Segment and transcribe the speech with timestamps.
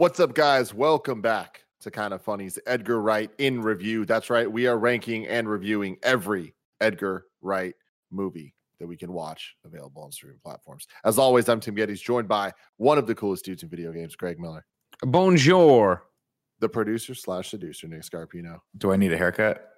[0.00, 0.72] What's up, guys?
[0.72, 4.06] Welcome back to Kind of Funny's Edgar Wright in review.
[4.06, 4.50] That's right.
[4.50, 7.74] We are ranking and reviewing every Edgar Wright
[8.10, 10.86] movie that we can watch available on streaming platforms.
[11.04, 14.16] As always, I'm Tim Gettys, joined by one of the coolest dudes in video games,
[14.16, 14.64] Greg Miller,
[15.02, 16.04] Bonjour.
[16.60, 19.68] the producer slash seducer, Nick Scarpino, Do I need a haircut?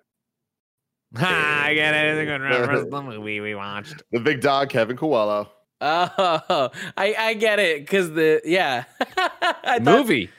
[1.16, 1.98] Ha, I get it.
[2.16, 2.88] It's a good reference.
[2.88, 4.04] The movie we watched.
[4.12, 5.50] the big dog, Kevin Coelho,
[5.84, 8.84] Oh, I I get it because the yeah
[9.16, 10.30] I thought, Movie.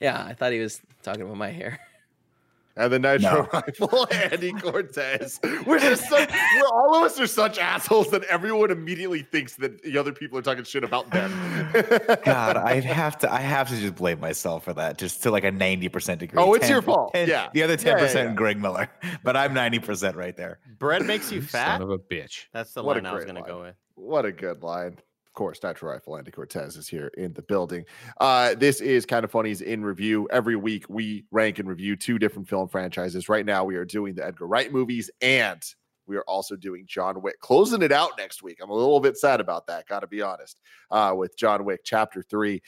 [0.00, 1.80] Yeah, I thought he was talking about my hair.
[2.76, 3.48] and the Nitro No.
[3.52, 5.38] Rifle, Andy Cortez.
[5.66, 9.82] We're just such, we're all of us are such assholes that everyone immediately thinks that
[9.82, 11.30] the other people are talking shit about them.
[12.24, 13.32] God, I'd have to.
[13.32, 16.40] I have to just blame myself for that, just to like a ninety percent degree.
[16.42, 17.12] Oh, it's your fault.
[17.14, 17.48] 10 Yeah.
[17.52, 18.34] the other ten yeah, percent, yeah.
[18.36, 18.88] Greg Miller,
[19.22, 20.58] but I'm ninety percent right there.
[20.78, 21.74] Bread makes you fat.
[21.78, 22.46] Son of a bitch.
[22.52, 23.50] That's the What line I was going to line.
[23.50, 23.74] go with.
[23.94, 24.98] What a good line.
[25.26, 27.84] Of course, Nitro Rifle Andy Cortez is here in the building.
[28.20, 30.28] Uh, this is kind of funny's in review.
[30.30, 33.30] Every week we rank and review two different film franchises.
[33.30, 35.62] Right now we are doing the Edgar Wright movies and
[36.06, 37.40] we are also doing John Wick.
[37.40, 38.58] Closing it out next week.
[38.62, 40.58] I'm a little bit sad about that, gotta be honest,
[40.90, 42.60] uh, with John Wick chapter three.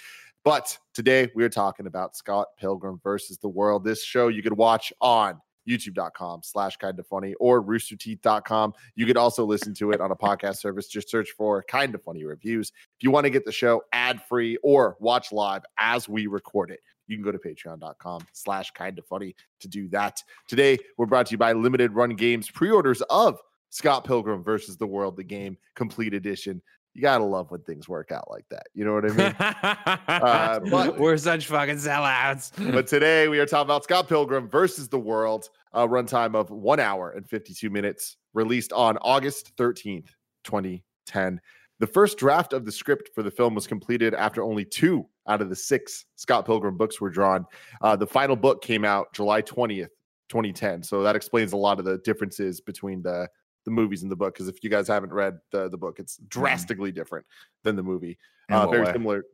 [0.43, 3.85] But today we are talking about Scott Pilgrim versus the World.
[3.85, 8.73] This show you could watch on youtube.com slash kind of funny or roosterteeth.com.
[8.95, 10.89] You could also listen to it on a podcast service.
[10.89, 12.73] Just search for kind of funny reviews.
[12.97, 16.71] If you want to get the show ad free or watch live as we record
[16.71, 20.23] it, you can go to patreon.com slash kind of funny to do that.
[20.49, 23.39] Today, we're brought to you by Limited Run Games pre-orders of
[23.71, 26.63] Scott Pilgrim versus the World, the game complete edition.
[26.95, 28.69] You gotta love when things work out like that.
[28.73, 29.35] You know what I mean?
[29.41, 32.53] Uh, but- We're such fucking sellouts.
[32.73, 36.79] but today we are talking about Scott Pilgrim versus the World, a runtime of one
[36.79, 40.07] hour and 52 minutes, released on August 13th,
[40.45, 41.41] 2010.
[41.81, 45.43] The first draft of the script for the film was completed after only two out
[45.43, 47.45] of the six Scott Pilgrim books were drawn.
[47.83, 49.89] Uh, the final book came out July 20th,
[50.29, 50.85] 2010.
[50.85, 53.29] So that explains a lot of the differences between the
[53.65, 54.35] the movies and the book.
[54.35, 57.27] Because if you guys haven't read the, the book, it's drastically different
[57.63, 58.19] than the movie
[58.51, 58.93] uh, very way?
[58.93, 59.25] similar.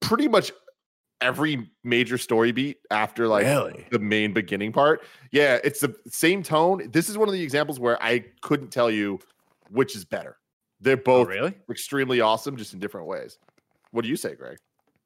[0.00, 0.52] Pretty much
[1.20, 3.86] every major story beat after like Really?
[3.90, 5.02] the main beginning part.
[5.30, 6.90] Yeah, it's the same tone.
[6.90, 9.18] This is one of the examples where I couldn't tell you
[9.70, 10.36] which is better.
[10.80, 11.54] They're Oh, both really?
[11.70, 13.38] extremely awesome, just in different ways.
[13.90, 14.56] What do you say, Greg?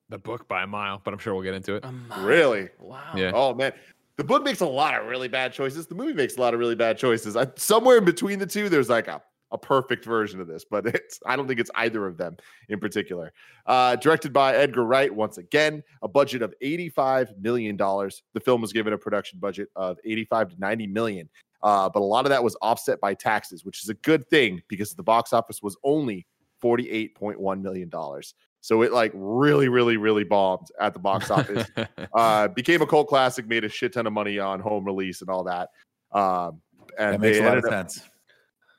[0.08, 1.84] The book by a mile, but I'm sure we'll get into it.
[1.84, 2.24] A mile.
[2.24, 2.68] Really?
[2.78, 3.12] Wow.
[3.16, 3.32] Yeah.
[3.34, 3.72] Oh man,
[4.16, 5.86] the book makes a lot of really bad choices.
[5.86, 7.36] The movie makes a lot of really bad choices.
[7.36, 9.20] I, somewhere in between the two, there's like a,
[9.50, 12.36] a perfect version of this, but it's I don't think it's either of them
[12.68, 13.32] in particular.
[13.66, 18.22] Uh, directed by Edgar Wright once again, a budget of 85 million dollars.
[18.34, 21.28] The film was given a production budget of 85 to 90 million.
[21.62, 24.60] Uh, but a lot of that was offset by taxes, which is a good thing
[24.68, 26.26] because the box office was only
[26.62, 28.34] 48.1 million dollars.
[28.64, 31.68] So it like really, really, really bombed at the box office
[32.14, 35.28] uh, became a cult classic, made a shit ton of money on home release and
[35.28, 35.68] all that.
[36.12, 36.62] Um,
[36.98, 38.08] and That makes a lot of ended up, sense.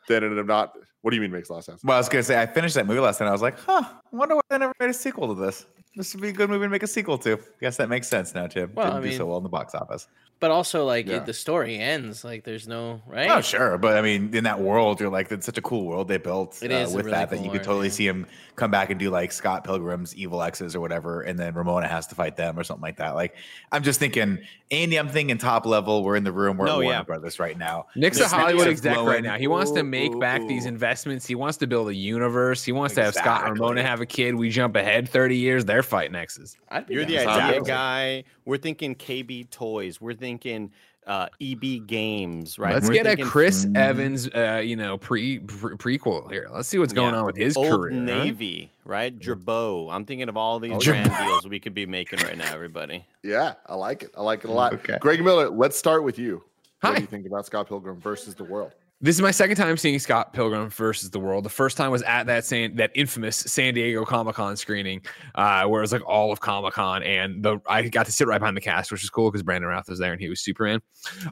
[0.08, 0.74] they ended up not.
[1.04, 1.84] What do you mean makes a lot of sense?
[1.84, 3.28] Well, I was gonna say I finished that movie last night.
[3.28, 5.68] I was like, huh, I wonder why they never made a sequel to this.
[5.96, 7.34] This would be a good movie to make a sequel to.
[7.34, 8.72] I Guess that makes sense now, Tim.
[8.74, 10.08] Well, Didn't I do so well in the box office.
[10.42, 11.18] But also, like, Yeah.
[11.18, 12.24] it, the story ends.
[12.26, 13.30] Like, there's no right.
[13.32, 16.10] Oh, sure, but I mean, in that world, you're like, it's such a cool world
[16.10, 17.94] they built It uh, is with really that that you could totally yeah.
[17.94, 21.54] see him come back and do like Scott Pilgrim's evil exes or whatever, and then
[21.54, 23.16] Ramona has to fight them or something like that.
[23.16, 23.36] Like,
[23.72, 24.40] I'm just thinking,
[24.72, 26.04] Andy, I'm thinking top level.
[26.04, 26.58] We're in the room.
[26.58, 27.04] We're No, at Warner yeah.
[27.04, 27.86] Brothers right now.
[27.96, 29.38] Nick's a Hollywood exec right now.
[29.38, 31.26] He wants to Ooh, make back ooh, these investments.
[31.26, 32.64] He wants to build a universe.
[32.64, 34.36] He wants to have Scott and Ramona have a kid.
[34.36, 35.64] We jump ahead 30 years.
[35.66, 36.58] They're fighting exes.
[36.70, 37.40] I'd be You're the down.
[37.40, 38.24] Idea guy.
[38.46, 40.00] We're thinking KB Toys.
[40.00, 40.72] We're thinking
[41.08, 42.74] uh, EB Games, right?
[42.74, 43.78] Let's We're get a Chris Mm.
[43.78, 46.48] Evans, uh, you know, pre, pre prequel here.
[46.52, 47.20] Let's see what's going Yeah.
[47.20, 47.94] on with his Old career.
[47.94, 48.00] huh?
[48.06, 49.18] Navy, right?
[49.18, 49.92] Jerbo.
[49.94, 51.26] I'm thinking of all these Oh, brand Jerbo.
[51.28, 53.06] deals we could be making right now, everybody.
[53.24, 54.12] Yeah, I like it.
[54.18, 54.74] I like it a lot.
[54.74, 54.98] Okay.
[55.00, 56.44] Greg Miller, let's start with you.
[56.82, 56.90] Hi.
[56.90, 58.72] What do you think about Scott Pilgrim versus the World?
[59.06, 61.46] This is my second time seeing Scott Pilgrim versus the World.
[61.46, 65.06] The first time was at that San, that infamous San Diego Comic Con screening,
[65.36, 68.28] uh, where it was like all of Comic Con, and the I got to sit
[68.28, 70.42] right behind the cast, which was cool because Brandon Routh was there and he was
[70.42, 70.82] Superman.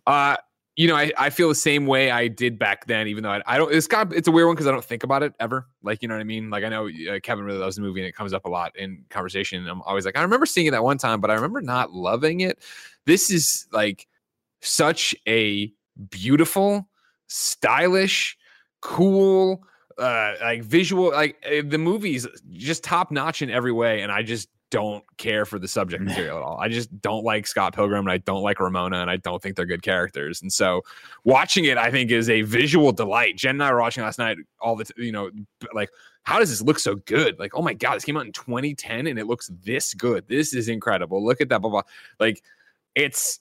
[0.05, 0.37] Uh,
[0.75, 3.41] you know, I, I feel the same way I did back then, even though I,
[3.47, 3.73] I don't.
[3.73, 5.67] It's got it's a weird one because I don't think about it ever.
[5.81, 6.51] Like you know what I mean?
[6.51, 8.77] Like I know uh, Kevin really loves the movie and it comes up a lot
[8.77, 9.67] in conversation.
[9.67, 12.41] I'm always like, I remember seeing it that one time, but I remember not loving
[12.41, 12.59] it.
[13.07, 14.07] This is like
[14.61, 15.73] such a
[16.11, 16.87] beautiful,
[17.33, 18.37] stylish,
[18.81, 19.63] cool,
[19.97, 21.11] uh, like visual.
[21.11, 25.45] Like uh, the movie's just top notch in every way, and I just don't care
[25.45, 26.57] for the subject material at all.
[26.59, 29.55] I just don't like Scott Pilgrim, and I don't like Ramona, and I don't think
[29.55, 30.41] they're good characters.
[30.41, 30.81] And so,
[31.23, 33.35] watching it, I think, is a visual delight.
[33.35, 34.37] Jen and I were watching last night.
[34.59, 35.31] All the, t- you know,
[35.73, 35.89] like
[36.23, 37.37] how does this look so good?
[37.37, 40.25] Like, oh my god, this came out in 2010 and it looks this good.
[40.27, 41.23] This is incredible.
[41.23, 41.81] Look at that, blah blah.
[42.19, 42.41] Like,
[42.95, 43.39] it's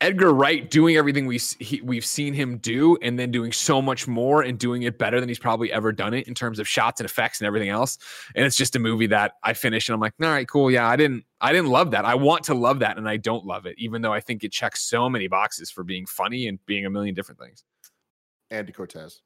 [0.00, 4.06] Edgar Wright doing everything we he, we've seen him do, and then doing so much
[4.06, 7.00] more and doing it better than he's probably ever done it in terms of shots
[7.00, 7.98] and effects and everything else.
[8.36, 10.86] And it's just a movie that I finish and I'm like, all right, cool, yeah,
[10.86, 12.04] I didn't I didn't love that.
[12.04, 14.52] I want to love that, and I don't love it, even though I think it
[14.52, 17.64] checks so many boxes for being funny and being a million different things.
[18.50, 19.22] Andy Cortez.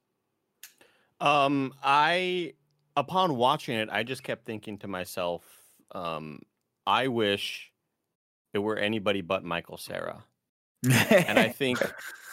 [1.21, 2.53] Um, I
[2.95, 5.43] upon watching it, I just kept thinking to myself,
[5.91, 6.39] um,
[6.87, 7.71] I wish
[8.53, 10.23] it were anybody but Michael Cera
[10.83, 11.79] and I think,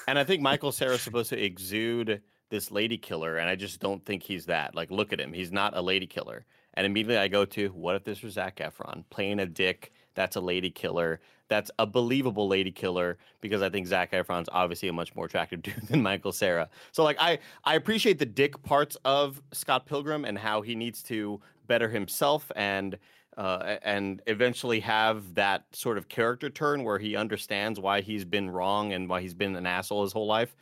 [0.07, 4.05] and I think Michael Cera's supposed to exude this lady killer, and I just don't
[4.05, 4.75] think he's that.
[4.75, 6.45] Like, look at him; he's not a lady killer.
[6.75, 9.93] And immediately I go to, what if this was Zac Efron playing a dick?
[10.15, 11.21] That's a lady killer.
[11.49, 15.63] That's a believable lady killer because I think Zac Efron's obviously a much more attractive
[15.63, 16.69] dude than Michael Cera.
[16.93, 21.03] So like I I appreciate the dick parts of Scott Pilgrim and how he needs
[21.05, 22.99] to better himself and
[23.37, 28.51] uh, and eventually have that sort of character turn where he understands why he's been
[28.51, 30.55] wrong and why he's been an asshole his whole life.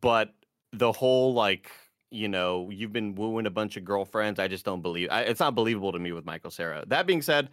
[0.00, 0.34] But
[0.72, 1.70] the whole like
[2.10, 5.08] you know you've been wooing a bunch of girlfriends, I just don't believe.
[5.10, 6.84] I, it's not believable to me with Michael Cera.
[6.86, 7.50] That being said,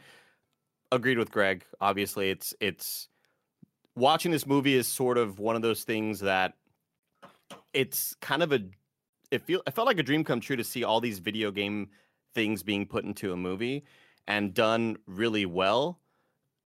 [0.91, 1.63] agreed with Greg.
[1.81, 3.09] Obviously, it's it's
[3.95, 6.53] watching this movie is sort of one of those things that
[7.73, 8.61] it's kind of a
[9.31, 11.89] it feel it felt like a dream come true to see all these video game
[12.33, 13.83] things being put into a movie
[14.29, 15.99] and done really well.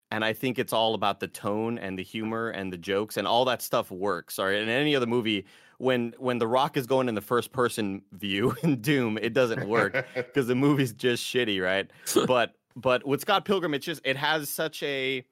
[0.09, 3.25] And I think it's all about the tone and the humor and the jokes and
[3.25, 4.39] all that stuff works.
[4.39, 5.45] Or in any other movie,
[5.77, 9.69] when when The Rock is going in the first person view in Doom, it doesn't
[9.69, 11.89] work because the movie's just shitty, right?
[12.27, 15.23] but but with Scott Pilgrim, it just it has such a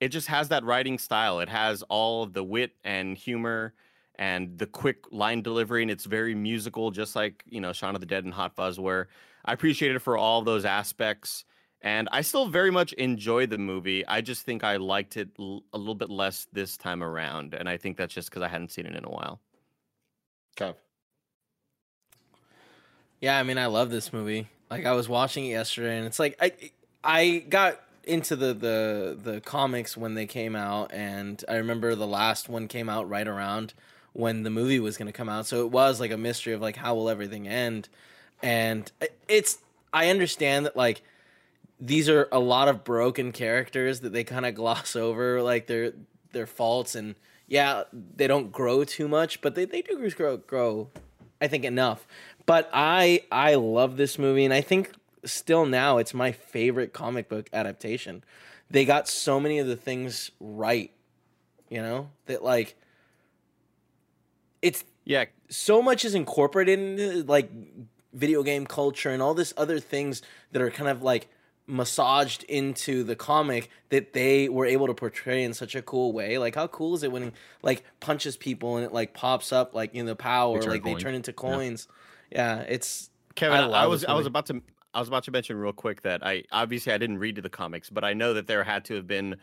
[0.00, 1.38] it just has that writing style.
[1.38, 3.74] It has all of the wit and humor
[4.16, 8.00] and the quick line delivery, and it's very musical, just like you know Shaun of
[8.00, 9.08] the Dead and Hot Fuzz, where
[9.44, 11.44] I appreciate it for all of those aspects.
[11.80, 14.04] And I still very much enjoy the movie.
[14.06, 17.54] I just think I liked it l- a little bit less this time around.
[17.54, 19.40] And I think that's just because I hadn't seen it in a while.
[20.56, 20.74] Kev.
[23.20, 24.48] Yeah, I mean, I love this movie.
[24.70, 26.52] Like I was watching it yesterday, and it's like I
[27.02, 32.06] I got into the the the comics when they came out, and I remember the
[32.06, 33.74] last one came out right around
[34.12, 35.46] when the movie was going to come out.
[35.46, 37.88] So it was like a mystery of like how will everything end,
[38.42, 39.58] and uh, it's
[39.92, 41.02] I understand that like
[41.80, 45.92] these are a lot of broken characters that they kind of gloss over like their
[46.32, 47.14] their faults and
[47.46, 50.88] yeah they don't grow too much but they, they do grow grow
[51.40, 52.06] i think enough.
[52.46, 54.92] But i i love this movie and i think
[55.24, 58.24] still now it's my favorite comic book adaptation.
[58.70, 60.92] They got so many of the things right
[61.68, 62.76] you know that like
[64.62, 65.26] it's yeah.
[65.48, 67.50] so much is incorporated into like
[68.12, 70.22] video game culture and all this other things
[70.52, 71.28] that are kind of like
[71.68, 76.38] massaged into the comic that they were able to portray in such a cool way.
[76.38, 77.32] Like how cool is it when
[77.62, 81.14] like punches people and it like pops up like in the power, like they turn
[81.14, 81.86] into coins.
[82.30, 83.58] Yeah, yeah it's Kevin.
[83.58, 84.62] I, I was I was about to
[84.94, 87.90] I was about to mention real quick that I obviously I didn't read the comics,
[87.90, 89.36] but I know that there had to have been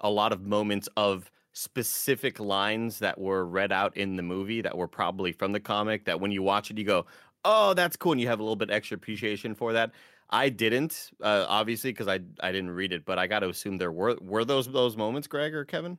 [0.00, 4.76] a lot of moments of specific lines that were read out in the movie that
[4.76, 7.06] were probably from the comic that when you watch it you go,
[7.44, 9.90] "Oh, that's cool," and you have a little bit extra appreciation for that.
[10.32, 13.76] I didn't, uh, obviously, because I I didn't read it, but I got to assume
[13.76, 15.98] there were were those those moments, Greg or Kevin.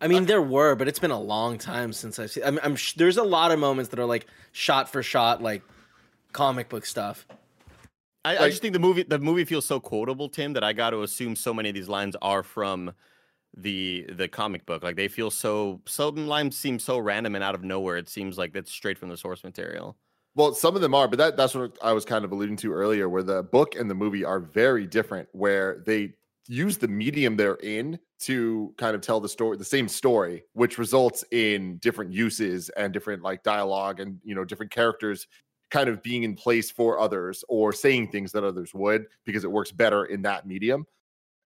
[0.00, 2.44] I mean, there were, but it's been a long time since I've seen.
[2.44, 5.62] I'm, I'm sh- there's a lot of moments that are like shot for shot, like
[6.32, 7.26] comic book stuff.
[8.24, 10.72] I, like, I just think the movie the movie feels so quotable, Tim, that I
[10.72, 12.92] got to assume so many of these lines are from
[13.56, 14.82] the the comic book.
[14.82, 17.96] Like they feel so some lines seem so random and out of nowhere.
[17.96, 19.96] It seems like that's straight from the source material.
[20.36, 22.72] Well, some of them are, but that that's what I was kind of alluding to
[22.72, 26.14] earlier, where the book and the movie are very different, where they
[26.48, 30.78] use the medium they're in to kind of tell the story, the same story, which
[30.78, 35.26] results in different uses and different like dialogue and you know different characters
[35.70, 39.50] kind of being in place for others or saying things that others would because it
[39.50, 40.86] works better in that medium.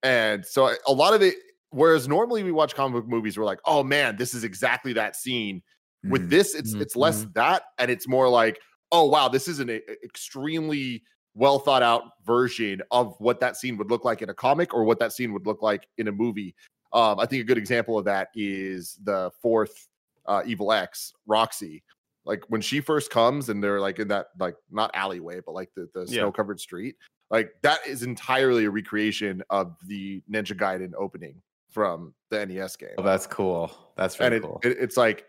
[0.03, 1.35] And so a lot of it,
[1.71, 5.17] whereas normally we watch comic book movies, we're like, oh man, this is exactly that
[5.17, 5.63] scene.
[6.05, 6.31] With mm-hmm.
[6.31, 6.83] this, it's mm-hmm.
[6.83, 7.33] it's less mm-hmm.
[7.35, 8.61] that, and it's more like
[8.93, 11.03] oh wow, this is an a, extremely
[11.35, 14.85] well thought out version of what that scene would look like in a comic or
[14.85, 16.55] what that scene would look like in a movie.
[16.93, 19.89] Um, I think a good example of that is the fourth
[20.27, 21.83] uh, Evil Ex, Roxy.
[22.25, 25.71] Like when she first comes and they're like in that like not alleyway, but like
[25.75, 26.21] the, the yeah.
[26.21, 26.97] snow covered street.
[27.31, 31.41] Like that is entirely a recreation of the Ninja Gaiden opening
[31.71, 32.91] from the NES game.
[32.99, 33.71] Oh, that's cool.
[33.97, 34.61] That's really and cool.
[34.65, 35.27] It, it's like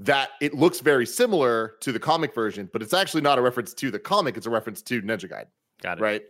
[0.00, 3.72] that it looks very similar to the comic version, but it's actually not a reference
[3.74, 4.36] to the comic.
[4.36, 5.46] It's a reference to Ninja Gaiden,
[5.82, 6.02] Got it.
[6.02, 6.22] right?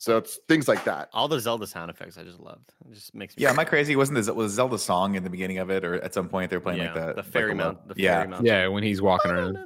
[0.00, 1.08] So it's things like that.
[1.12, 2.72] All the Zelda sound effects I just loved.
[2.88, 3.96] It just makes me Yeah, am I crazy?
[3.96, 6.60] Wasn't this was Zelda song in the beginning of it, or at some point they're
[6.60, 7.78] playing yeah, like the the like fairy a mount.
[7.88, 8.46] lo- The yeah, fairy mount.
[8.46, 9.58] Yeah, when he's walking around.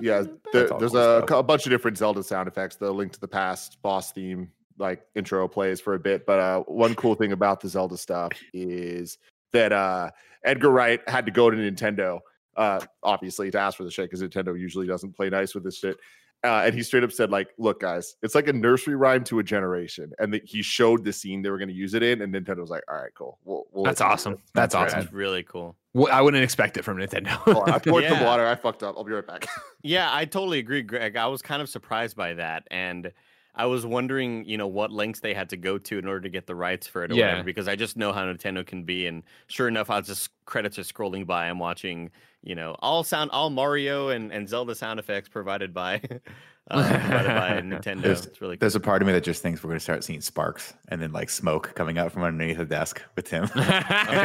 [0.00, 2.74] Yeah, there, there's cool a, a bunch of different Zelda sound effects.
[2.76, 6.26] The Link to the Past boss theme, like intro, plays for a bit.
[6.26, 9.18] But uh, one cool thing about the Zelda stuff is
[9.52, 10.10] that uh,
[10.44, 12.18] Edgar Wright had to go to Nintendo,
[12.58, 15.78] uh, obviously, to ask for the shit because Nintendo usually doesn't play nice with this
[15.78, 15.96] shit.
[16.44, 19.40] Uh, and he straight up said, like, look, guys, it's like a nursery rhyme to
[19.40, 20.12] a generation.
[20.20, 22.58] And that he showed the scene they were going to use it in, and Nintendo
[22.58, 23.38] was like, all right, cool.
[23.44, 24.32] We'll, we'll That's let you do awesome.
[24.34, 25.00] That's That's awesome.
[25.00, 25.74] That's really cool.
[25.94, 27.28] Well, I wouldn't expect it from Nintendo.
[27.28, 28.24] Hold on, I poured some Yeah.
[28.24, 28.46] water.
[28.46, 28.94] I fucked up.
[28.96, 29.46] I'll be right back.
[29.82, 31.16] Yeah, I totally agree, Greg.
[31.16, 33.12] I was kind of surprised by that, and
[33.58, 36.28] I was wondering, you know, what lengths they had to go to in order to
[36.30, 37.26] get the rights for it, or Yeah.
[37.30, 37.42] whatever.
[37.44, 40.78] Because I just know how Nintendo can be, and sure enough, I was just credits
[40.78, 41.46] are scrolling by.
[41.48, 42.10] I'm watching,
[42.42, 46.00] you know, all sound, all Mario and, and Zelda sound effects provided by,
[46.70, 48.02] uh, provided by Nintendo.
[48.02, 48.60] There's- it's really cool.
[48.60, 51.12] There's a part of me that just thinks we're gonna start seeing sparks and then
[51.12, 53.46] like smoke coming out from underneath the desk with Tim.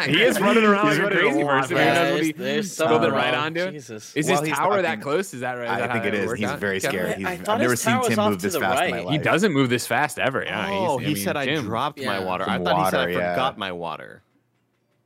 [0.04, 1.46] he is running around He's like a running a crazy person.
[1.46, 1.70] fast.
[1.70, 3.44] Who Yeah, knows what there's, he there's something right wrong.
[3.46, 3.72] onto it?
[3.72, 4.16] Jesus.
[4.16, 5.34] Is While his he's tower that close?
[5.34, 5.66] Is that right?
[5.66, 6.34] Is I that think it is.
[6.34, 6.60] He's out?
[6.60, 7.00] very Kevin?
[7.00, 7.10] scared.
[7.28, 9.12] I- He's, I I've never seen Tim move this the fast in my life.
[9.12, 10.44] He doesn't move this fast ever.
[10.44, 10.68] Yeah.
[10.72, 12.44] Oh, he said I dropped my water.
[12.50, 14.24] I thought he said I water, forgot my water.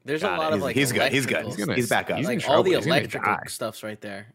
[0.06, 1.12] There's Got a lot He's- of like he's good.
[1.12, 1.46] He's good.
[1.46, 2.18] He's, gonna- he's back up.
[2.18, 2.78] he's like all the trouble.
[2.78, 4.28] He's electrical stuff's right there.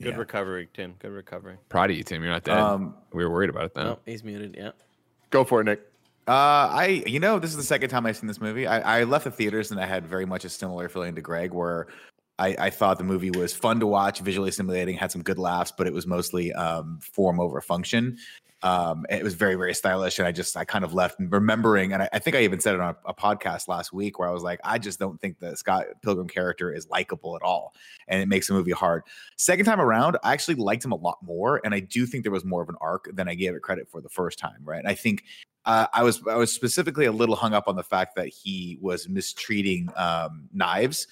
[0.00, 0.16] Good Yeah.
[0.16, 0.94] recovery, Tim.
[0.98, 1.56] Good recovery.
[1.68, 2.22] Proud of you, Tim.
[2.22, 2.56] You're not dead.
[2.56, 3.84] Um, we were worried about it though.
[3.84, 4.54] No, he's muted.
[4.58, 4.70] Yeah.
[5.30, 5.80] Go for it, Nick.
[6.26, 6.32] Uh,
[6.70, 8.66] I you know this is the second time I've seen this movie.
[8.66, 11.52] I, I left the theaters and I had very much a similar feeling to Greg,
[11.52, 11.88] where
[12.38, 15.72] I, I thought the movie was fun to watch, visually stimulating, had some good laughs,
[15.76, 18.16] but it was mostly um, form over function.
[18.62, 22.02] Um, it was very very stylish, and I just I kind of left remembering, and
[22.02, 24.32] I, I think I even said it on a, a podcast last week where I
[24.32, 27.74] was like, I just don't think the Scott Pilgrim character is likable at all,
[28.08, 29.02] and it makes the movie hard.
[29.38, 32.32] Second time around, I actually liked him a lot more, and I do think there
[32.32, 34.58] was more of an arc than I gave it credit for the first time.
[34.62, 35.24] Right, and I think
[35.64, 38.78] uh, I was I was specifically a little hung up on the fact that he
[38.80, 41.06] was mistreating um, knives,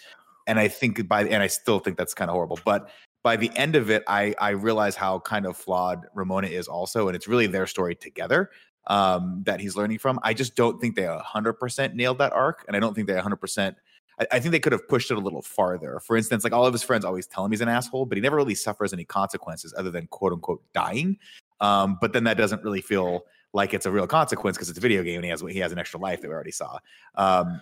[0.46, 2.58] and I think by and I still think that's kind of horrible.
[2.64, 2.90] But
[3.28, 7.08] by the end of it, I I realize how kind of flawed Ramona is also,
[7.08, 8.48] and it's really their story together
[8.86, 10.18] um, that he's learning from.
[10.22, 13.06] I just don't think they a hundred percent nailed that arc, and I don't think
[13.06, 13.76] they a hundred percent.
[14.18, 16.00] I I think they could have pushed it a little farther.
[16.00, 18.22] For instance, like all of his friends always tell him he's an asshole, but he
[18.22, 21.18] never really suffers any consequences other than quote unquote dying.
[21.60, 24.80] Um, but then that doesn't really feel like it's a real consequence because it's a
[24.80, 26.78] video game and he has he has an extra life that we already saw.
[27.16, 27.60] Um,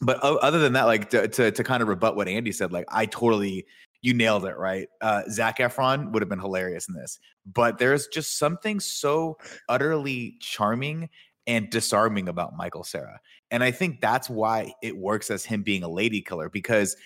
[0.00, 2.86] but other than that, like to, to to kind of rebut what Andy said, like
[2.88, 3.66] I totally
[4.02, 4.88] you nailed it right.
[5.00, 7.18] Uh, Zac Efron would have been hilarious in this,
[7.52, 9.36] but there's just something so
[9.68, 11.08] utterly charming
[11.46, 15.82] and disarming about Michael Cera, and I think that's why it works as him being
[15.82, 16.96] a lady killer because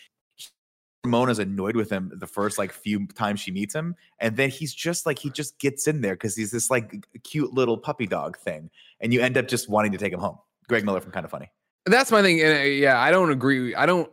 [1.04, 4.74] Ramona's annoyed with him the first like few times she meets him, and then he's
[4.74, 8.38] just like he just gets in there because he's this like cute little puppy dog
[8.38, 8.70] thing,
[9.00, 10.38] and you end up just wanting to take him home.
[10.68, 11.50] Greg Miller from Kind of Funny.
[11.86, 12.40] That's my thing.
[12.42, 13.74] And uh, yeah, I don't agree.
[13.74, 14.10] I don't.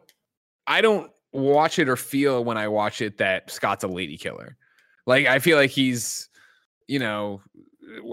[0.66, 4.58] I don't watch it or feel when I watch it that Scott's a lady killer.
[5.06, 6.29] Like I feel like he's,
[6.88, 7.41] you know,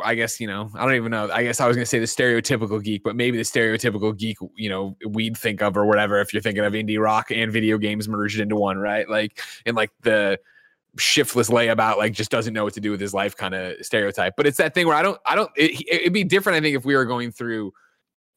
[0.05, 0.71] I guess you know.
[0.75, 1.31] I don't even know.
[1.33, 4.69] I guess I was gonna say the stereotypical geek, but maybe the stereotypical geek, you
[4.69, 6.21] know, we'd think of or whatever.
[6.21, 9.09] If you're thinking of indie rock and video games merged into one, right?
[9.09, 10.39] Like and like the
[10.97, 14.35] shiftless layabout, like just doesn't know what to do with his life, kind of stereotype.
[14.37, 15.19] But it's that thing where I don't.
[15.27, 15.51] I don't.
[15.57, 16.57] It, it'd be different.
[16.57, 17.73] I think if we were going through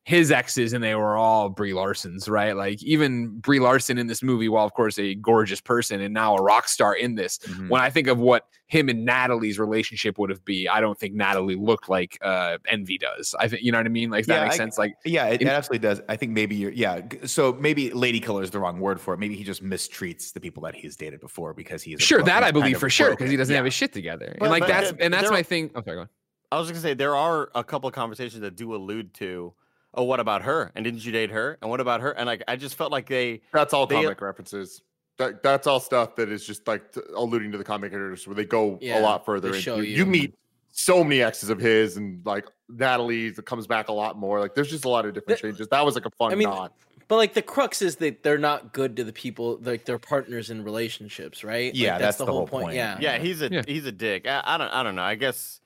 [0.08, 2.56] his exes and they were all Brie Larson's, right?
[2.56, 6.38] Like even Brie Larson in this movie, while of course a gorgeous person and now
[6.38, 7.68] a rock star in this, Mhm.
[7.68, 11.14] when I think of what him and Natalie's relationship would have been, I don't think
[11.14, 13.36] Natalie looked like uh Envy does.
[13.38, 14.10] I think you know what I mean?
[14.10, 14.78] Like if that makes I- sense.
[14.78, 16.02] Like Yeah, it, In- absolutely does.
[16.08, 17.02] I think maybe you're, yeah.
[17.26, 19.20] So maybe lady killer is the wrong word for it.
[19.20, 22.52] Maybe he just mistreats the people that he's dated before because he's sure, that I
[22.52, 23.58] believe for sure because he doesn't Yeah.
[23.58, 24.34] have his shit together.
[24.40, 25.70] But- and like but that's and that's my thing.
[25.76, 26.10] Okay, go on.
[26.50, 29.54] I was just gonna say there are a couple of conversations that do allude to,
[29.98, 30.72] oh, what about her?
[30.76, 31.58] And didn't you date her?
[31.62, 32.12] And what about her?
[32.12, 34.82] And like I just felt like they That's all They- comic references.
[35.18, 38.36] That that's all stuff that is just like t- alluding to the comic characters where
[38.36, 39.50] they go Yeah, a lot further.
[39.50, 39.96] they into- show you.
[39.98, 40.06] you.
[40.06, 40.36] meet
[40.72, 44.40] so many exes of his and like Natalie comes back a lot more.
[44.40, 45.68] Like there's just a lot of different The- changes.
[45.70, 46.72] That was like a fun I mean, nod.
[47.08, 50.50] But like the crux is that they're not good to the people, like their partners
[50.52, 51.74] in relationships, right?
[51.74, 52.76] Like, Yeah, that's the whole point.
[52.76, 52.98] Yeah.
[53.00, 53.62] yeah, he's a Yeah.
[53.66, 54.28] he's a dick.
[54.28, 55.02] I, I don't I don't know.
[55.04, 55.62] I guess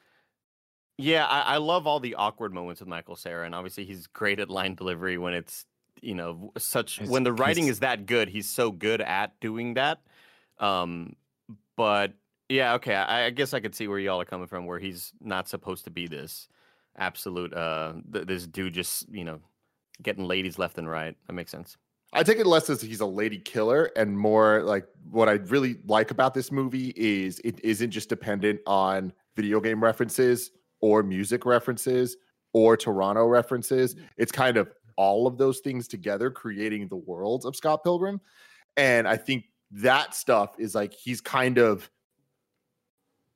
[0.97, 4.39] yeah, I, I love all the awkward moments with Michael Cera, and obviously he's great
[4.39, 5.65] at line delivery when it's
[6.01, 8.29] you know such His- when the writing is that good.
[8.29, 10.01] He's so good at doing that.
[10.59, 11.15] Um,
[11.75, 12.13] but
[12.49, 15.13] yeah, okay, I, I guess I could see where y'all are coming from, where he's
[15.21, 16.47] not supposed to be this
[16.97, 19.39] absolute uh th- this dude just you know
[20.01, 21.15] getting ladies left and right.
[21.27, 21.77] That makes sense.
[22.13, 25.77] I take it less as he's a lady killer and more like what I really
[25.85, 31.45] like about this movie is it isn't just dependent on video game references or music
[31.45, 32.17] references
[32.53, 33.95] or Toronto references.
[33.95, 34.05] Mm-hmm.
[34.17, 38.19] It's kind of all of those things together creating the world of Scott Pilgrim.
[38.77, 41.89] And I think that stuff is like he's kind of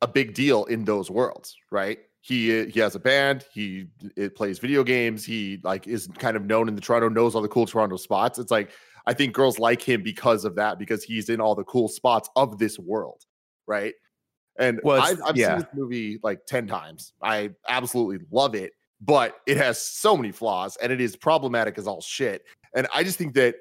[0.01, 1.99] a big deal in those worlds, right?
[2.21, 3.45] He he has a band.
[3.53, 5.23] He it plays video games.
[5.23, 7.07] He like is kind of known in the Toronto.
[7.07, 8.39] Knows all the cool Toronto spots.
[8.39, 8.71] It's like
[9.05, 12.29] I think girls like him because of that because he's in all the cool spots
[12.35, 13.23] of this world,
[13.67, 13.93] right?
[14.57, 15.49] And Well, I've, I've yeah.
[15.49, 17.13] seen this movie like ten times.
[17.21, 21.87] I absolutely love it, but it has so many flaws and it is problematic as
[21.87, 22.45] all shit.
[22.73, 23.55] And I just think that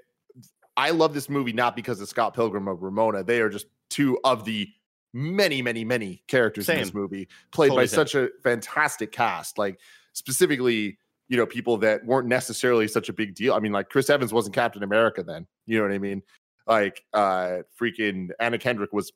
[0.76, 3.22] I love this movie not because of Scott Pilgrim or Ramona.
[3.22, 4.68] They are just two of the
[5.12, 7.96] many, many, many characters in this movie, played Totally by same.
[7.96, 9.58] such a fantastic cast.
[9.58, 9.78] Like
[10.12, 10.98] specifically,
[11.28, 13.54] you know, people that weren't necessarily such a big deal.
[13.54, 15.46] I mean, like Chris Evans wasn't Captain America then.
[15.66, 16.22] You know what I mean?
[16.66, 19.12] Like uh freaking Anna Kendrick was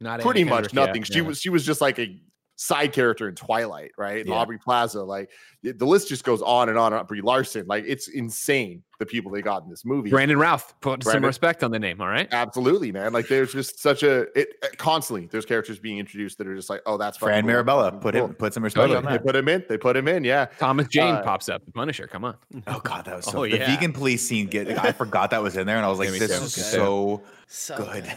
[0.00, 1.02] Not pretty Anna much Kendrick, yeah, nothing.
[1.02, 1.20] She yeah.
[1.22, 2.20] was she was just like a
[2.60, 4.26] side character in Twilight, right?
[4.26, 4.34] Yeah.
[4.34, 5.30] Aubrey Plaza, like
[5.62, 6.92] the the list just goes on and on.
[6.92, 7.06] and on.
[7.06, 10.10] Brie Larson, like it's insane the people they got in this movie.
[10.10, 10.74] Brandon Routh.
[10.80, 12.00] Put some respect on the name.
[12.00, 12.26] All right.
[12.32, 13.12] Absolutely, man.
[13.12, 16.68] Like there's just such a it uh, constantly there's characters being introduced that are just
[16.68, 17.48] like, oh, that's fucking Fran cool.
[17.52, 18.24] Mirabella, put cool.
[18.26, 18.96] him, put some respect Totally.
[18.98, 19.24] on They that.
[19.24, 19.64] put him in.
[19.68, 20.24] They put him in.
[20.24, 20.46] Yeah.
[20.58, 21.64] Thomas Jane Uh, pops up.
[21.64, 22.08] The Punisher.
[22.08, 22.36] Come on.
[22.66, 23.44] Oh god, that was so.
[23.44, 24.46] Oh, the vegan police scene.
[24.48, 26.76] Get, I forgot that was in there, and I was like, this is Okay.
[26.76, 28.12] so So good.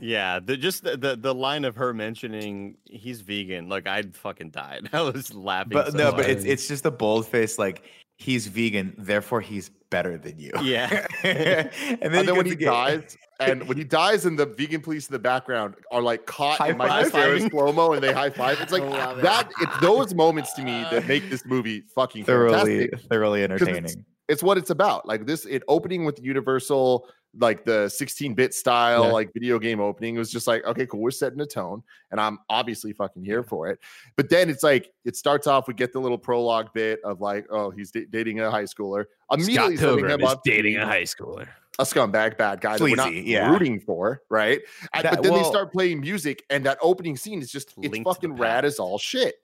[0.00, 4.50] Yeah, the just the, the the line of her mentioning he's vegan, like I'd fucking
[4.50, 4.88] died.
[4.92, 5.72] I was laughing.
[5.72, 7.58] But so no, but it's it's just a bold face.
[7.58, 7.84] Like
[8.16, 10.52] he's vegan, therefore he's better than you.
[10.62, 11.06] Yeah.
[11.24, 11.70] and then,
[12.00, 15.12] And then when he to dies, and when he dies, and the vegan police in
[15.12, 17.38] the background are like caught in Michael High-fiving.
[17.40, 18.60] Cera's slow mo, and they high five.
[18.60, 19.22] It's like I love it.
[19.22, 19.50] that.
[19.60, 23.10] It's those moments to me that make this movie fucking thoroughly fantastic.
[23.10, 24.04] thoroughly it's- entertaining.
[24.28, 25.06] it's what it's about.
[25.06, 29.12] Like this, it opening with Universal, like the 16-bit style, Yeah.
[29.12, 30.16] like video game opening.
[30.16, 33.42] It was just like, okay, cool, we're setting a tone, and I'm obviously fucking here
[33.42, 33.78] for it.
[34.16, 35.66] But then it's like it starts off.
[35.66, 39.04] We get the little prologue bit of like, oh, he's da- dating a high schooler.
[39.30, 41.48] Scott Immediately setting Pilgrim him is up dating a high schooler.
[41.78, 43.50] a scumbag bad guy that we're not yeah.
[43.50, 44.60] rooting for, right?
[44.92, 48.36] That- but then they start playing music, and that opening scene is just it's fucking
[48.36, 49.36] rad as all shit.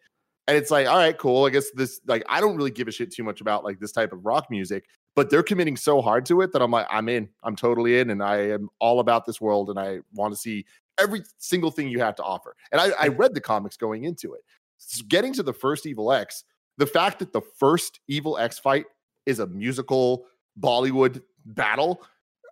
[0.47, 1.45] And it's like, all right, cool.
[1.45, 3.93] I guess this like I don't really give a shit too much about like this
[3.93, 4.85] type of rock music,
[5.19, 8.11] but they're committing so hard to it that I'm like, I'm in, I'm totally in,
[8.11, 10.65] and I am all about this world, and I want to see
[10.97, 12.55] every single thing you have to offer.
[12.71, 14.43] And I, I read the comics going into it.
[14.81, 16.45] S- Getting to the first Evil Ex,
[16.77, 18.85] the fact that the first Evil Ex fight
[19.27, 20.27] is a musical
[20.61, 22.01] Bollywood battle,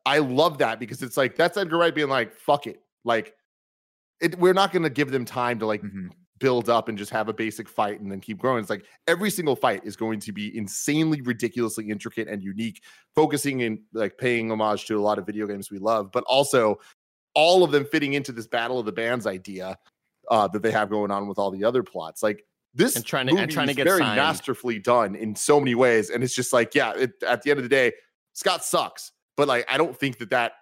[0.04, 2.80] I love that because it's like that's Edgar Wright being like, fuck it.
[3.04, 3.34] Like
[4.20, 6.08] it, we're not gonna give them time to like Mhm.
[6.38, 8.60] Build up and just have a basic fight and then keep growing.
[8.60, 12.82] It's like every single fight is going to be insanely ridiculously intricate and unique,
[13.14, 16.78] focusing in like paying homage to a lot of video games we love, but also
[17.34, 19.78] all of them fitting into this battle of the bands idea
[20.30, 22.22] uh, that they have going on with all the other plots.
[22.22, 22.44] Like
[22.74, 24.16] this And trying to- and movie trying to is get very signed.
[24.16, 27.58] masterfully done in so many ways, and it's just like, yeah, it, at the end
[27.58, 27.92] of the day,
[28.34, 30.52] Scott sucks, but like I don't think that that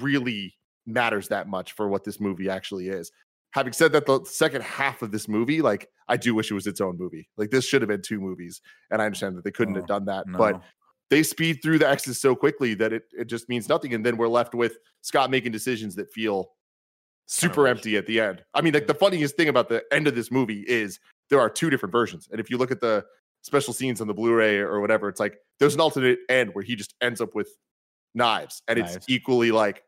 [0.00, 3.10] really matters that much for what this movie actually is.
[3.52, 6.66] Having said that, the second half of this movie, like I do wish it was
[6.66, 7.28] its own movie.
[7.36, 8.60] Like this should have been two movies,
[8.90, 10.62] and I understand that they couldn't have Oh, done that, but
[11.10, 14.16] they speed through the X's so quickly that it it just means nothing, and then
[14.16, 16.50] we're left with Scott making decisions that feel
[17.26, 18.42] super empty at the end.
[18.54, 20.98] I mean, like the funniest thing about the end of this movie is
[21.30, 23.04] there are two different versions, and if you look at the
[23.42, 26.74] special scenes on the Blu-ray or whatever, it's like there's an alternate end where he
[26.74, 27.48] just ends up with
[28.14, 28.96] knives, and Knives.
[28.96, 29.82] it's equally like,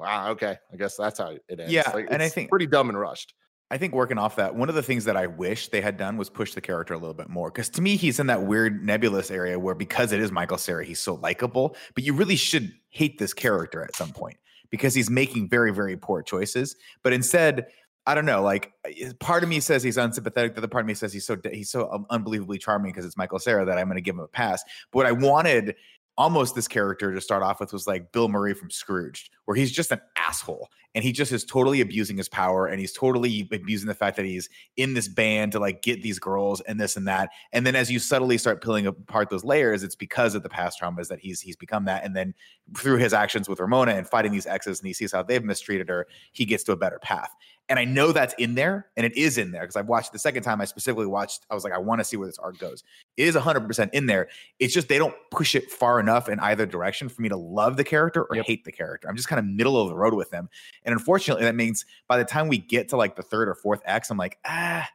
[0.00, 1.72] wow, okay, I guess that's how it ends.
[1.72, 3.34] Yeah, Like, and I think- pretty dumb and rushed.
[3.72, 6.16] I think working off that, one of the things that I wish they had done
[6.16, 7.52] was push the character a little bit more.
[7.52, 10.84] Because to me, he's in that weird nebulous area where because it is Michael Cera,
[10.84, 14.38] he's so likable, but you really should hate this character at some point
[14.70, 16.74] because he's making very, very poor choices.
[17.04, 17.66] But instead,
[18.06, 18.42] I don't know.
[18.42, 20.54] Like, uh, part of me says he's unsympathetic.
[20.54, 23.16] The other part of me says he's so he's so um, unbelievably charming because it's
[23.16, 24.64] Michael Cera that I'm going to give him a pass.
[24.90, 25.76] But what I wanted
[26.20, 29.72] almost this character to start off with was like Bill Murray from Scrooged, where he's
[29.72, 33.88] just an asshole and he just is totally abusing his power and he's totally abusing
[33.88, 37.08] the fact that he's in this band to like get these girls and this and
[37.08, 37.30] that.
[37.54, 40.78] And then as you subtly start peeling apart those layers, it's because of the past
[40.78, 42.04] traumas that he's he's become that.
[42.04, 42.34] And then
[42.76, 45.88] through his actions with Ramona and fighting these exes and he sees how they've mistreated
[45.88, 47.34] her, he gets to a better path.
[47.70, 50.18] And I know that's in there and it is in there because I've watched the
[50.18, 52.58] second time I specifically watched, I was like, I want to see where this arc
[52.58, 52.82] goes.
[53.16, 54.28] It is 100% in there.
[54.58, 57.76] It's just they don't push it far enough in either direction for me to love
[57.76, 58.46] the character or Yep.
[58.46, 59.08] hate the character.
[59.08, 60.50] I'm just kind of middle of the road with them.
[60.84, 63.82] And unfortunately, that means by the time we get to like the third or fourth
[63.84, 64.88] X, I'm like, ah,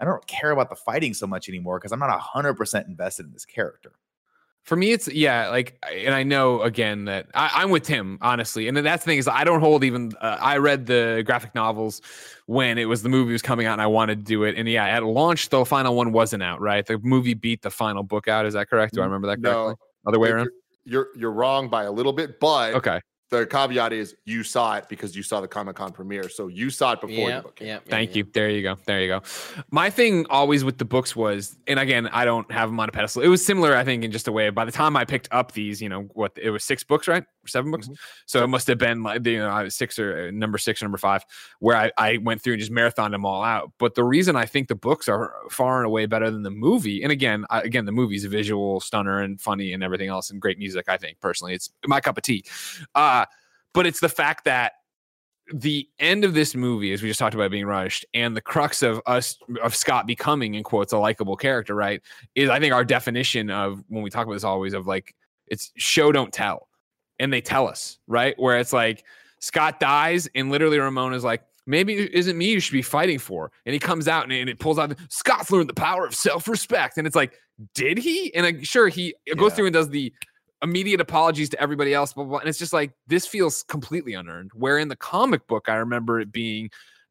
[0.00, 3.32] I don't care about the fighting so much anymore because I'm not 100% invested in
[3.32, 3.92] this character.
[4.68, 8.68] For me, it's yeah, like, and I know again that I, I'm with Tim, honestly,
[8.68, 10.12] and that's the thing is I don't hold even.
[10.20, 12.02] Uh, I read the graphic novels
[12.44, 14.56] when it was the movie was coming out, and I wanted to do it.
[14.58, 16.60] And yeah, at launch, the final one wasn't out.
[16.60, 18.44] Right, the movie beat the final book out.
[18.44, 18.92] Is that correct?
[18.92, 19.72] Do I remember that correctly?
[19.72, 19.76] No.
[20.06, 20.50] Other way You're- around.
[20.84, 23.00] You're you're wrong by a little bit, but Okay.
[23.30, 26.70] The caveat is you saw it because you saw the Comic Con premiere, so you
[26.70, 27.56] saw it before the book.
[27.56, 27.82] came yeah, out.
[27.84, 28.16] yeah, Thank yeah.
[28.16, 28.30] you.
[28.32, 28.76] There you go.
[28.86, 29.22] There you go.
[29.70, 32.92] My thing always with the books was, and again, I don't have them on a
[32.92, 33.22] pedestal.
[33.22, 34.48] It was similar, I think, in just a way.
[34.50, 37.24] By the time I picked up these, you know, what it was six books, right?
[37.48, 37.88] Or seven books.
[37.88, 37.96] Mhm.
[38.26, 40.80] So it must have been like, you know, I was six or uh, number six
[40.80, 41.24] or number five,
[41.60, 43.72] where I, I went through and just marathoned them all out.
[43.78, 47.02] But the reason I think the books are far and away better than the movie,
[47.02, 50.40] and again, I, again, the movie's a visual stunner and funny and everything else and
[50.40, 50.88] great music.
[50.88, 52.44] I think personally, it's my cup of tea.
[52.94, 53.24] Uh,
[53.74, 54.72] but it's the fact that
[55.54, 58.82] the end of this movie, as we just talked about being rushed, and the crux
[58.82, 62.02] of us of Scott becoming in quotes a likable character, right?
[62.34, 65.14] Is I think our definition of when we talk about this always of like
[65.46, 66.67] it's show don't tell.
[67.18, 68.38] And they tell us, right?
[68.38, 69.04] Where it's like
[69.40, 73.18] Scott dies, and literally Ramon is like, maybe it isn't me you should be fighting
[73.18, 73.52] for.
[73.66, 76.96] And he comes out and, and it pulls out Scott's learned the power of self-respect.
[76.96, 77.34] And it's like,
[77.74, 78.34] did he?
[78.34, 80.12] And like, sure, he goes through and does the
[80.62, 82.38] immediate apologies to everybody else, blah, blah, blah.
[82.38, 84.50] And it's just like this feels completely unearned.
[84.54, 86.70] Where in the comic book, I remember it being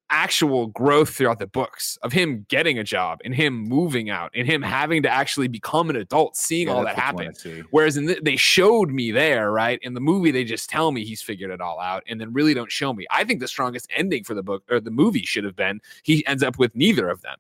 [0.10, 4.48] actual growth throughout the books of him getting a job and him moving out and
[4.48, 7.34] him having to actually become an adult, seeing Yeah, all that happen.
[7.72, 9.80] Whereas in the, they showed me there, right?
[9.82, 12.54] In the movie, they just tell me he's figured it all out and then really
[12.54, 13.06] don't show me.
[13.12, 16.26] I think the strongest ending for the book or the movie should have been he
[16.26, 17.38] ends up with neither of them.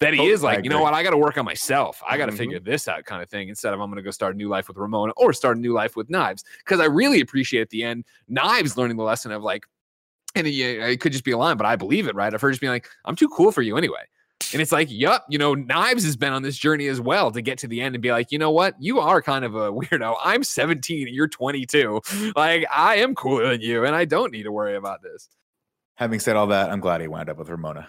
[0.00, 2.02] That he Oh, is like, you know what, I got to work on myself.
[2.06, 2.36] I got to Mhm.
[2.36, 3.48] figure this out, kind of thing.
[3.48, 5.60] Instead of I'm going to go start a new life with Ramona or start a
[5.60, 9.30] new life with Knives, because I really appreciate at the end Knives learning the lesson
[9.32, 9.64] of like,
[10.34, 12.32] and yeah, it could just be a line, but I believe it, right?
[12.32, 14.00] I've heard just being like, I'm too cool for you anyway.
[14.52, 17.40] And it's like, yup, you know, Knives has been on this journey as well to
[17.40, 18.74] get to the end and be like, you know what?
[18.78, 20.16] You are kind of a weirdo.
[20.22, 22.00] I'm 17 and you're 22.
[22.36, 25.28] Like, I am cooler than you, and I don't need to worry about this.
[25.96, 27.88] Having said all that, I'm glad he wound up with Ramona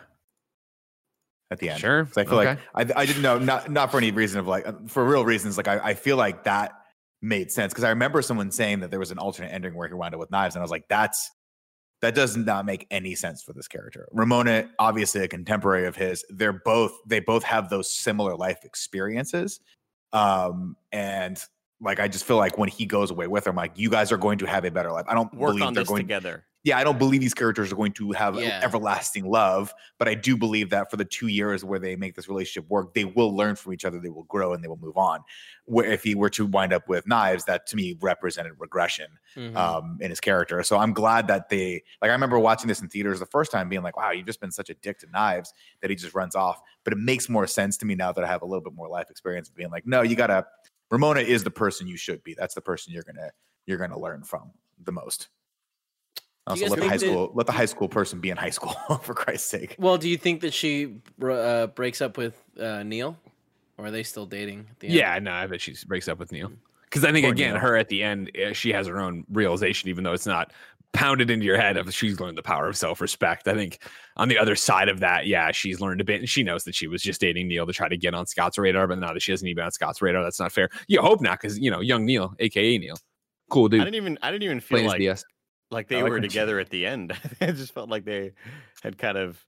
[1.52, 1.80] at the end.
[1.80, 2.08] Sure.
[2.16, 2.58] I feel Okay.
[2.76, 5.26] like I, I didn't know not not for any reason of like uh, for real
[5.26, 5.58] reasons.
[5.58, 6.74] Like I, I feel like that
[7.22, 9.94] made sense because I remember someone saying that there was an alternate ending where he
[9.94, 11.32] wound up with knives, and I was like, that's
[12.06, 14.08] that does not make any sense for this character.
[14.12, 19.60] Ramona, obviously a contemporary of his, they're both they both have those similar life experiences,
[20.14, 21.40] um, and
[21.82, 24.12] like I just feel like when he goes away with her, I'm like, you guys
[24.12, 25.06] are going to have a better life.
[25.08, 26.46] I don't Work believe on they're this going together.
[26.66, 28.60] Yeah, I don't believe these characters are going to have Yeah.
[28.64, 32.28] everlasting love, but I do believe that for the two years where they make this
[32.28, 34.98] relationship work, they will learn from each other, they will grow, and they will move
[34.98, 35.22] on.
[35.66, 39.56] Where if he were to wind up with knives, that to me represented regression Mhm.
[39.56, 40.62] um, in his character.
[40.64, 42.10] So I'm glad that they like.
[42.10, 44.52] I remember watching this in theaters the first time, being like, "Wow, you've just been
[44.52, 47.78] such a dick to knives that he just runs off." But it makes more sense
[47.78, 50.02] to me now that I have a little bit more life experience, being like, "No,
[50.02, 50.46] you gotta."
[50.90, 52.34] Ramona is the person you should be.
[52.36, 53.32] That's the person you're gonna
[53.68, 54.52] you're gonna learn from
[54.84, 55.30] the most.
[56.48, 58.30] Do you Also, let the think high that- school let the high school person be
[58.30, 59.76] in high school for Christ's sake.
[59.80, 63.18] Well, do you think that she uh, breaks up with uh, Neil,
[63.78, 64.68] or are they still dating?
[64.70, 64.96] At the end?
[64.96, 66.52] Yeah, no, I bet she breaks up with Neil.
[66.84, 67.62] Because I think Poor again, Neil.
[67.62, 70.54] her at the end, uh, she has her own realization, even though it's not
[70.94, 73.48] pounded into your head of she's learned the power of self-respect.
[73.50, 73.80] I think
[74.16, 76.76] on the other side of that, yeah, she's learned a bit, and she knows that
[76.76, 79.22] she was just dating Neil to try to get on Scott's radar, but now that
[79.22, 80.70] she hasn't even on Scott's radar, that's not fair.
[80.88, 82.96] You hope not, because you know, young Neil, aka Neil,
[83.50, 83.82] cool dude.
[83.82, 85.24] I dude, didn't even I didn't even feel playing his like BS.
[85.72, 87.14] Like they I like were together at the end.
[87.42, 88.34] I just felt like they
[88.84, 89.44] had kind of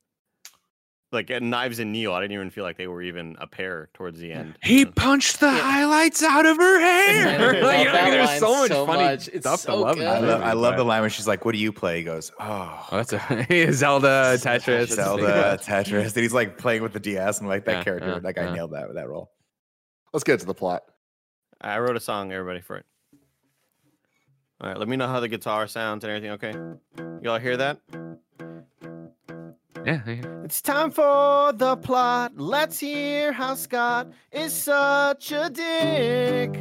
[1.13, 2.11] like Knives and Neil.
[2.11, 4.57] I didn't even feel like they were even a pair towards the end.
[4.61, 5.59] He punched the Yeah.
[5.59, 7.39] highlights out of her hair.
[7.53, 9.27] love Like, you know, that there's so much so funny much.
[9.29, 9.95] It's stuff to so love.
[9.97, 10.07] in good.
[10.07, 12.03] I love, movie, I love the line when she's like, "What do you play?" He
[12.03, 14.87] goes, "Oh, Oh, that's a Zelda Tetris.
[14.87, 17.39] Zelda, Tetris." And he's like playing with the DS.
[17.39, 18.53] I'm like, that Yeah, character, yeah, that guy yeah.
[18.55, 19.31] nailed that with that role.
[20.11, 20.83] Let's get to the plot.
[21.61, 22.85] I wrote a song, everybody, for it.
[24.59, 26.31] All right, let me know how the guitar sounds and everything.
[26.31, 26.53] Okay,
[27.21, 27.79] y'all hear that?
[29.85, 30.43] Yeah, yeah.
[30.43, 32.33] It's time for the plot.
[32.35, 36.51] Let's hear how Scott is such a dick.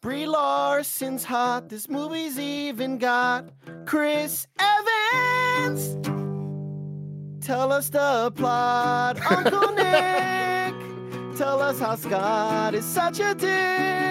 [0.00, 1.68] Brie Larson's hot.
[1.68, 3.48] This movie's even got
[3.84, 5.96] Chris Evans.
[7.44, 11.36] Tell us the plot, Uncle Nick.
[11.36, 14.03] Tell us how Scott is such a dick.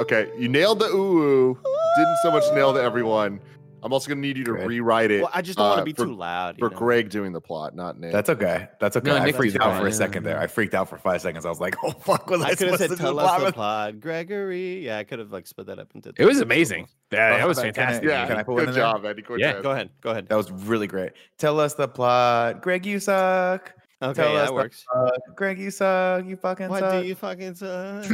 [0.00, 1.50] Okay, you nailed the ooh.
[1.50, 1.58] ooh.
[1.96, 3.40] Didn't so much nail the everyone.
[3.82, 4.66] I'm also gonna need you to Great.
[4.66, 6.56] rewrite it Well, I just don't want uh, to be for, too loud.
[6.58, 6.78] you for know?
[6.78, 8.12] Greg doing the plot, not Nick.
[8.12, 8.68] That's okay.
[8.78, 9.08] That's okay.
[9.08, 10.38] No, I Nick freaked out fine, for a second there.
[10.38, 11.46] I freaked out for five seconds.
[11.46, 13.36] I was like, "Oh fuck!" Was I, I could have supposed said to tell us
[13.36, 13.54] the plot?
[13.54, 14.84] plot, Gregory.
[14.84, 16.12] Yeah, I could have like split that up into.
[16.16, 16.88] It was amazing.
[17.10, 18.08] Yeah, that was fantastic.
[18.08, 19.42] yeah, Can I put good in job, Andy Cortez.
[19.42, 19.90] Yeah, Go ahead.
[20.00, 20.28] Go ahead.
[20.28, 21.12] That was really great.
[21.38, 22.84] Tell us the plot, Greg.
[22.86, 23.74] You suck.
[24.02, 24.84] Okay, Tell yeah, us that works.
[24.90, 25.58] plot, Greg.
[25.58, 26.24] You suck.
[26.24, 27.02] You fucking What suck.
[27.02, 28.06] do you fucking suck?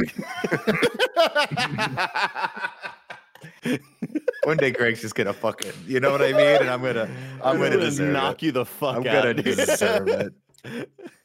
[4.43, 5.75] One day, Greg's just gonna fuck it.
[5.85, 6.61] You know what I mean?
[6.61, 7.09] And I'm gonna.
[7.43, 8.47] I'm gonna deserve knock it.
[8.47, 9.25] you the fuck out.
[9.25, 10.33] I'm gonna deserve it.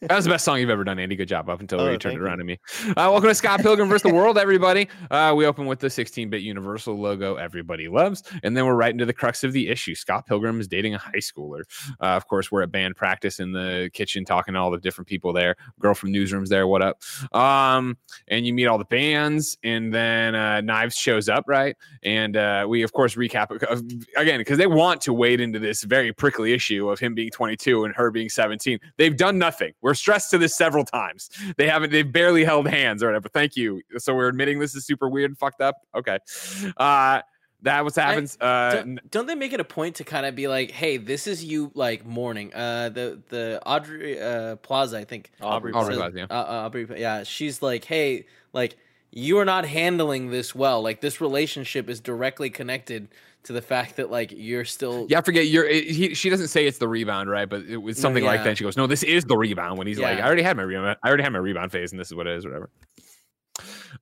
[0.00, 1.14] That was the best song you've ever done, Andy.
[1.16, 2.56] Good job up until Oh, you turned it around you.
[2.56, 2.90] to me.
[2.90, 4.02] Uh, welcome to Scott Pilgrim vs.
[4.02, 4.88] the World, everybody.
[5.10, 9.06] Uh, we open with the 16-bit Universal logo everybody loves, and then we're right into
[9.06, 9.94] the crux of the issue.
[9.94, 11.62] Scott Pilgrim is dating a high schooler.
[12.00, 15.06] Uh, of course, we're at band practice in the kitchen talking to all the different
[15.08, 15.54] people there.
[15.78, 17.00] Girl from newsrooms there, what up?
[17.34, 17.96] Um,
[18.28, 21.76] and you meet all the bands, and then uh, Knives shows up, right?
[22.02, 23.50] And uh, we, of course, recap
[24.16, 27.84] again because they want to wade into this very prickly issue of him being 22
[27.84, 28.78] and her being 17.
[28.96, 29.72] They've done nothing.
[29.80, 31.30] We're stressed to this several times.
[31.56, 31.90] They haven't.
[31.90, 33.28] They've barely held hands or whatever.
[33.28, 33.82] Thank you.
[33.98, 35.76] So we're admitting this is super weird, and fucked up.
[35.94, 36.18] Okay.
[36.76, 37.22] Uh,
[37.62, 38.36] that what happens.
[38.40, 41.26] uh, don't, don't they make it a point to kind of be like, "Hey, this
[41.26, 45.30] is you like mourning." Uh, the the Audrey uh, Plaza, I think.
[45.40, 46.26] Aubrey Aubrey says- Plaza, yeah.
[46.28, 47.22] uh, uh, Aubrey, yeah.
[47.22, 48.76] She's like, "Hey, like
[49.12, 50.82] you are not handling this well.
[50.82, 53.08] Like this relationship is directly connected
[53.44, 55.46] to the fact that like you're still Yeah, I forget.
[55.46, 55.64] You're.
[55.64, 57.48] It, he, she doesn't say it's the rebound, right?
[57.48, 58.50] But it was something like that.
[58.50, 60.62] And she goes, "No, this is the rebound." When he's like, "I already had my
[60.62, 60.96] rebound.
[61.02, 62.70] I already had my rebound phase, and this is what it is, whatever."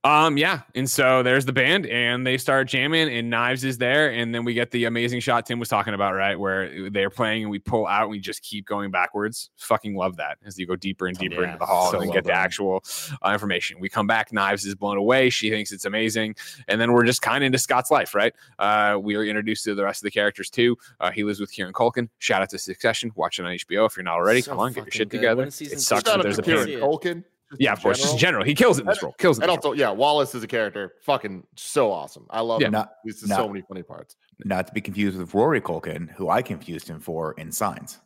[0.03, 4.11] Um, yeah, and so there's the band, and they start jamming, and Knives is there,
[4.11, 7.43] and then we get the amazing shot Tim was talking about, right, where they're playing,
[7.43, 9.51] and we pull out, and we just keep going backwards.
[9.57, 12.01] Fucking love that as you go deeper and deeper Yeah, into the hall, so and
[12.01, 12.83] then well get the actual
[13.23, 13.79] uh, information.
[13.79, 15.29] We come back, Knives is blown away.
[15.29, 16.35] She thinks it's amazing,
[16.67, 18.33] and then we're just kind of into Scott's life, right?
[18.57, 20.77] Uh, we are introduced to the rest of the characters too.
[20.99, 22.09] Uh, he lives with Kieran Culkin.
[22.17, 23.11] Shout out to Succession.
[23.15, 24.41] Watch it on HBO if you're not already.
[24.41, 25.17] So Come on, get your shit good.
[25.17, 25.43] together.
[25.43, 27.23] It sucks that there's a Kieran pan- Culkin.
[27.51, 27.99] Just Yeah, of course.
[27.99, 28.41] Just in general.
[28.43, 29.13] general, he kills it in this role.
[29.19, 29.43] Kills it.
[29.43, 29.71] And this role.
[29.73, 30.93] also, yeah, Wallace is a character.
[31.03, 32.25] Fucking so awesome.
[32.29, 32.67] I love Yeah.
[32.67, 32.73] him.
[32.73, 34.15] Not, This is not- so many funny parts.
[34.45, 37.99] not to be confused with Rory Culkin, who I confused him for in Signs.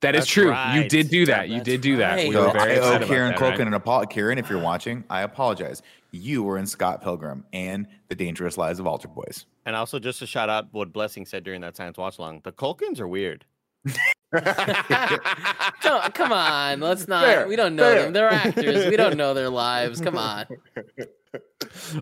[0.00, 0.54] That is That's true.
[0.74, 1.50] You did do that.
[1.50, 2.14] You did do that.
[2.14, 2.28] right.
[2.28, 3.66] We So were very I owe excited Kieran about that, Culkin right?
[3.68, 4.14] an apology.
[4.14, 5.82] Kieran, if you're watching, I apologize.
[6.10, 9.44] You were in Scott Pilgrim and The Dangerous Lives of Altar Boys.
[9.66, 12.52] And also, just to shout out what Blessing said during that Signs watch long, the
[12.52, 13.44] Culkins are weird.
[15.80, 17.24] Come, come on, let's not.
[17.24, 18.02] Fair, we don't know fair.
[18.02, 18.12] them.
[18.12, 18.86] They're actors.
[18.86, 20.00] We don't know their lives.
[20.00, 20.46] Come on.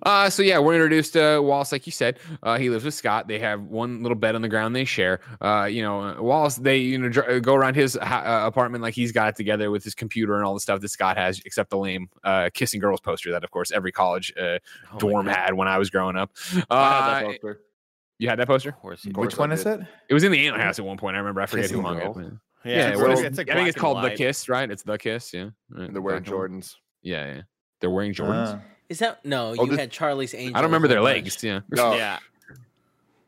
[0.02, 2.18] Uh, so yeah, we're introduced to Wallace, like you said.
[2.42, 3.28] Uh, he lives with Scott.
[3.28, 5.20] They have one little bed on the ground they share.
[5.40, 6.56] Uh, you know, uh, Wallace.
[6.56, 9.70] They you know dr- go around his ha- uh, apartment like he's got it together
[9.70, 12.80] with his computer and all the stuff that Scott has, except the lame uh, kissing
[12.80, 14.58] girls poster that, of course, every college uh,
[14.92, 16.30] Oh dorm had when I was growing up.
[16.70, 17.38] I
[18.18, 18.70] you had that poster?
[18.70, 19.04] Of course.
[19.04, 19.80] Which one is it?
[20.08, 21.16] It was in the Ant House at one point.
[21.16, 21.40] I remember.
[21.40, 22.02] I forget who Kissing hung it.
[22.04, 22.14] girl.
[22.14, 22.24] but-
[22.64, 24.10] Yeah, Yeah, it's well, like- I it's like think it's and called the.
[24.10, 24.70] Kiss, right?
[24.70, 25.32] It's the Kiss.
[25.32, 26.34] Yeah, right, And they're wearing black.
[26.34, 26.74] Jordans.
[27.02, 27.42] Yeah, yeah.
[27.80, 28.54] They're wearing Jordans.
[28.56, 29.54] Uh, Is that no?
[29.58, 30.54] Oh, You this- had Charlie's Angels.
[30.56, 31.42] I don't remember their legs.
[31.44, 31.60] Yeah.
[31.70, 32.18] No, Yeah.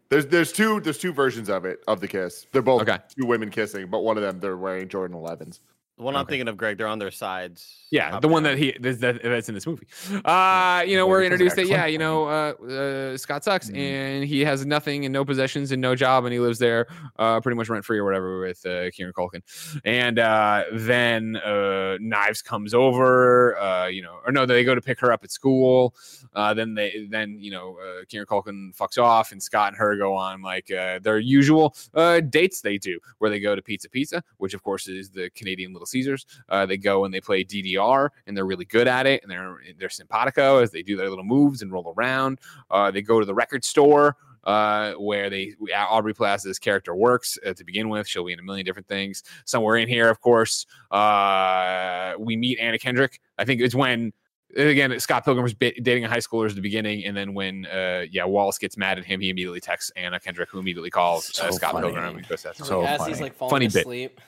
[0.09, 2.46] there's there's two there's two versions of it of the kiss.
[2.53, 2.98] They're both Okay.
[3.18, 5.61] two women kissing, but one of them they're wearing Jordan 11s.
[6.00, 7.76] The one I'm thinking of, Greg, they're on their sides.
[7.90, 8.52] Yeah, the one down.
[8.52, 9.86] that he that's, that, that's in this movie.
[10.24, 13.76] Uh, you know, we're introduced that yeah, you know, uh, uh, Scott sucks Mhm.
[13.76, 16.86] and he has nothing and no possessions and no job and he lives there
[17.18, 19.42] uh, pretty much rent free or whatever with uh, Kieran Culkin.
[19.84, 24.80] And uh, then uh, Knives comes over, uh, you know, or no, they go to
[24.80, 25.94] pick her up at school.
[26.32, 29.96] Uh, then they then you know uh, Kieran Culkin fucks off and Scott and her
[29.96, 33.90] go on like uh, their usual uh, dates they do, where they go to Pizza
[33.90, 36.26] Pizza, which of course is the Canadian Little Caesars.
[36.48, 39.59] Uh, they go and they play DDR, and they're really good at it, and they're
[39.79, 42.38] they're simpatico as they do their little moves and roll around.
[42.70, 44.16] Uh, they go to the record store.
[44.42, 48.09] Uh, where they Aubrey Plaza's character works uh, to begin with.
[48.09, 49.22] She'll be in a million different things.
[49.44, 53.20] Somewhere in here, of course, uh, we meet Anna Kendrick.
[53.37, 54.14] I think it's when
[54.57, 57.66] again Scott Pilgrim was ba- dating a high schooler at the beginning, and then when
[57.66, 61.38] uh, yeah Wallace gets mad at him, he immediately texts Anna Kendrick, who immediately calls
[61.38, 61.88] uh, Scott funny.
[61.88, 62.16] Pilgrim.
[62.16, 63.12] And goes, "That's So As funny.
[63.12, 64.18] he's like falling Funny bit.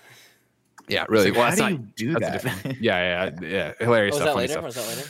[0.95, 1.09] Asleep.
[1.09, 1.29] yeah, really.
[1.29, 2.55] It's Well, like, that's how not, do you do that's a that?
[2.55, 2.79] different.
[2.83, 3.73] Yeah, yeah, yeah.
[3.79, 4.27] Hilarious Oh, was stuff.
[4.27, 4.53] that funny later?
[4.53, 4.65] stuff.
[4.65, 5.09] Was that later?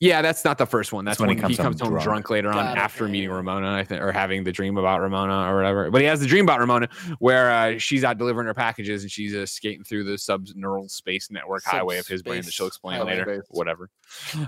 [0.00, 1.04] Yeah, that's not the first one.
[1.04, 2.30] That's, when when, he he comes comes, home home drunk, drunk.
[2.30, 3.30] later on Got it, after yeah, meeting.
[3.30, 5.90] Ramona, I think, or having the dream about Ramona or whatever.
[5.90, 9.10] But he has the dream about Ramona where uh, she's out delivering her packages and
[9.10, 13.04] she's uh, skating through the subneural space network highway of his brain that she'll explain
[13.04, 13.24] later.
[13.24, 13.48] Space.
[13.50, 13.90] Whatever.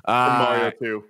[0.04, 1.04] Uh, Mario 2.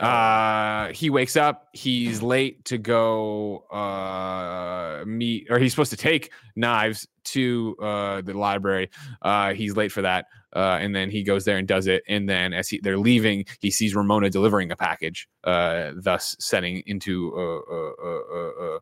[0.00, 1.68] Uh, he wakes up.
[1.72, 8.34] He's late to go uh, meet, or he's supposed to take knives to uh, the
[8.34, 8.90] library.
[9.22, 12.02] Uh, he's late for that, uh, and then he goes there and does it.
[12.08, 16.82] And then as he, they're leaving, he sees Ramona delivering a package, uh, thus setting
[16.86, 18.78] into uh, uh, uh, uh,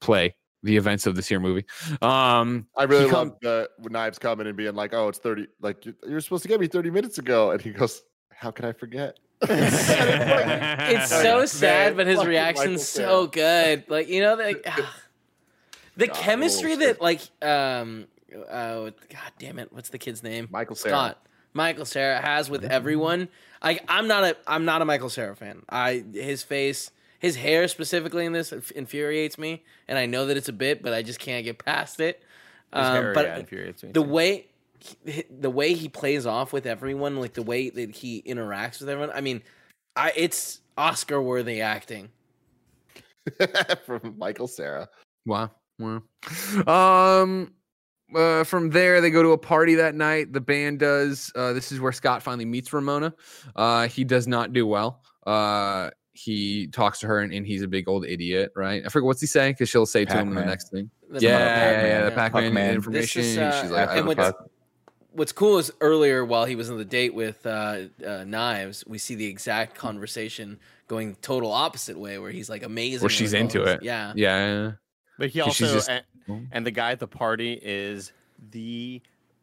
[0.00, 1.64] play the events of this here movie.
[2.02, 5.46] Um, I really come- love the when knives coming and being like, "Oh, it's thirty.
[5.60, 8.64] Like you- you're supposed to get me thirty minutes ago," and he goes, "How can
[8.66, 13.84] I forget?" It's Oh, so sad, but his fucking reaction's Michael so good.
[13.88, 14.62] Like you know, like
[15.96, 16.78] the God, chemistry rules.
[16.80, 18.06] that like um
[18.48, 20.48] uh God damn it, what's the kid's name?
[20.50, 20.92] Michael Cera.
[20.94, 21.22] Scott.
[21.52, 23.28] Michael Cera has with everyone.
[23.62, 25.62] Like I'm not a I'm not a Michael Cera fan.
[25.68, 30.48] I his face, his hair specifically in this infuriates me, and I know that it's
[30.48, 32.22] a bit, but I just can't get past it.
[32.74, 34.08] His Um, hair, but yeah, infuriates me the too.
[34.08, 34.46] way
[35.04, 38.88] he- the way he plays off with everyone, like the way that he interacts with
[38.88, 39.42] everyone, I mean,
[39.96, 42.10] I it's Oscar worthy acting.
[43.86, 44.88] from Michael Cera.
[45.24, 45.50] Wow.
[45.78, 46.02] Wow.
[46.66, 47.52] Um
[48.14, 50.32] uh, from there they go to a party that night.
[50.32, 53.12] The band does uh this is where Scott finally meets Ramona.
[53.56, 55.02] Uh he does not do well.
[55.26, 58.82] Uh he talks to her and, and he's a big old idiot, right?
[58.86, 60.88] I forget what's he saying because she'll say to him in the next thing.
[61.10, 62.10] The yeah, Pac-Man, yeah, yeah, the.
[62.12, 62.74] Pac-Man, Pac-Man.
[62.74, 63.22] information.
[63.22, 64.50] Is, uh, She's like, I and don't what's- fuck.
[65.16, 68.98] What's cool is earlier while he was on the date with uh, uh, Knives, we
[68.98, 73.00] see the exact conversation going total opposite way, where he's like amazing.
[73.00, 73.82] Where she's into it.
[73.82, 74.12] Yeah.
[74.14, 74.72] yeah.
[75.18, 76.04] But he also just- and,
[76.52, 78.12] and the guy at the party is
[78.50, 79.00] the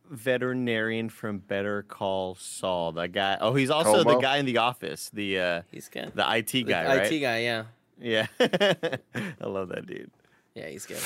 [0.09, 2.91] veterinarian from Better Call Saul.
[2.91, 3.37] The guy.
[3.41, 5.09] Oh, he's also the guy in the office.
[5.13, 6.11] The uh, He's good.
[6.13, 6.83] the IT guy.
[6.83, 7.63] The guy, IT guy, yeah.
[7.99, 10.11] Yeah, I love that dude.
[10.55, 10.99] Yeah, he's good.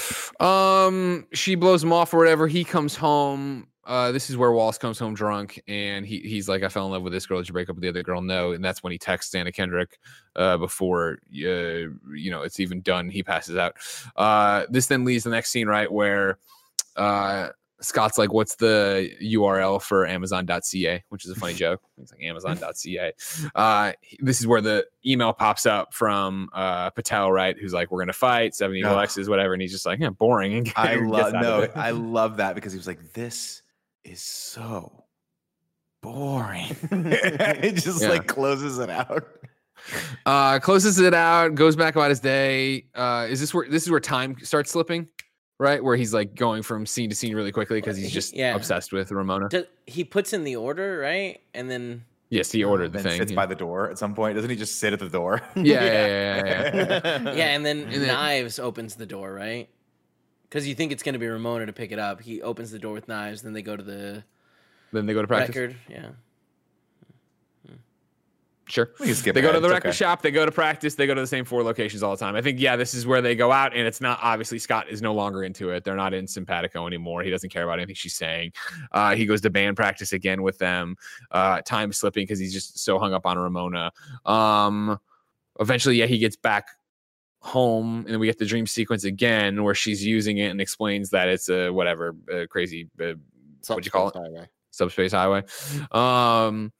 [0.45, 2.47] Um, she blows him off or whatever.
[2.47, 3.67] He comes home.
[3.88, 6.91] Uh, this is where Wallace comes home drunk, and he he's like, "I fell in
[6.91, 7.39] love with this girl.
[7.39, 9.52] Did you break up with the other girl?" No, and that's when he texts Anna
[9.52, 9.97] Kendrick.
[10.36, 13.78] Uh, before uh, you know it's even done, he passes out.
[14.17, 16.38] Uh, this then leads the next scene, right where
[16.97, 21.82] uh Scott's like, "What's the URL for Amazon.ca?" Which is a funny joke.
[21.97, 23.13] He's like, "Amazon.ca."
[23.54, 27.56] Uh, this is where the email pops up from uh, Patel, right?
[27.58, 28.95] Who's like, "We're gonna fight, seven evil.
[28.95, 31.67] Whatever," and he's just like, "Yeah, boring." And I love no.
[31.76, 33.62] I love that because he was like, "This
[34.07, 35.03] is so
[36.01, 38.09] boring." it just Yeah.
[38.09, 39.27] like closes it out.
[40.25, 42.85] Uh, closes it out, goes back about his day.
[42.95, 45.07] Uh, is this where this is where time starts slipping,
[45.59, 45.83] right?
[45.83, 48.55] Where he's like going from scene to scene really quickly because he's just Yeah.
[48.55, 49.49] obsessed with Ramona.
[49.49, 51.39] Does- he puts in the order, right?
[51.53, 53.19] And then Yes, he ordered the Then thing.
[53.19, 53.35] sits yeah.
[53.37, 54.35] by the door at some point.
[54.35, 55.41] Doesn't he just sit at the door?
[55.55, 56.73] yeah, yeah, yeah, yeah,
[57.23, 57.33] yeah.
[57.33, 59.69] yeah, and then And then- Knives opens the door, right?
[60.49, 62.21] Because you think it's going to be Ramona to pick it up.
[62.21, 64.23] He opens the door with Knives, then they go to the
[64.93, 65.55] Then they go to practice.
[65.55, 65.75] record.
[65.89, 66.10] Yeah.
[68.69, 68.91] Sure.
[68.99, 69.95] We can skip They go to the it's record okay.
[69.95, 70.21] shop.
[70.21, 70.95] They go to practice.
[70.95, 72.36] They go to the same four locations all the time.
[72.36, 75.01] I think, yeah, this is where they go out, and it's not obviously Scott is
[75.01, 75.86] no longer into it.
[75.86, 77.23] They're not in simpatico anymore.
[77.23, 78.51] He doesn't care about anything she's saying.
[78.91, 80.97] Uh, he goes to band practice again with them.
[81.31, 83.89] Uh, time slipping because he's just so hung up on Ramona.
[84.25, 84.99] Um,
[85.62, 86.67] eventually, yeah, he gets back
[87.47, 91.27] home, and we get the dream sequence again where she's using it and explains that
[91.27, 92.89] it's a whatever uh, crazy.
[93.01, 93.13] Uh,
[93.67, 94.15] What'd you call it?
[94.15, 94.47] Highway.
[94.71, 95.43] subspace highway.
[95.91, 96.71] Um,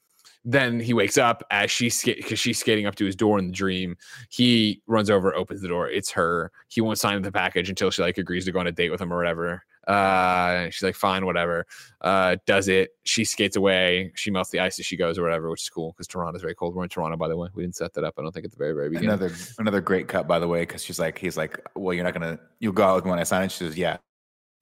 [0.46, 3.54] then he wakes up as she's because she's skating up to his door in the
[3.54, 3.98] dream.
[4.30, 5.90] He runs over, opens the door.
[5.90, 6.52] It's her.
[6.70, 9.02] He won't sign the package until she like agrees to go on a date with
[9.02, 9.64] him or whatever.
[9.88, 11.66] Uh, she's like, fine, whatever.
[12.02, 12.90] Uh, does it?
[13.06, 14.12] She skates away.
[14.16, 16.56] She melts the ice as she goes or whatever, which is cool because Toronto's very
[16.56, 16.76] cold.
[16.76, 17.48] We're in Toronto, by the way.
[17.56, 18.16] We didn't set that up.
[18.18, 19.10] I don't think at the very very beginning.
[19.10, 22.14] Another another great cut, by the way, because she's like, he's like, well, you're not
[22.14, 23.52] gonna, you'll go out with me when I sign it.
[23.52, 23.98] She says, yeah.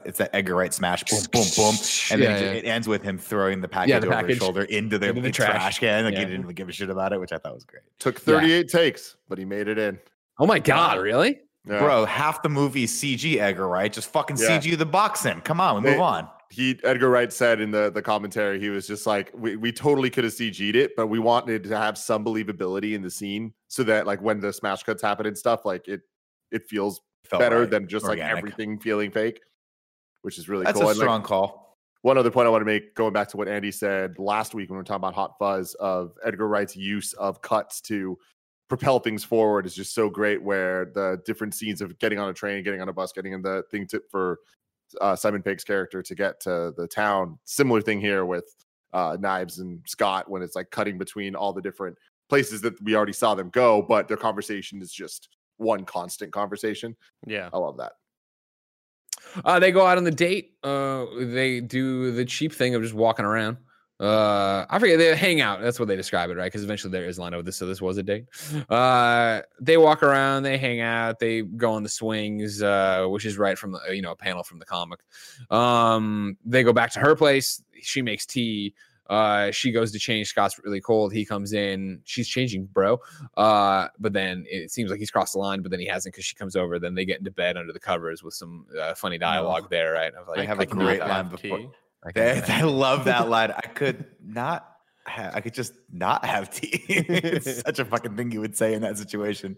[0.06, 1.74] It's that Edgar Wright smash, boom, boom, boom,
[2.12, 2.52] and then Yeah, he ju- yeah.
[2.52, 5.10] it ends with him throwing the package Yeah, the over package his shoulder into the,
[5.10, 5.50] into the trash.
[5.50, 5.80] trash.
[5.80, 6.04] can.
[6.06, 6.20] Like Yeah.
[6.20, 7.82] he didn't even give a shit about it, which I thought was great.
[7.98, 9.98] Took 38 takes, but he made it in.
[10.38, 11.40] Oh my god, really?
[11.68, 11.80] Yeah.
[11.80, 13.92] Bro, half the movie CG Edgar Wright.
[13.92, 14.60] Just fucking Yeah.
[14.60, 15.42] CG the box in.
[15.42, 16.30] Come on, we move on.
[16.52, 20.10] he Edgar Wright said in the the commentary, he was just like, we, we totally
[20.12, 23.84] could have CG'd it, but we wanted to have some believability in the scene so
[23.84, 26.02] that like when the smash cuts happen and stuff, like it
[26.52, 27.70] it feels Felt better right.
[27.72, 29.42] than just like everything feeling fake,
[30.22, 30.88] which is really That's cool.
[30.88, 31.78] a And, like, strong call.
[32.04, 34.70] one other point I want to make, going back to what Andy said last week
[34.70, 38.16] when we were talking about Hot Fuzz, of Edgar Wright's use of cuts to
[38.68, 40.42] propel things forward is just so great.
[40.42, 43.42] Where the different scenes of getting on a train, getting on a bus, getting in
[43.42, 44.40] the thing to for
[45.02, 47.40] uh, Simon Pegg's character to get to the town.
[47.46, 48.56] Similar thing here with
[48.94, 51.98] uh, Knives and Scott when it's like cutting between all the different
[52.30, 56.96] places that we already saw them go, but their conversation is just one constant conversation.
[57.28, 57.50] Yeah.
[57.54, 57.94] I love that.
[59.44, 60.54] Uh, they go out on the date.
[60.64, 63.58] Uh, they do the cheap thing of just walking around.
[64.02, 66.46] Uh i forget they hang out that's what they describe it right?
[66.46, 68.26] Because eventually there is line of this so this was a date.
[68.70, 73.38] Uh they walk around they hang out they go on the swings uh which is
[73.38, 75.00] right from the you know a panel from the comic.
[75.50, 78.74] Um they go back to her place she makes tea
[79.10, 83.00] uh she goes to change scott's really cold he comes in she's changing bro
[83.38, 86.26] uh but then it seems like he's crossed the line but then he hasn't because
[86.26, 89.18] she comes over then they get into bed under the covers with some uh, funny
[89.20, 90.12] dialogue there right?
[90.16, 91.72] I, was like, I have a great line before.
[92.14, 92.22] Tea.
[92.22, 93.52] I love that line.
[93.52, 94.72] I could not.
[95.08, 96.84] Ha- I could just not have tea.
[96.90, 99.56] it's such a fucking thing you would say in that situation.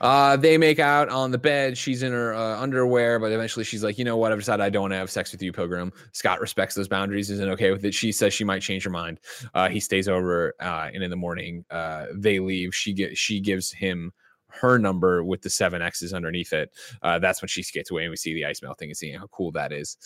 [0.00, 1.76] Uh, they make out on the bed.
[1.76, 4.30] She's in her uh, underwear, but eventually she's like, you know what?
[4.30, 5.92] I've decided I don't want to have sex with you, Pilgrim.
[6.12, 7.92] Scott respects those boundaries, isn't okay with it.
[7.92, 9.18] She says she might change her mind.
[9.52, 12.72] Uh, he stays over, uh, and in the morning, uh, they leave.
[12.72, 14.12] She get she gives him
[14.52, 16.70] her number with the seven X's underneath it.
[17.02, 19.26] Uh, that's when she skates away, and we see the ice melting and seeing how
[19.28, 19.96] cool that is.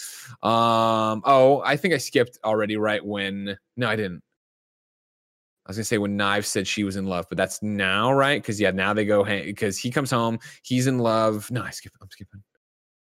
[0.42, 2.76] Um, oh, I think I skipped already.
[2.76, 4.22] Right when no, I didn't.
[5.66, 8.40] I was gonna say when Knives said she was in love, but that's now, right?
[8.40, 11.51] Because yeah, now they go because he comes home, he's in love.
[11.51, 11.92] No, I skip.
[12.03, 12.42] I'm skipping.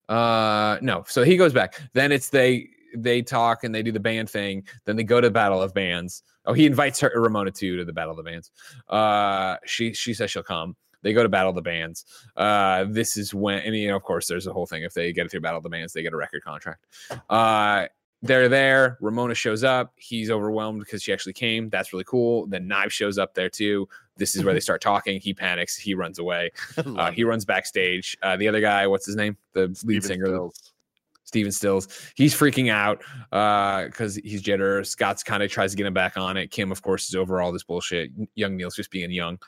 [0.08, 1.04] Uh, no.
[1.08, 1.80] So he goes back.
[1.94, 4.64] Then it's they they talk and they do the band thing.
[4.84, 6.22] Then they go to the Battle of Bands.
[6.46, 8.50] Oh, he invites her Ramona too to the Battle of the Bands.
[8.88, 10.76] Uh, she she says she'll come.
[11.04, 12.04] They go to Battle the Bands.
[12.36, 14.82] Uh, this is when, and you know, of course, there's a whole thing.
[14.82, 16.86] If they get it through Battle of the Bands, they get a record contract.
[17.28, 17.86] Uh,
[18.22, 18.96] they're there.
[19.02, 19.92] Ramona shows up.
[19.96, 21.68] He's overwhelmed because she actually came.
[21.68, 22.46] That's really cool.
[22.46, 23.86] Then Knives shows up there too.
[24.16, 25.20] This is where they start talking.
[25.20, 25.76] He panics.
[25.76, 26.50] He runs away.
[26.84, 28.16] Uh, he runs backstage.
[28.22, 29.36] Uh, the other guy, what's his name?
[29.52, 30.72] The lead Steven singer, Stills.
[31.24, 31.88] Steven Stills.
[32.14, 33.02] He's freaking out
[33.90, 34.86] because he's jitter.
[34.86, 36.50] Scott's kind of tries to get him back on it.
[36.50, 38.10] Kim, of course, is over all this bullshit.
[38.36, 39.38] Young Neil's just being young.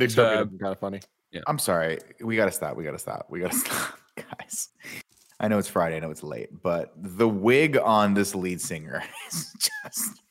[0.00, 1.00] Nick's the- kind of funny.
[1.46, 1.98] I'm sorry.
[2.20, 2.76] We gotta stop.
[2.76, 3.26] We gotta stop.
[3.30, 4.68] We gotta stop, guys.
[5.38, 5.96] I know it's Friday.
[5.96, 9.52] I know it's late, but the wig on this lead singer is
[9.84, 10.22] just.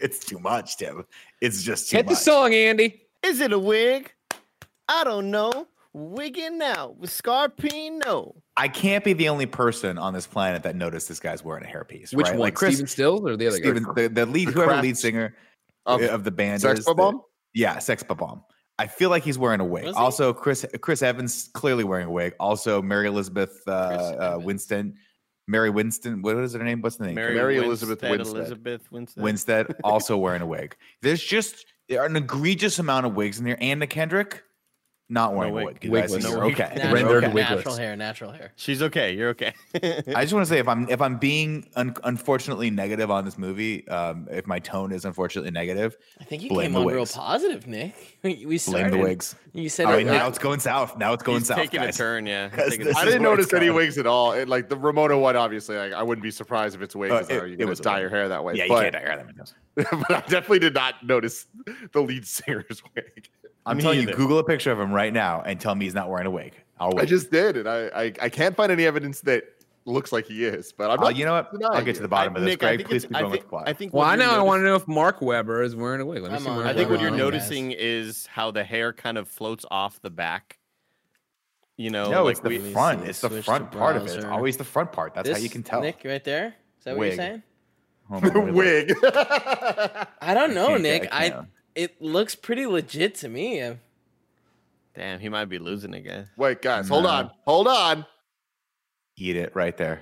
[0.00, 1.04] It's too much, Tim.
[1.40, 2.04] It's just too much.
[2.06, 3.02] hit the song, Andy.
[3.24, 4.12] Is it a wig?
[4.88, 5.66] I don't know.
[5.92, 8.34] Wigging out with Scarpino.
[8.56, 11.68] I can't be the only person on this planet that noticed this guy's wearing a
[11.68, 12.14] hairpiece.
[12.14, 12.32] Which right?
[12.34, 12.40] one?
[12.40, 13.92] Like Chris, Steven Stills or the other Steven, guy?
[14.02, 15.34] the, the lead, The whoever lead singer
[15.86, 16.84] Of of, the band Sex is.
[16.84, 17.22] the- Bomb?
[17.54, 18.42] Yeah, Sex Bomb.
[18.78, 19.92] I feel like he's wearing a wig.
[19.94, 22.34] Also, Chris Chris Evans clearly wearing a wig.
[22.38, 24.94] Also, Mary Elizabeth uh, uh, Winston,
[25.48, 26.22] Mary Winston.
[26.22, 26.80] What is her name?
[26.80, 27.14] What's the name?
[27.16, 28.36] Mary Elizabeth Winstead.
[28.36, 29.22] Elizabeth Winstead.
[29.22, 30.76] Winstead also wearing a wig.
[31.02, 33.58] There's just there are an egregious amount of wigs in there.
[33.60, 34.44] Anna Kendrick
[35.10, 35.64] not wearing wig.
[35.64, 35.90] a wig.
[36.10, 36.22] Wigless.
[36.24, 36.72] No okay.
[36.76, 37.32] Natural, Rendered okay.
[37.32, 37.56] wigless.
[37.56, 38.52] natural hair, natural hair.
[38.56, 39.14] She's okay.
[39.14, 39.54] You're okay.
[39.74, 43.38] I just want to say if I'm if I'm being un- unfortunately negative on this
[43.38, 46.86] movie, um, if my tone is unfortunately negative, I think you Blame came the on
[46.94, 47.94] real positive, Nick.
[48.22, 48.92] We blame started.
[48.92, 49.34] the wigs.
[49.54, 50.98] You said Oh, it- now it's going south.
[50.98, 51.94] Now it's going He's south, taking guys.
[51.94, 52.26] a turn.
[52.26, 52.48] Yeah.
[52.48, 54.32] Because Taking a this I didn't notice any wigs at all.
[54.32, 57.10] It, like the Ramona one, obviously, like, I wouldn't be surprised if it's a wig.
[57.12, 58.00] Uh, 'cause it- are you it was dye wig.
[58.02, 58.54] your hair that way?
[58.54, 59.50] Yeah, you can't dye your hair that much.
[60.08, 61.46] but I definitely did not notice
[61.92, 63.28] the lead singer's wig.
[63.68, 64.06] I'm Me telling you.
[64.14, 66.54] Google a picture of him right now and tell me he's not wearing a wig.
[66.80, 67.02] I'll wait.
[67.02, 69.44] I just did, and I, I I can't find any evidence that
[69.84, 70.72] looks like he is.
[70.72, 71.50] But I'm uh, you know what?
[71.74, 72.50] I'll get to the bottom of this.
[72.52, 73.68] Nick, Greg, please it's- keep going with the plot.
[73.68, 73.92] I think.
[73.94, 74.32] Well, I you're know.
[74.38, 76.22] I want to know if Mark Webber is wearing a wig.
[76.22, 76.50] Let me I'm see.
[76.50, 80.00] on- I think what you're Wrong, noticing is how the hair kind of floats off
[80.02, 80.58] the back.
[81.76, 83.06] You know, no, like it's the we, front.
[83.06, 84.16] It's the front part of it.
[84.16, 85.14] It's always the front part.
[85.14, 85.80] That's how you can tell.
[85.80, 86.54] Nick, right there.
[86.78, 87.42] Is that what you're saying?
[88.08, 88.54] Hold on, let me look.
[88.54, 88.94] wig.
[90.20, 91.08] I don't know, can't- Nick.
[91.12, 91.46] I I, can't.
[91.78, 93.72] It looks pretty legit to me.
[94.94, 96.28] Damn, he might be losing again.
[96.36, 97.10] Wait, guys, hold No.
[97.10, 98.04] on, hold on.
[99.16, 100.00] Eat it right there.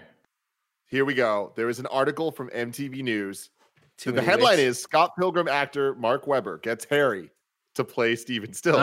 [0.86, 1.52] Here we go.
[1.56, 3.50] There is an article from MTV News.
[3.98, 4.78] too the headline wigs.
[4.78, 7.30] is Scott Pilgrim actor Mark Webber gets Harry
[7.76, 8.76] to play Steven Stills.
[8.78, 8.82] Oh,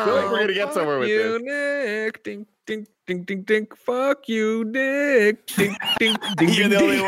[0.00, 2.22] I feel like we're gonna get somewhere with you, Nick.
[2.24, 3.66] Ding, ding, ding, ding, ding.
[3.76, 5.46] Fuck you, Nick.
[5.46, 7.00] Ding, ding, ding, You're ding, the only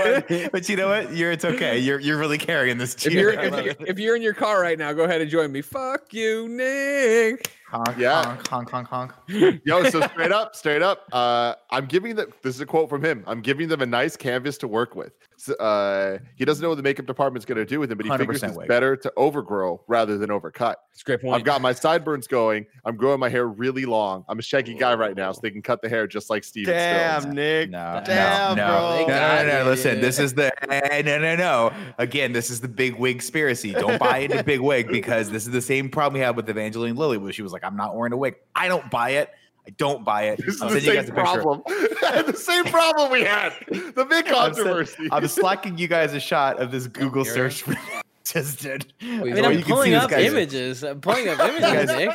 [0.42, 0.50] one.
[0.52, 1.14] But you know what?
[1.14, 1.78] You're it's okay.
[1.78, 3.40] You're you're really carrying this If you're, cheer.
[3.42, 3.76] If, you're, it.
[3.86, 5.62] if you're in your car right now, go ahead and join me.
[5.62, 7.50] Fuck you, Nick.
[7.68, 8.24] honk, Yeah.
[8.24, 9.12] honk, honk, honk, honk.
[9.64, 11.06] Yo, so straight up, straight up.
[11.12, 12.32] Uh, I'm giving them.
[12.42, 13.24] This is a quote from him.
[13.26, 15.12] I'm giving them a nice canvas to work with.
[15.40, 18.04] So, uh, he doesn't know what the makeup department's going to do with him, but
[18.04, 18.68] he figures it's wig.
[18.68, 20.74] better to overgrow rather than overcut.
[20.92, 21.34] It's a great point.
[21.34, 22.66] I've got my sideburns going.
[22.84, 24.26] I'm growing my hair really long.
[24.28, 26.74] I'm a shaggy guy right now, so they can cut the hair just like Steven
[26.74, 27.34] Damn, Stills.
[27.34, 27.70] Nick.
[27.70, 28.74] No, Damn, no, bro.
[28.74, 30.52] no, They no, no, no, Listen, this is the
[31.06, 31.72] no, no, no.
[31.96, 33.72] Again, this is the big wig conspiracy.
[33.72, 36.96] Don't buy into big wig because this is the same problem we had with Evangeline
[36.96, 39.30] Lilly, where she was like, "I'm not wearing a wig." I don't buy it.
[39.66, 40.40] I don't buy it.
[40.44, 41.42] This is I'll the you guys same a picture.
[41.42, 41.62] problem.
[42.26, 43.52] the same problem we had.
[43.68, 45.08] The big I'm, send- controversy.
[45.12, 47.50] I'm slacking you guys a shot of this Google here.
[47.50, 47.76] search.
[48.24, 48.92] just did.
[49.02, 49.44] I mean, don't.
[49.44, 50.82] Or I'm you pulling up guy's- images.
[50.82, 52.10] I'm pulling up images, guys- Nick.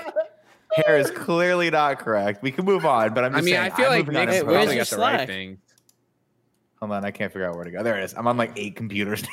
[0.75, 2.41] Hair is clearly not correct.
[2.43, 4.07] We can move on, but I'm just I just mean, saying, I feel I'm like
[4.07, 5.27] moving Nick's where's probably your got the right Slack?
[5.27, 5.57] thing.
[6.81, 7.83] Hold on, I can't figure out where to go.
[7.83, 8.13] There it is.
[8.13, 9.23] I'm on like eight computers.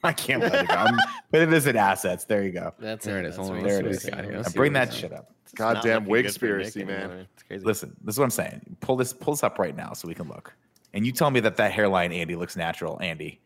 [0.04, 0.74] I can't let it go.
[0.74, 0.98] I'm
[1.30, 2.24] putting this in assets.
[2.24, 2.72] There you go.
[2.78, 3.36] That's There it is.
[3.36, 4.08] That's Hold on, what There it is.
[4.08, 4.24] I'm is.
[4.24, 4.32] saying.
[4.32, 5.32] Yeah, bring that shit up.
[5.44, 7.00] It's Goddamn looking wig good for Nick conspiracy, man.
[7.02, 7.26] anymore.
[7.34, 7.64] It's crazy.
[7.64, 8.76] Listen, this is what I'm saying.
[8.80, 10.54] Pull this, pull this up right now so we can look.
[10.94, 12.98] And you tell me that that hairline, Andy, looks natural.
[13.00, 13.40] Andy,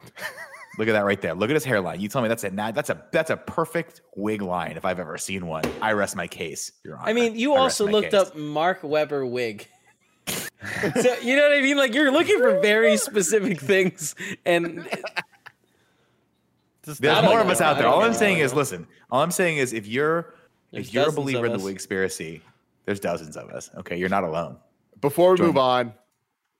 [0.78, 1.34] look at that right there.
[1.34, 2.00] Look at his hairline.
[2.00, 5.18] You tell me that's a that's a that's a perfect wig line if I've ever
[5.18, 5.64] seen one.
[5.80, 7.08] I rest my case, Your Honor.
[7.08, 8.20] I mean, you I also looked case.
[8.20, 9.68] up Mark Webber wig.
[10.28, 11.76] so you know what I mean?
[11.76, 14.14] Like you're looking for very specific things,
[14.44, 14.88] and
[16.84, 17.86] Just There's more of us out there.
[17.88, 18.02] All.
[18.02, 18.86] I'm saying is, listen.
[19.10, 20.34] All I'm saying is, if you're
[20.70, 21.64] There's if you're a believer in the us.
[21.64, 22.40] wigspiracy,
[22.84, 23.70] there's dozens of us.
[23.78, 24.56] Okay, you're not alone.
[25.00, 25.60] Before we Join move me.
[25.60, 25.94] on,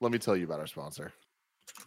[0.01, 1.13] let me tell you about our sponsor.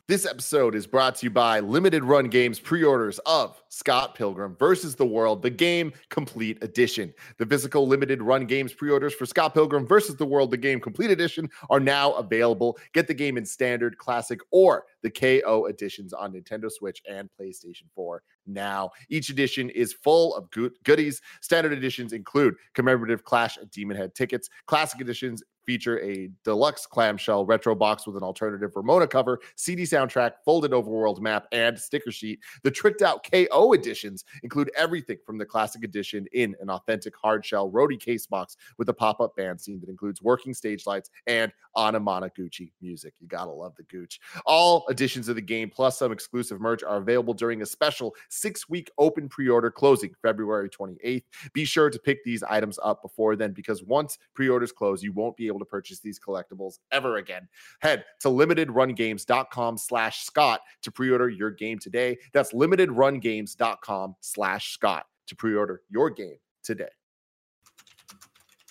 [0.08, 4.56] This episode is brought to you by Limited Run Games pre orders of Scott Pilgrim
[4.58, 7.12] versus the World, the game complete edition.
[7.36, 10.80] The physical limited run games pre orders for Scott Pilgrim versus the World, the game
[10.80, 12.78] complete edition, are now available.
[12.94, 17.84] Get the game in standard, classic, or the KO editions on Nintendo Switch and PlayStation
[17.94, 18.90] 4 now.
[19.10, 21.20] Each edition is full of good goodies.
[21.42, 24.48] Standard editions include commemorative Clash at Demonhead tickets.
[24.64, 30.32] Classic editions feature a deluxe clamshell retro box with an alternative Ramona cover, CD soundtrack,
[30.42, 32.40] folded overworld map, and sticker sheet.
[32.62, 37.44] The tricked out KO editions include everything from the classic edition in an authentic hard
[37.44, 41.10] shell roadie case box with a pop up band scene that includes working stage lights
[41.26, 43.12] and Anamanaguchi music.
[43.20, 44.20] You gotta love the Gooch.
[44.46, 48.70] All editions of the game, plus some exclusive merch, are available during a special six
[48.70, 51.24] week open pre order closing February 28th.
[51.52, 55.12] Be sure to pick these items up before then because once pre orders close, you
[55.12, 57.48] won't be able to purchase these collectibles ever again.
[57.80, 62.18] Head to limitedrungames.com slash Scott to pre order your game today.
[62.32, 66.88] That's limitedrungames.com slash Scott to pre order your game today.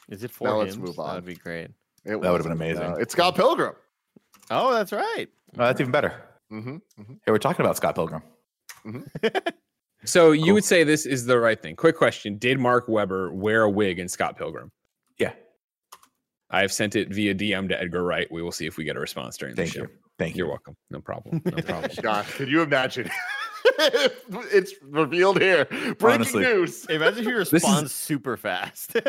[0.10, 1.08] Is it four Now let's move on.
[1.10, 1.70] That'd be great.
[2.06, 2.84] It That would've been amazing.
[2.84, 3.76] no, it's Scott Pilgrim.
[4.50, 5.28] Oh, that's right.
[5.58, 6.14] Oh, that's even better.
[6.50, 8.22] hmm Hey, we're talking about Scott Pilgrim.
[10.06, 10.54] So you Cool.
[10.54, 11.76] would say this is the right thing.
[11.76, 14.72] Quick question: Did Mark Webber wear a wig in Scott Pilgrim?
[16.52, 16.58] Yeah.
[16.58, 18.28] I have sent it via DM to Edgar Wright.
[18.32, 19.82] We will see if we get a response during the Thank show.
[19.82, 19.89] you.
[20.18, 20.39] Thank you.
[20.43, 20.76] You're welcome.
[20.89, 21.41] No problem.
[21.45, 21.91] No problem.
[22.02, 23.10] God, could you imagine?
[23.80, 25.66] it's revealed here.
[25.66, 26.41] Breaking Honestly.
[26.43, 26.86] news.
[26.86, 28.95] Imagine if he is- responds super fast.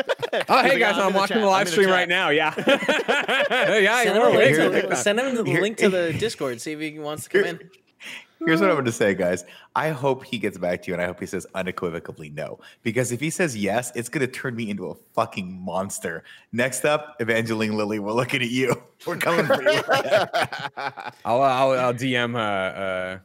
[0.47, 2.29] Oh, hey guys, I'm watching the live stream right now.
[2.29, 4.03] Yeah, yeah.
[4.03, 4.37] send you're him, a right.
[4.37, 6.61] link Here- to, send him the here- link to the Discord.
[6.61, 7.59] See if he wants to come in.
[8.45, 9.43] Here's what I'm going to say, guys.
[9.75, 12.59] I hope he gets back to you, and I hope he says unequivocally no.
[12.83, 16.23] Because if he says yes, it's going to turn me into a fucking monster.
[16.51, 18.81] Next up, Evangeline Lilly, we're looking at you.
[19.07, 19.81] We're coming for you.
[21.25, 22.35] I'll, I'll, I'll DM.
[22.35, 23.19] Uh, uh,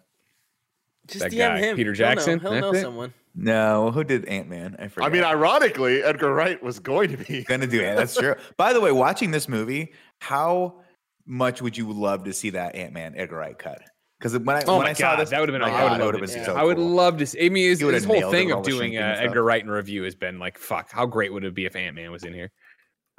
[1.08, 1.76] Just That DM guy, him.
[1.76, 2.40] Peter He'll Jackson?
[2.42, 3.14] know, he'll know someone.
[3.34, 4.76] no, who did Ant Man?
[4.78, 5.10] I forgot.
[5.10, 7.42] I mean, ironically, Edgar Wright was going to be.
[7.44, 7.96] gonna do it.
[7.96, 8.34] That's true.
[8.56, 10.80] By the way, watching this movie, how
[11.26, 13.82] much would you love to see that Ant Man Edgar Wright cut?
[14.24, 15.60] Because when I oh when my I saw this, that would have been.
[15.60, 16.58] my I God, would that have would've loved been to so see.
[16.60, 17.44] I would love to see.
[17.44, 19.16] I mean, his, his whole thing of doing shrinking uh.
[19.18, 21.94] Edgar Wright in review has been like, fuck, how great would it be if Ant
[21.94, 22.50] Man was in here?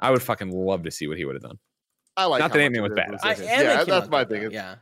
[0.00, 1.58] I would fucking love to see what he would have done.
[2.16, 3.12] I like Not that Ant-Man was bad.
[3.12, 3.62] was I in am it.
[3.62, 4.42] yeah, that's my thing.
[4.42, 4.74] Yeah, Yeah,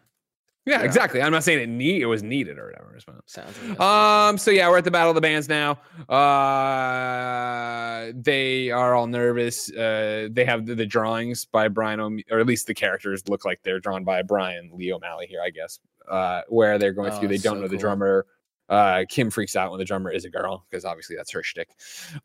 [0.67, 0.83] Yeah.
[0.83, 1.21] exactly.
[1.21, 2.95] I'm not saying it need it was needed or whatever.
[2.97, 3.59] it's sounds.
[3.69, 4.39] Like Um.
[4.39, 5.79] So yeah, we're at the battle of the bands now.
[6.09, 9.71] Uh, they are all nervous.
[9.71, 13.45] Uh, they have the, the drawings by Brian, O'Me- or at least the characters look
[13.45, 15.79] like they're drawn by Brian Lee O'Malley here, I guess.
[16.09, 17.79] Uh, where they're going Oh, through, they don't so know the cool.
[17.81, 18.27] drummer.
[18.69, 21.69] Uh, Kim freaks out when the drummer is a girl because obviously that's her shtick.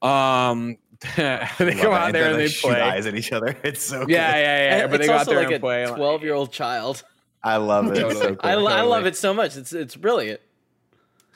[0.02, 0.78] Um,
[1.18, 1.84] they Love go it.
[1.94, 2.82] out there then and they shoot play.
[2.82, 3.58] eyes at each other.
[3.64, 4.10] It's so Yeah, good.
[4.10, 4.82] yeah, yeah.
[4.84, 5.86] And But they it's go out also there like and a play.
[5.88, 7.04] twelve-year-old child.
[7.44, 7.96] I love it.
[7.96, 8.16] Totally.
[8.16, 8.40] so cool.
[8.44, 9.58] I, I love it so much.
[9.58, 10.40] It's it's brilliant.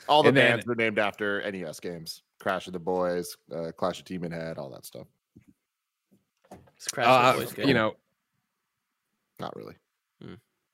[0.08, 2.22] All the And then- bands are named after NES games.
[2.40, 5.06] Crash of the Boys, uh, Clash at Demonhead, all that stuff.
[6.76, 7.68] It's Crash Uh, the Boys good.
[7.68, 7.94] you know,
[9.40, 9.74] Not really.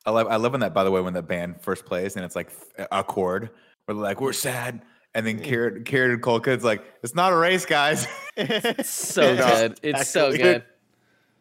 [0.06, 2.24] I love I love when that by the way when the band first plays and
[2.24, 2.50] it's like
[2.90, 3.50] a chord
[3.84, 4.82] where they're like we're sad
[5.14, 8.06] and then Kieran Kieran and Culkin's like it's not a race guys.
[8.36, 9.78] It's so good.
[9.82, 10.64] It's so good.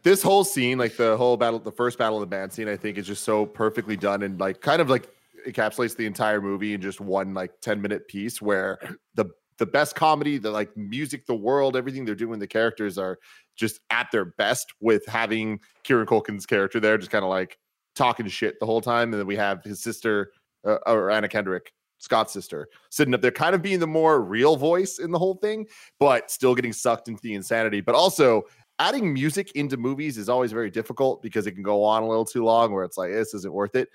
[0.01, 2.78] This whole scene, like the whole battle, the first battle of the band scene, I
[2.78, 5.10] think is just so perfectly done and like kind of like
[5.45, 8.80] encapsulates the entire movie in just one like 10 minute piece where
[9.16, 9.26] the
[9.57, 13.20] the best comedy, the like music, the world, everything they're doing, the characters are
[13.57, 17.60] just at their best with having Kieran Culkin's character there, just kind of like
[17.96, 19.14] talking shit the whole time.
[19.14, 20.32] And then we have his sister,
[20.66, 24.56] uh, or Anna Kendrick, Scott's sister, sitting up there, kind of being the more real
[24.56, 25.68] voice in the whole thing,
[26.00, 27.82] but still getting sucked into the insanity.
[27.82, 28.44] But also,
[28.80, 32.26] adding music into movies is always very difficult because it can go on a little
[32.26, 33.90] too long where it's like, this isn't worth it.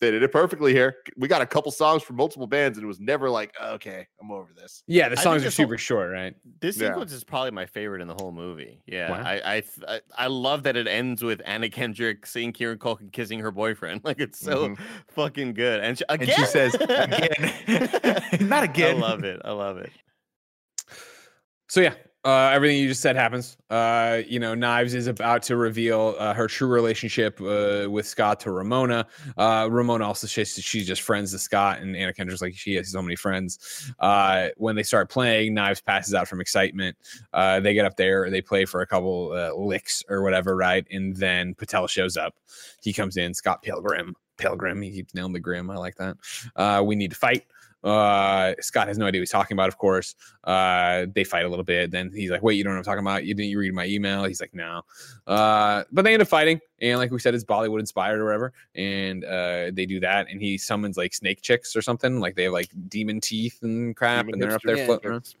[0.00, 0.96] They did it perfectly here.
[1.16, 4.30] We got a couple songs from multiple bands, and it was never like, okay, I'm
[4.30, 4.82] over this.
[4.86, 6.34] Yeah, the songs are this whole- super short, right?
[6.60, 6.88] This Yeah.
[6.88, 8.80] sequence is probably my favorite in the whole movie.
[8.86, 9.22] Yeah, Wow.
[9.24, 13.38] I, I I I love that it ends with Anna Kendrick seeing Kieran Culkin kissing
[13.40, 14.00] her boyfriend.
[14.04, 14.78] Like it's so Mhm.
[15.08, 15.80] fucking good.
[15.80, 17.28] And she, And she says, "Again."
[18.48, 18.96] Not again.
[18.96, 19.40] I love it.
[19.44, 19.90] I love it.
[21.68, 23.56] So yeah, uh, everything you just said happens.
[23.70, 28.40] Uh, you know, Knives is about to reveal uh, her true relationship uh, with Scott
[28.40, 29.06] to Ramona.
[29.38, 32.92] Uh, Ramona also says she's just friends to Scott, and Anna Kendrick's like she has
[32.92, 33.90] so many friends.
[34.00, 36.94] Uh, when they start playing, Knives passes out from excitement.
[37.32, 40.86] They get up there, they play for a couple licks or whatever, right?
[40.90, 42.34] And then Patel shows up.
[42.82, 44.14] He comes in, Scott Pilgrim.
[44.36, 45.70] Pilgrim, he keeps nailing the grim.
[45.70, 46.84] I like that.
[46.84, 47.44] We need to fight.
[47.82, 50.14] Uh, Scott has no idea what he's talking about, of course.
[50.44, 51.90] Uh, they fight a little bit.
[51.90, 53.24] Then he's like, "Wait, you don't know what I'm talking about?
[53.24, 54.82] You didn't you read my email?" He's like, "No."
[55.26, 58.52] Uh, but they end up fighting, and like we said, it's Bollywood inspired or whatever.
[58.74, 62.20] And uh, they do that, and he summons like snake chicks or something.
[62.20, 64.86] Like they have like demon teeth and crap, Demon and they're up there Yeah.
[64.86, 65.34] floating around.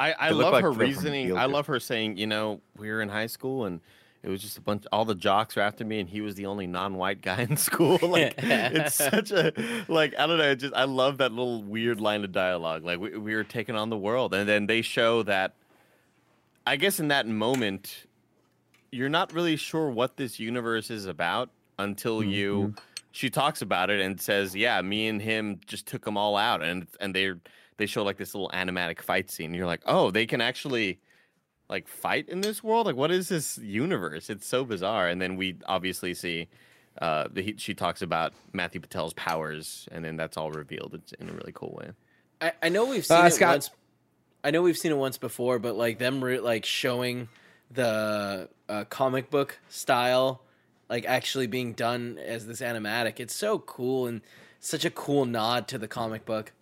[0.00, 1.36] I, I love like her reasoning.
[1.36, 3.80] I love her saying, you know, we were in high school and
[4.24, 4.84] it was just a bunch.
[4.90, 7.98] All the jocks were after me, and he was the only non-white guy in school.
[8.02, 9.52] like it's such a
[9.86, 10.54] like I don't know.
[10.54, 12.84] Just I love that little weird line of dialogue.
[12.84, 15.54] Like we we were taking on the world, and then they show that.
[16.66, 18.06] I guess in that moment,
[18.90, 22.68] you're not really sure what this universe is about until you.
[22.68, 22.78] Mm-hmm.
[23.12, 26.62] She talks about it and says, "Yeah, me and him just took them all out,"
[26.62, 27.38] and and they're
[27.76, 29.52] they show like this little animatic fight scene.
[29.52, 30.98] You're like, "Oh, they can actually."
[31.68, 35.36] Like fight in this world like what is this universe it's so bizarre and then
[35.36, 36.48] we obviously see
[37.00, 41.28] uh the, she talks about matthew patel's powers and then that's all revealed it's in
[41.28, 41.90] a really cool way
[42.40, 43.70] I, I know we've seen Uh, it Scott- once.
[44.42, 47.28] I know we've seen it once before, but like them re- like showing
[47.70, 50.42] the uh, comic book style,
[50.90, 53.20] like actually being done as this animatic.
[53.20, 54.20] It's so cool and
[54.60, 56.52] such a cool nod to the comic book.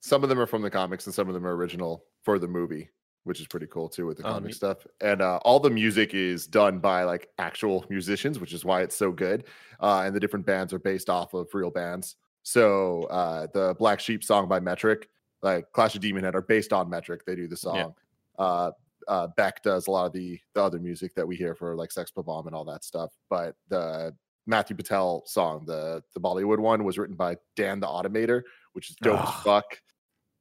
[0.00, 2.46] Some of them are from the comics, and some of them are original for the
[2.46, 2.90] movie,
[3.24, 4.54] which is pretty cool too with the Oh, comic neat.
[4.56, 4.86] stuff.
[5.00, 8.96] And uh, all the music is done by like actual musicians, which is why it's
[8.96, 9.44] so good.
[9.80, 12.16] Uh, and the different bands are based off of real bands.
[12.42, 15.08] So uh, the Black Sheep song by Metric,
[15.42, 17.24] like Clash at Demonhead, are based on Metric.
[17.24, 17.94] They do the song.
[18.38, 18.72] Uh,
[19.08, 21.90] uh, Beck does a lot of the the other music that we hear for like
[21.92, 23.12] Sex Bomb and all that stuff.
[23.30, 24.14] But the
[24.46, 28.42] Matthew Patel song, the the Bollywood one, was written by Dan the Automator,
[28.72, 29.64] which is dope as fuck.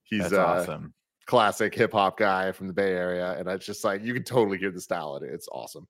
[0.04, 0.94] He's That's uh, awesome.
[1.26, 4.58] Classic hip hop guy from the Bay Area, and it's just like you can totally
[4.58, 5.34] hear the style in it.
[5.34, 5.88] It's awesome.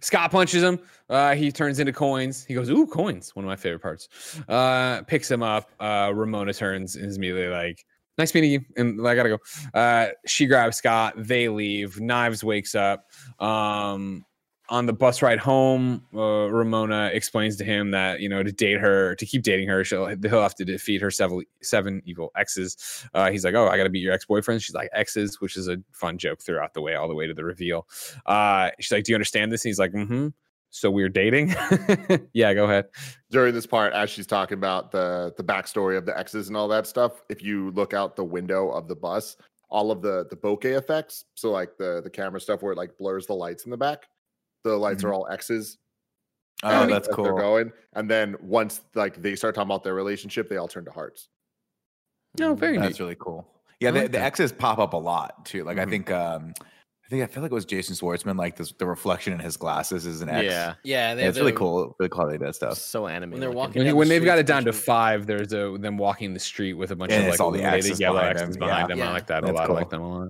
[0.00, 0.78] Scott punches him.
[1.08, 2.44] Uh, he turns into coins.
[2.44, 4.08] He goes, "Ooh, coins!" One of my favorite parts.
[4.48, 5.70] Uh, picks him up.
[5.80, 7.84] Uh, Ramona turns and is immediately like,
[8.18, 9.38] "Nice meeting you." And I gotta go.
[9.78, 11.14] Uh, she grabs Scott.
[11.16, 12.00] They leave.
[12.00, 13.06] Knives wakes up.
[13.40, 14.24] Um,
[14.68, 18.80] on the bus ride home, uh, Ramona explains to him that you know to date
[18.80, 23.06] her, to keep dating her, she'll he'll have to defeat her seven seven evil exes.
[23.12, 25.56] Uh, he's like, "Oh, I got to beat your ex boyfriend." She's like, "Exes," which
[25.56, 27.86] is a fun joke throughout the way, all the way to the reveal.
[28.24, 30.28] Uh, she's like, "Do you understand this?" And he's like, "Mm-hmm."
[30.70, 31.54] So we're dating.
[32.32, 32.86] yeah, go ahead.
[33.30, 36.68] During this part, as she's talking about the the backstory of the exes and all
[36.68, 39.36] that stuff, if you look out the window of the bus,
[39.68, 42.96] all of the the bokeh effects, so like the the camera stuff where it like
[42.96, 44.06] blurs the lights in the back,
[44.64, 45.78] the lights are all X's.
[46.62, 47.36] Oh, as- that's as They're cool.
[47.38, 50.90] going, and then once like they start talking about their relationship, they all turn to
[50.90, 51.28] hearts.
[52.38, 53.00] No, very That's neat.
[53.00, 53.46] really cool.
[53.80, 54.20] Yeah, I the, like the.
[54.20, 55.62] X's pop up a lot too.
[55.64, 55.90] Like I Mhm.
[55.90, 56.54] think um
[57.06, 59.58] I think I feel like it was Jason Schwartzman, like this, the reflection in his
[59.58, 60.44] glasses is an X.
[60.46, 61.94] yeah Yeah, they Yeah, it's really cool.
[61.98, 62.78] Really cool how they did stuff.
[62.78, 65.52] so animated When they're walking When, when the they've got it down to five, there's
[65.52, 67.98] a them walking the street with a bunch And of like all the illuminated X's
[67.98, 68.96] behind X's them, behind yeah.
[68.96, 69.06] them.
[69.08, 69.70] I like that a That's lot.
[69.70, 69.98] I like cool.
[69.98, 70.28] them a lot.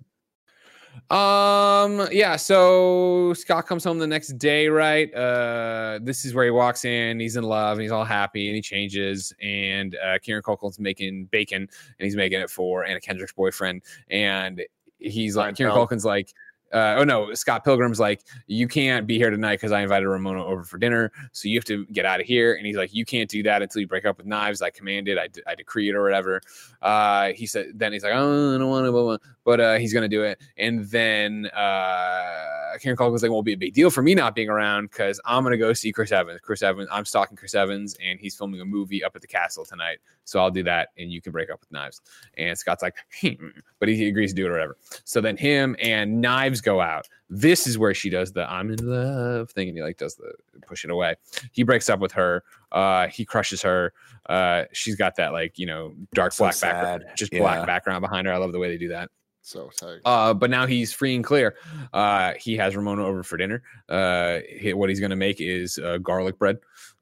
[1.10, 2.08] Um.
[2.10, 2.36] Yeah.
[2.36, 5.14] So Scott comes home the next day, right?
[5.14, 6.00] Uh.
[6.02, 7.20] This is where he walks in.
[7.20, 7.72] He's in love.
[7.72, 9.32] And he's all happy, and he changes.
[9.40, 13.82] And uh, Kieran Culkin's making bacon, and he's making it for Anna Kendrick's boyfriend.
[14.08, 14.62] And
[14.98, 15.74] he's like, Kieran.
[15.74, 16.32] Culkin's like,
[16.74, 20.44] uh, oh no, Scott Pilgrim's like, you can't be here tonight because I invited Ramona
[20.44, 22.54] over for dinner, so you have to get out of here.
[22.54, 24.60] And he's like, you can't do that until you break up with Knives.
[24.60, 26.40] I command it, I, d- I decree it, or whatever.
[26.82, 30.08] Uh, he said, then he's like, oh, I don't want to, but uh, he's gonna
[30.08, 30.40] do it.
[30.58, 34.48] And then uh, Kieran Culkin's like, won't be a big deal for me not being
[34.48, 36.40] around because I'm gonna go see Chris Evans.
[36.42, 39.64] Chris Evans, I'm stalking Chris Evans, and he's filming a movie up at the castle
[39.64, 39.98] tonight.
[40.24, 42.00] So I'll do that, and you can break up with Knives.
[42.36, 43.48] And Scott's like, hmm,
[43.78, 44.76] but he agrees to do it or whatever.
[45.04, 47.08] So then him and Knives go out.
[47.30, 50.32] This is where she does the "I'm in love" thing, and he like does the
[50.66, 51.14] push it away.
[51.52, 52.42] He breaks up with her.
[52.72, 53.92] Uh, he crushes her.
[54.28, 57.40] Uh, she's got that like you know dark So black background, just Yeah.
[57.40, 58.32] black background behind her.
[58.32, 59.10] I love the way they do that.
[59.46, 59.98] So tight.
[60.06, 61.54] Uh, but now he's free and clear.
[61.92, 63.62] Uh, he has Ramona over for dinner.
[63.90, 66.56] Uh, he- what he's gonna make is uh, garlic bread.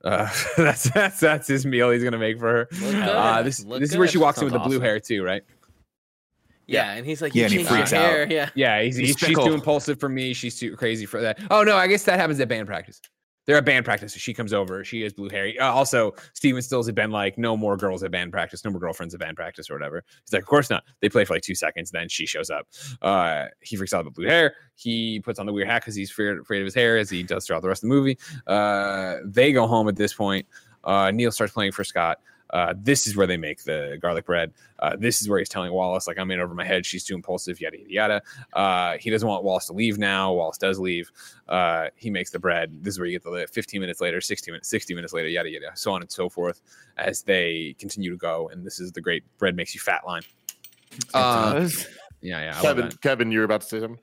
[0.04, 2.68] Uh, that's that's that's his meal he's gonna make for her.
[3.08, 4.84] Uh, this Look this is where she walks in with Sounds the blue awesome.
[4.84, 5.42] hair too, right?
[6.72, 8.04] Yeah, and he's like, Yeah, you and he freaks out.
[8.04, 8.26] hair.
[8.30, 8.50] Yeah.
[8.54, 10.32] Yeah, he's, He's he's she's too impulsive for me.
[10.32, 11.38] She's too crazy for that.
[11.50, 13.00] Oh no, I guess that happens at band practice.
[13.44, 14.12] They're at band practice.
[14.14, 14.84] So she comes over.
[14.84, 15.52] She has blue hair.
[15.60, 18.78] Uh, also, Steven Stills had been like, no more girls at band practice, no more
[18.78, 20.04] girlfriends at band practice or whatever.
[20.24, 20.84] He's like, of course not.
[21.00, 22.68] They play for like two seconds, then she shows up.
[23.02, 24.54] Uh, he freaks out about blue hair.
[24.76, 27.24] He puts on the weird hat because he's feared, afraid of his hair, as he
[27.24, 28.16] does throughout the rest of the movie.
[28.46, 30.46] Uh, they go home at this point.
[30.84, 32.20] Uh, Neil starts playing for Scott.
[32.52, 34.52] Uh, this is where they make the garlic bread.
[34.78, 36.84] Uh, this is where he's telling Wallace, like, I'm in over my head.
[36.84, 38.22] She's too impulsive, yada, yada, yada.
[38.52, 40.32] Uh, he doesn't want Wallace to leave now.
[40.32, 41.10] Wallace does leave.
[41.48, 42.82] Uh, he makes the bread.
[42.82, 45.48] This is where you get the 15 minutes later, 60 minutes, 60 minutes later, yada,
[45.48, 46.60] yada, so on and so forth
[46.98, 48.50] as they continue to go.
[48.52, 50.22] And this is the great bread makes you fat line.
[51.14, 51.68] Uh,
[52.20, 52.60] yeah, yeah.
[52.60, 52.90] Kevin.
[53.00, 53.98] Kevin, you were about to say something.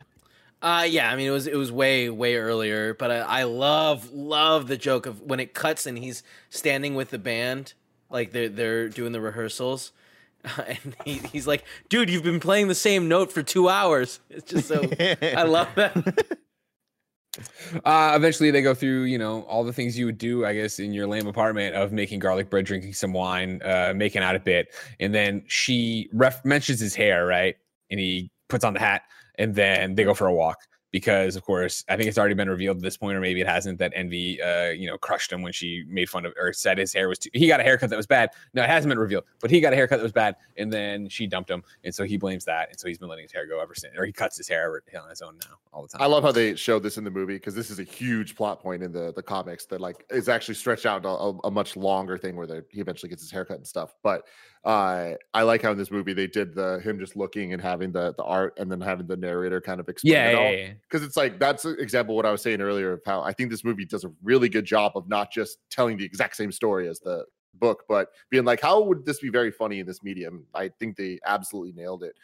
[0.62, 4.12] Uh yeah, I mean it was it was way way earlier, but I, I love
[4.12, 7.76] love the joke of when it cuts and he's standing with the band,
[8.10, 9.91] like they're they're doing the rehearsals,
[10.57, 14.49] and he, he's like, "Dude, you've been playing the same note for two hours." It's
[14.49, 14.82] just so
[15.22, 16.38] I love that.
[17.86, 20.80] Uh, eventually, they go through, you know, all the things you would do, I guess,
[20.80, 24.39] in your lame apartment of making garlic bread, drinking some wine, uh, making out a
[24.39, 27.55] bit, and then she ref- mentions his hair, right?
[27.89, 29.03] And he puts on the hat,
[29.36, 30.57] and then they go for a walk
[30.92, 33.48] because, of course, I think it's already been revealed at this point, or maybe it
[33.48, 33.78] hasn't.
[33.80, 36.94] That Envy, uh, you know, crushed him when she made fun of or said his
[36.94, 37.30] hair was too.
[37.34, 38.32] He got a haircut that was bad.
[38.54, 41.08] No, it hasn't been revealed, but he got a haircut that was bad, and then
[41.10, 43.46] she dumped him, and so he blames that, and so he's been letting his hair
[43.48, 46.02] go ever since, or he cuts his hair on his own now all the time.
[46.02, 48.62] I love how they showed this in the movie because this is a huge plot
[48.62, 52.18] point in the the comics that like is actually stretched out a, a much longer
[52.18, 53.94] thing where he eventually gets his haircut and stuff.
[54.04, 54.26] But
[54.66, 57.91] uh, I like how in this movie they did the him just looking and having
[57.91, 60.51] the the art and then having the narrator kind of explain yeah, it all.
[60.51, 60.74] yeah, yeah.
[60.84, 63.32] because it's like that's an example of what I was saying earlier of how I
[63.32, 66.51] think this movie does a really good job of not just telling the exact same
[66.51, 70.03] story as the book, but being like, how would this be very funny in this
[70.03, 70.45] medium?
[70.53, 72.16] I think they absolutely nailed it.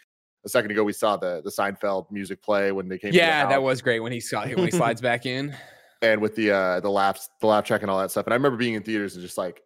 [0.46, 3.12] A second ago, we saw the the Seinfeld music play when they came.
[3.12, 5.56] the Yeah, that was great when he saw when he slides back in.
[6.02, 8.26] and with the uh the laughs, the laugh track and all that stuff.
[8.28, 9.62] And I remember being in theaters and just like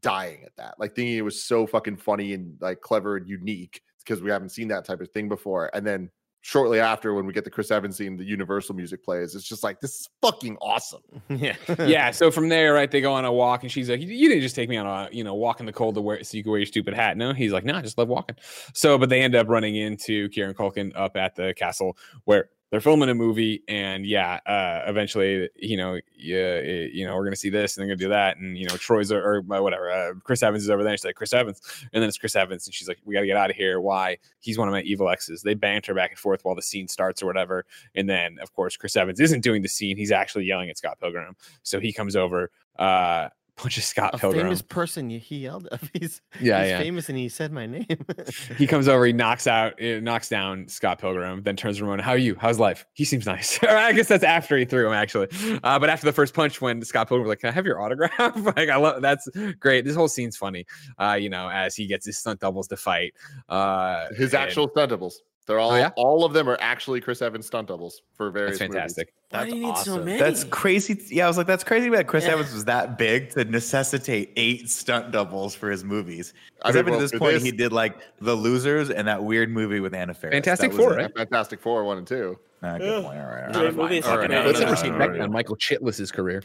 [0.00, 3.82] dying at that, like thinking it was so fucking funny and like clever and unique
[3.98, 5.70] because we haven't seen that type of thing before.
[5.74, 6.10] And then
[6.44, 9.34] shortly after, when we get the Chris Evans scene, the Universal music plays.
[9.34, 11.00] It's just like this is fucking awesome.
[11.28, 11.56] yeah.
[11.78, 14.42] yeah, so from there, right, they go on a walk, and she's like, "You, didn't
[14.42, 16.44] just take me on a you know walk in the cold to wear so you
[16.44, 18.36] could wear your stupid hat." No, he's like, "No, I just love walking."
[18.74, 22.80] So, but they end up running into Kieran Culkin up at the castle where they're
[22.80, 27.36] filming a movie, and yeah, uh, eventually, you know, yeah, eh, you know, we're gonna
[27.36, 30.14] see this, and they're gonna do that, and you know, Troy's or, or whatever, uh,
[30.24, 30.90] Chris Evans is over there.
[30.90, 31.60] And she's like, "Chris Evans,"
[31.92, 33.80] and then it's Chris Evans, and she's like, "We got to get out of here."
[33.80, 34.18] Why?
[34.40, 35.42] He's one of my evil exes.
[35.42, 37.64] They banter back and forth while the scene starts or whatever.
[37.94, 39.96] And then, of course, Chris Evans isn't doing the scene.
[39.96, 41.36] He's actually yelling at Scott Pilgrim.
[41.62, 44.44] So he comes over, uh, punches Scott A Pilgrim.
[44.46, 45.80] famous person he yelled at.
[45.92, 46.78] He's, Yeah, he's yeah.
[46.78, 47.86] famous and he said my name.
[48.58, 52.02] He comes over, he knocks out, uh, knocks down Scott Pilgrim, then turns to Ramona.
[52.02, 52.36] How are you?
[52.38, 52.84] How's life?
[52.94, 53.62] He seems nice.
[53.62, 55.28] Or I guess that's after he threw him, actually.
[55.62, 57.80] Uh, but after the first punch, when Scott Pilgrim was like, "Can I have your
[57.80, 59.28] autograph?" like, I love that's
[59.60, 59.84] great.
[59.84, 60.66] This whole scene's funny.
[60.98, 63.14] Uh, you know, as he gets his stunt doubles to fight.
[63.48, 65.22] Uh, His and actual stunt doubles.
[65.46, 65.90] They're all yeah?
[65.96, 68.58] all of them are actually Chris Evans stunt doubles for various.
[68.58, 68.74] That's movies.
[68.96, 69.12] fantastic.
[69.30, 70.18] Why do you need so many?
[70.18, 70.98] That's crazy.
[71.10, 72.32] Yeah, I was like, that's crazy that Chris Yeah.
[72.32, 76.32] Evans was that big to necessitate eight stunt doubles for his movies.
[76.62, 79.06] I Because mean, up well, to this point, this- he did like The Losers and
[79.08, 80.32] that weird movie with Anna Faris.
[80.34, 80.96] Fantastic That Four, it.
[81.02, 81.14] right?
[81.14, 82.38] Fantastic Four, one and two.
[82.62, 83.18] Ah, good point.
[83.18, 83.74] All right, all Great right.
[83.76, 84.04] movies.
[84.04, 84.12] Fine.
[84.12, 86.42] All right, Okay, no, Let's no, never see back on Michael Chiklis's career.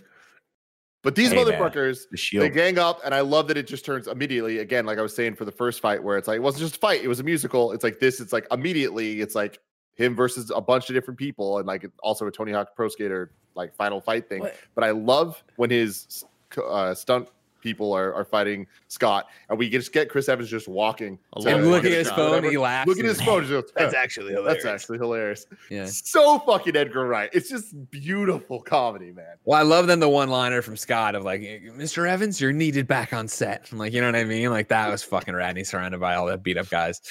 [1.02, 4.08] But these Hey, motherfuckers, The they gang up, and I love that it just turns
[4.08, 4.60] immediately.
[4.60, 6.76] Again, like I was saying for the first fight, where it's like it wasn't just
[6.76, 7.72] a fight; it was a musical.
[7.72, 8.20] It's like this.
[8.20, 9.60] It's like immediately, it's like
[9.96, 13.32] him versus a bunch of different people, and like also a Tony Hawk Pro Skater
[13.56, 14.42] like final fight thing.
[14.42, 14.56] What?
[14.76, 16.26] But I love when his
[16.58, 17.30] uh, stunt
[17.62, 21.50] people are, are fighting Scott, and we just get Chris Evans just walking, A to
[21.50, 22.50] Yeah, And looking at his phone, whatever.
[22.52, 22.88] he laughs.
[22.88, 23.42] Look at his phone.
[23.42, 24.64] just goes, That's actually hilarious.
[24.64, 25.46] That's actually hilarious.
[25.70, 25.86] yeah.
[25.86, 27.30] So fucking Edgar Wright.
[27.34, 29.36] It's just beautiful comedy, man.
[29.46, 32.08] Well, I love then the one liner from Scott of like, Mr.
[32.08, 33.68] Evans, you're needed back on set.
[33.72, 34.50] I'm like, you know what I mean?
[34.50, 35.50] Like that was fucking rad.
[35.50, 37.02] And he's surrounded by all the beat up guys.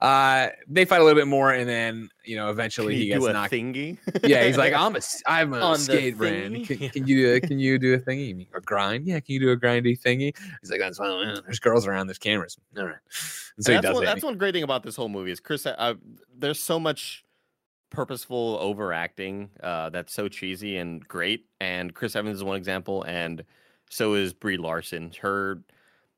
[0.00, 3.20] Uh, they fight a little bit more, and then you know eventually Can he gets
[3.20, 3.52] do a knocked.
[3.52, 3.98] thingy?
[4.24, 6.66] Yeah, he's like, I'm a I'm a on the skate brand.
[6.66, 8.46] Can, can you do a, can you do a thingy?
[8.54, 9.06] A grind?
[9.06, 10.34] Yeah, can you do a grindy thingy?
[10.60, 11.26] He's like, that's fine.
[11.26, 11.40] man.
[11.44, 12.06] There's girls around.
[12.06, 12.56] There's cameras.
[12.76, 12.94] All right.
[13.56, 14.04] And so And he that's does one.
[14.04, 15.66] That's one great thing about this whole movie is Chris.
[15.66, 15.94] Uh,
[16.36, 17.24] there's so much
[17.90, 21.46] purposeful overacting uh, that's so cheesy and great.
[21.60, 23.44] And Chris Evans is one example, and
[23.90, 25.12] so is Brie Larson.
[25.20, 25.62] Her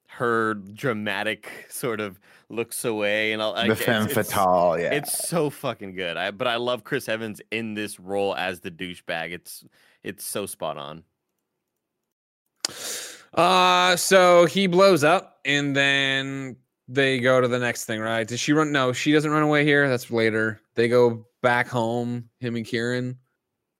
[0.08, 2.18] her dramatic sort of
[2.48, 3.52] looks away and all.
[3.52, 4.76] Like, the it's- femme it's- fatale.
[4.76, 4.92] Yeah.
[4.94, 6.16] It's so fucking good.
[6.16, 9.30] I but I love Chris Evans in this role as the douchebag.
[9.32, 9.64] It's
[10.02, 11.04] it's so spot on.
[13.34, 16.56] Uh, so he blows up, and then
[16.88, 18.26] they go to the next thing, right?
[18.26, 18.72] Does she run?
[18.72, 19.88] No, she doesn't run away here.
[19.88, 20.60] That's later.
[20.74, 22.28] They go back home.
[22.40, 23.18] Him and Kieran,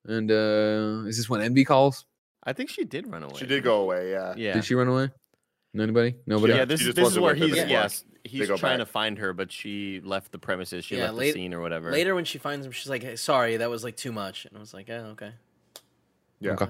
[0.05, 2.05] and uh, is this when Envy calls?
[2.43, 3.35] I think she did run away.
[3.37, 4.11] She did go away.
[4.11, 4.33] Yeah.
[4.37, 4.53] Yeah.
[4.53, 5.09] Did she run away?
[5.77, 6.15] Anybody?
[6.25, 6.53] Nobody.
[6.53, 7.67] yeah, Yeah, this is this is where he's anymore.
[7.67, 8.77] yes he's trying back.
[8.79, 10.83] to find her, but she left the premises.
[10.85, 11.91] She Yeah, left late- the scene or whatever.
[11.91, 14.55] Later, when she finds him, she's like, hey, "Sorry, that was like too much." And
[14.57, 15.31] I was like, "Oh, okay."
[16.41, 16.51] Yeah.
[16.53, 16.67] Okay.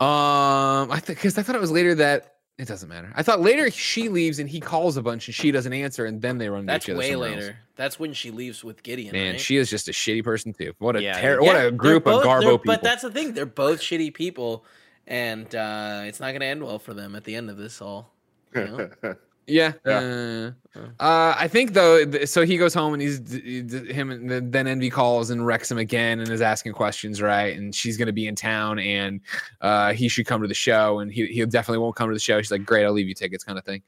[0.00, 3.12] Uh, Um, I think because I thought it was later that it doesn't matter.
[3.14, 6.20] I thought later she leaves and he calls a bunch and she doesn't answer, and
[6.22, 7.46] then they run into that's each other way somewhere later.
[7.48, 7.52] else.
[7.76, 9.12] That's when she leaves with Gideon.
[9.12, 9.40] Man, right?
[9.40, 10.72] she is just a shitty person too.
[10.78, 11.36] What a Yeah, ter- yeah.
[11.38, 12.74] what Yeah, a they're group both- of they're- garbo people.
[12.74, 14.64] But that's the thing; they're both shitty people,
[15.06, 17.80] and uh, it's not going to end well for them at the end of this
[17.80, 18.12] all.
[18.54, 18.64] You
[19.02, 19.14] know?
[19.48, 19.72] Yeah.
[19.84, 20.50] Yeah.
[20.76, 22.24] Uh, uh, I think though.
[22.24, 26.20] So he goes home and he's him and then Envy calls and wrecks him again
[26.20, 27.56] and is asking questions, right?
[27.56, 29.20] And she's gonna be in town and
[29.60, 32.20] uh, he should come to the show and he he definitely won't come to the
[32.20, 32.40] show.
[32.40, 33.82] She's like, great, I'll leave you tickets, kind of thing.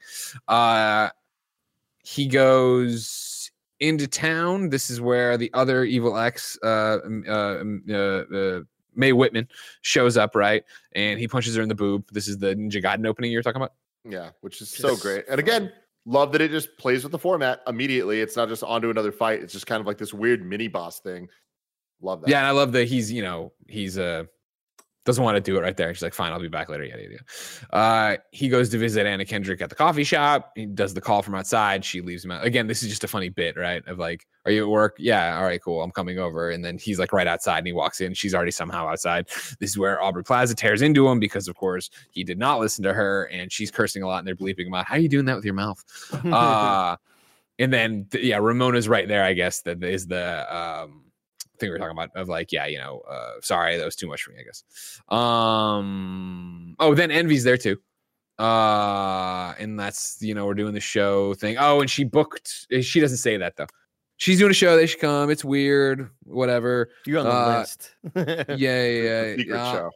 [0.47, 1.09] Uh,
[2.03, 4.69] he goes into town.
[4.69, 8.59] This is where the other evil ex, uh, uh, uh, uh,
[8.95, 9.47] Mae Whitman,
[9.81, 10.63] shows up, right?
[10.93, 12.05] And he punches her in the boob.
[12.11, 13.73] This is the Ninja Gaiden opening you're talking about.
[14.03, 15.25] Yeah, which is so great.
[15.29, 15.71] And again,
[16.05, 18.21] love that it just plays with the format immediately.
[18.21, 19.41] It's not just onto another fight.
[19.41, 21.27] It's just kind of like this weird mini boss thing.
[22.01, 22.29] Love that.
[22.29, 24.23] Yeah, and I love that he's, you know, he's uh
[25.03, 25.93] doesn't want to do it right there.
[25.93, 26.83] She's like, fine, I'll be back later.
[26.83, 27.13] Yada yada.
[27.13, 27.75] yada.
[27.75, 30.51] Uh he goes to visit Anna Kendrick at the coffee shop.
[30.55, 31.83] He does the call from outside.
[31.83, 32.45] She leaves him out.
[32.45, 33.85] Again, this is just a funny bit, right?
[33.87, 34.95] Of like, are you at work?
[34.99, 35.81] Yeah, all right, cool.
[35.81, 36.51] I'm coming over.
[36.51, 38.13] And then he's like right outside and he walks in.
[38.13, 39.27] She's already somehow outside.
[39.59, 42.83] This is where Aubrey Plaza tears into him because of course he did not listen
[42.83, 44.85] to her and she's cursing a lot and they're bleeping him out.
[44.85, 45.83] How are you doing that with your mouth?
[46.25, 46.95] uh
[47.59, 51.03] and then th- yeah ramona's right there i guess that is the um
[51.61, 54.07] thing we are talking about of like yeah you know uh sorry that was too
[54.07, 54.63] much for me i guess.
[55.07, 57.77] Um oh then envy's there too.
[58.39, 61.57] Uh and that's you know we're doing the show thing.
[61.59, 63.67] Oh and she booked eh, she doesn't say that though.
[64.17, 66.89] She's doing a show they should come it's weird whatever.
[67.05, 67.95] You're on the Uh, list.
[68.59, 69.91] yeah yeah Secret uh, show.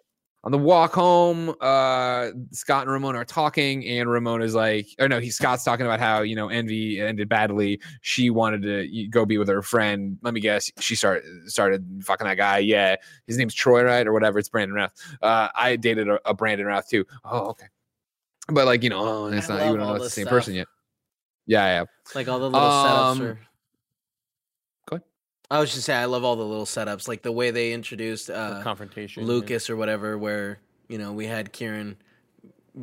[0.46, 5.20] On the walk home, uh, Scott and Ramona are talking, and Ramona's like, or no,
[5.20, 7.82] he Scott's talking about how you know Envy ended badly.
[8.02, 10.20] She wanted to go be with her friend.
[10.22, 12.60] Let me guess, she started started fucking that guy.
[12.60, 14.38] Yeah, his name's Troy, right, or whatever.
[14.38, 14.92] It's Brandon Routh.
[15.22, 17.06] Uh, I dated a, a Brandon Routh too.
[17.26, 17.66] Oh, okay.
[18.48, 20.32] But like you know, oh, it's I not you don't know it's the same stuff.
[20.32, 20.68] person yet.
[21.48, 21.86] Yeah, yeah.
[22.14, 23.22] Like all the little Um, setups.
[23.24, 23.40] Are...
[25.50, 25.58] go ahead.
[25.58, 28.28] I was just saying, I love all the little setups, like the way they introduced
[28.28, 29.24] The uh, confrontation.
[29.24, 29.28] yeah.
[29.30, 31.98] Lucas or whatever, where you know we had Kieran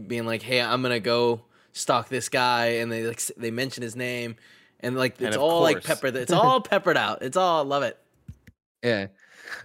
[0.07, 1.43] being like, "Hey, I'm gonna go
[1.73, 4.37] stalk this guy," and they like they mention his name,
[4.81, 5.87] and like it's of all like course.
[5.87, 6.17] peppered.
[6.17, 7.23] It's all peppered out.
[7.23, 7.99] It's all I love it.
[8.83, 9.07] Yeah.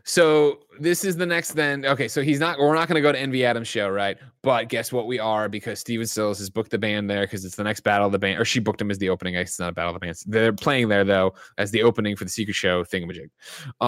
[0.03, 1.85] So this is the next then.
[1.85, 4.17] Okay, so he's not we're not gonna go to Envy Adams show, right?
[4.41, 7.55] But guess what we are because Steven Stills has booked the band there because it's
[7.55, 9.35] the next battle of the band, or she booked him as the opening.
[9.35, 10.23] It's not a battle of the bands.
[10.23, 13.29] They're playing there though as the opening for the secret show thingamajig.
[13.83, 13.87] Um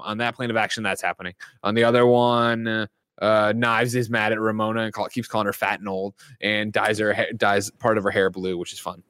[0.00, 1.34] on that plane of action, that's happening.
[1.62, 2.88] On the other one,
[3.20, 6.72] uh Knives is mad at Ramona and call, keeps calling her fat and old and
[6.72, 9.02] dyes her dyes part of her hair blue, which is fun.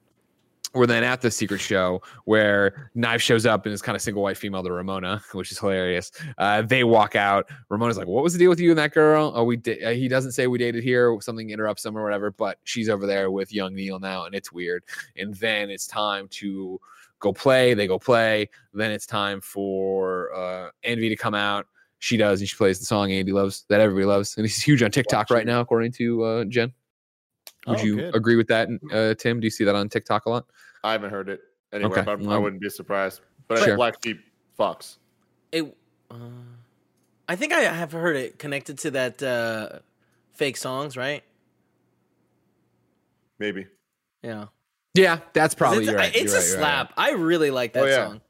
[0.73, 4.23] We're then at the secret show where Knife shows up and is kind of single
[4.23, 6.11] white female to Ramona, which is hilarious.
[6.37, 7.49] Uh, they walk out.
[7.69, 9.83] Ramona's like, "What was the deal with you and that girl?" Oh, we did.
[9.83, 11.17] Uh, he doesn't say we dated here.
[11.19, 12.31] Something interrupts them or whatever.
[12.31, 14.83] But she's over there with young Neil now, and it's weird.
[15.17, 16.79] And then it's time to
[17.19, 17.73] go play.
[17.73, 18.49] They go play.
[18.73, 21.67] Then it's time for uh, Envy to come out.
[21.99, 24.81] She does, and she plays the song Andy loves that everybody loves, and he's huge
[24.81, 26.73] on TikTok right now, according to uh, Jen.
[27.67, 28.15] Would Oh, you good.
[28.15, 29.39] agree with that, uh, Tim?
[29.39, 30.45] Do you see that on TikTok a lot?
[30.83, 31.41] I haven't heard it
[31.71, 33.21] anywhere, Okay, but I well- wouldn't be surprised.
[33.47, 33.67] But I Sure.
[33.67, 34.21] think Black Sheep
[34.57, 34.97] fucks.
[35.51, 35.75] It.
[36.09, 36.15] Uh,
[37.29, 39.79] I think I have heard it connected to that uh,
[40.33, 41.23] fake songs, right?
[43.39, 43.67] Maybe.
[44.23, 44.45] Yeah,
[44.93, 46.15] Yeah, that's probably it's, you're right.
[46.15, 46.93] it's You're a right, you're right, slap.
[46.97, 48.07] I really like that Oh, yeah.
[48.07, 48.21] song.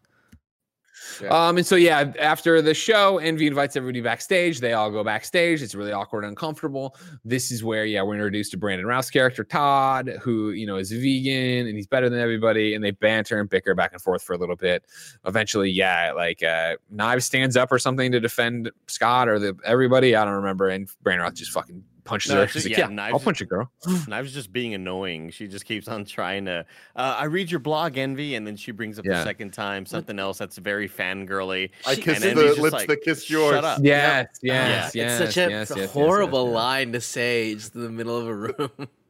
[1.21, 1.29] Yeah.
[1.29, 4.59] Um, and so yeah, after the show, Envy invites everybody backstage.
[4.59, 5.61] They all go backstage.
[5.61, 6.95] It's really awkward, and uncomfortable.
[7.25, 10.91] This is where yeah, we're introduced to Brandon Routh's character Todd, who you know is
[10.91, 12.75] vegan and he's better than everybody.
[12.75, 14.83] And they banter and bicker back and forth for a little bit.
[15.25, 20.15] Eventually, yeah, like uh, Knives stands up or something to defend Scott or the everybody.
[20.15, 20.69] I don't remember.
[20.69, 22.47] And Brandon Routh just fucking punches No, her.
[22.47, 23.71] She's just- like, yeah, yeah, knives I'll punch a girl.
[24.07, 25.31] Knives just being annoying.
[25.31, 26.65] She just keeps on trying to.
[26.95, 29.13] Uh, I read your blog, Envy, and then she brings up Yeah.
[29.19, 31.71] the second time something else that's very fangirly.
[31.85, 33.55] I She- kissed and the lips like, that kissed yours.
[33.55, 33.79] Shut up.
[33.81, 35.03] Yes, yes, Yeah.
[35.03, 35.19] yes.
[35.21, 36.55] it's such a yes, yes, yes, horrible yes, yes.
[36.55, 38.69] line to say just in the middle of a room.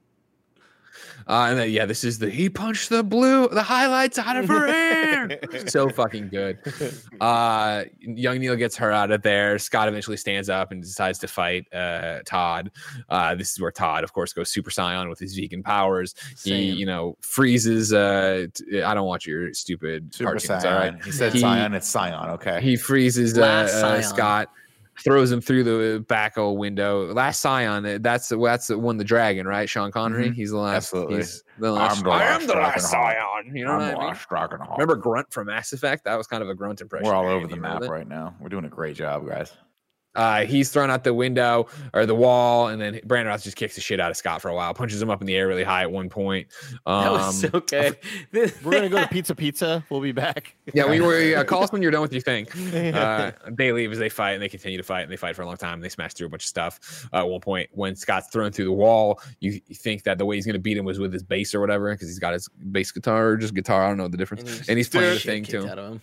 [1.32, 4.50] Uh, and then yeah, this is the he punched the blue, the highlights out of
[4.50, 5.40] her hair.
[5.68, 6.58] so fucking good.
[7.22, 9.58] Uh, young Neil gets her out of there.
[9.58, 12.70] Scott eventually stands up and decides to fight uh, Todd.
[13.08, 16.16] Uh, this is where Todd, of course, goes Super Saiyan with his vegan powers.
[16.44, 17.94] He, you know, freezes.
[17.94, 20.66] Uh, t- I don't watch your stupid Super cartoons.
[20.66, 21.74] All right, He said He- Scion.
[21.74, 22.30] It's Scion.
[22.32, 22.60] Okay.
[22.62, 24.04] he freezes uh, uh, Scion.
[24.04, 24.50] Scott,
[25.00, 27.12] throws him through the back of a window.
[27.14, 29.70] Last Scion, that's that's the one the dragon, right?
[29.70, 30.30] Sean Connery.
[30.30, 30.36] Mhm.
[30.36, 30.76] He's the last.
[30.76, 31.18] Absolutely.
[31.18, 31.98] He's the last.
[31.98, 33.56] I'm the I last am the last Scion.
[33.56, 34.14] You know what I mean?
[34.14, 34.72] Dragonheart.
[34.74, 36.04] Remember Grunt from Mass Effect?
[36.06, 37.08] That was kind of a grunt impression.
[37.08, 38.36] We're all over the map remember right now.
[38.40, 39.54] We're doing a great job, guys.
[40.14, 43.76] Uh, he's thrown out the window or the wall, and then Brandon Routh just kicks
[43.76, 45.64] the shit out of Scott for a while, punches him up in the air really
[45.64, 46.48] high at one point.
[46.86, 47.98] Um, that was so good.
[48.34, 49.84] We're gonna go to Pizza Pizza.
[49.90, 50.56] We'll be back.
[50.74, 51.20] yeah, we were.
[51.22, 52.48] Yeah, call us when you're done with your thing.
[53.02, 55.44] Uh, they leave as they fight, and they continue to fight, and they fight for
[55.44, 55.76] a long time.
[55.76, 57.08] And they smash through a bunch of stuff.
[57.14, 60.26] Uh, at one point, when Scott's thrown through the wall, you, you think that the
[60.26, 62.34] way he's going to beat him was with his bass or whatever, because he's got
[62.34, 63.86] his bass guitar or just guitar.
[63.86, 64.42] I don't know the difference.
[64.44, 65.82] And he's- And he's playing the thing Shit kicked too.
[65.82, 66.02] him.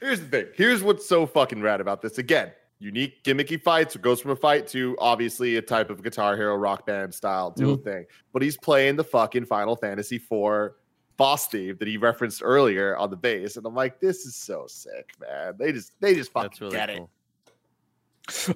[0.00, 0.46] Here's the thing.
[0.54, 2.18] Here's what's so fucking rad about this.
[2.18, 2.52] Again,
[2.82, 3.94] unique gimmicky fights.
[3.96, 7.50] It goes from a fight to obviously a type of guitar hero rock band style
[7.50, 7.88] dual mm-hmm.
[7.88, 8.06] thing.
[8.32, 10.72] But he's playing the fucking Final Fantasy IV
[11.16, 14.66] boss theme that he referenced earlier on the bass, and I'm like, this is so
[14.66, 15.54] sick, man.
[15.58, 17.10] They just they just fucking really get cool.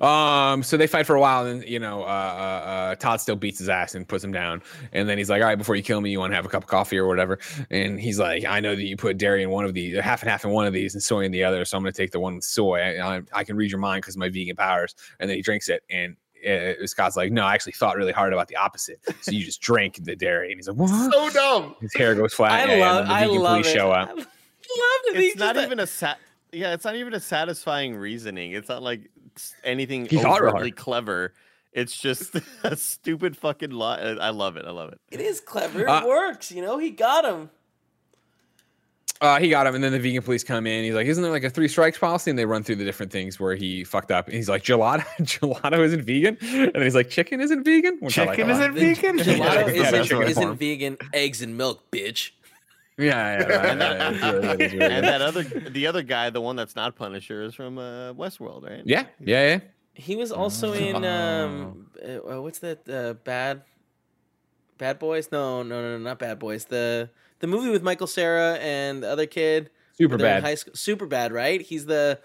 [0.01, 2.09] Um, so they fight for a while, and you know, uh, uh,
[2.69, 4.63] uh, Todd still beats his ass and puts him down.
[4.93, 6.49] And then he's like, "All right, before you kill me, you want to have a
[6.49, 7.39] cup of coffee or whatever."
[7.71, 10.31] And he's like, "I know that you put dairy in one of these, half and
[10.31, 11.65] half in one of these, and soy in the other.
[11.65, 12.79] So I'm going to take the one with soy.
[12.79, 15.43] I, I, I can read your mind because of my vegan powers." And then he
[15.43, 16.17] drinks it, and
[16.49, 19.01] uh, Scott's like, "No, I actually thought really hard about the opposite.
[19.21, 21.75] So you just drank the dairy." And he's like, "What?" so dumb.
[21.81, 22.69] His hair goes flat.
[22.69, 23.01] I yeah, love.
[23.03, 23.75] and then the I love police it.
[23.79, 24.09] show I up.
[24.17, 26.19] love that he It's not just- even a sat.
[26.53, 28.53] Yeah, it's not even a satisfying reasoning.
[28.53, 29.16] It's not like s-
[29.65, 31.33] anything He thought overtly clever.
[31.73, 32.35] It's just
[32.65, 33.99] a stupid fucking lie.
[33.99, 34.65] I love it.
[34.67, 35.01] I love it.
[35.11, 35.83] It is clever.
[35.83, 36.51] It Uh, works.
[36.51, 37.51] You know, he got him.
[39.19, 40.85] Uh, he got him, and then the vegan police come in.
[40.85, 43.11] He's like, "Isn't there like a three strikes policy?" And they run through the different
[43.11, 44.27] things where he fucked up.
[44.27, 48.19] And he's like, "Gelato, gelato isn't vegan," and then he's like, "Chicken isn't vegan." Which
[48.19, 48.61] I like a Chicken lot.
[48.61, 49.19] isn't vegan.
[49.19, 50.99] Gelato Yeah, isn't, that's what I isn't vegan.
[51.15, 52.33] Eggs and milk, bitch.
[52.99, 56.03] Yeah, yeah, yeah, And yeah, yeah, it's really it's really And that other, the other
[56.03, 58.83] guy, the one that's not Punisher, is from uh, Westworld, right?
[58.87, 59.61] yeah, yeah, yeah.
[59.93, 62.89] He was also in um, uh, what's that?
[62.89, 63.63] Uh, bad,
[64.79, 65.31] Bad Boys?
[65.33, 66.67] No, no, no, no, not Bad Boys.
[66.67, 69.71] The the movie with Michael Cera and the other kid.
[69.97, 70.43] Super bad.
[70.43, 70.75] High school.
[70.75, 71.61] Super bad, right?
[71.61, 72.19] He's the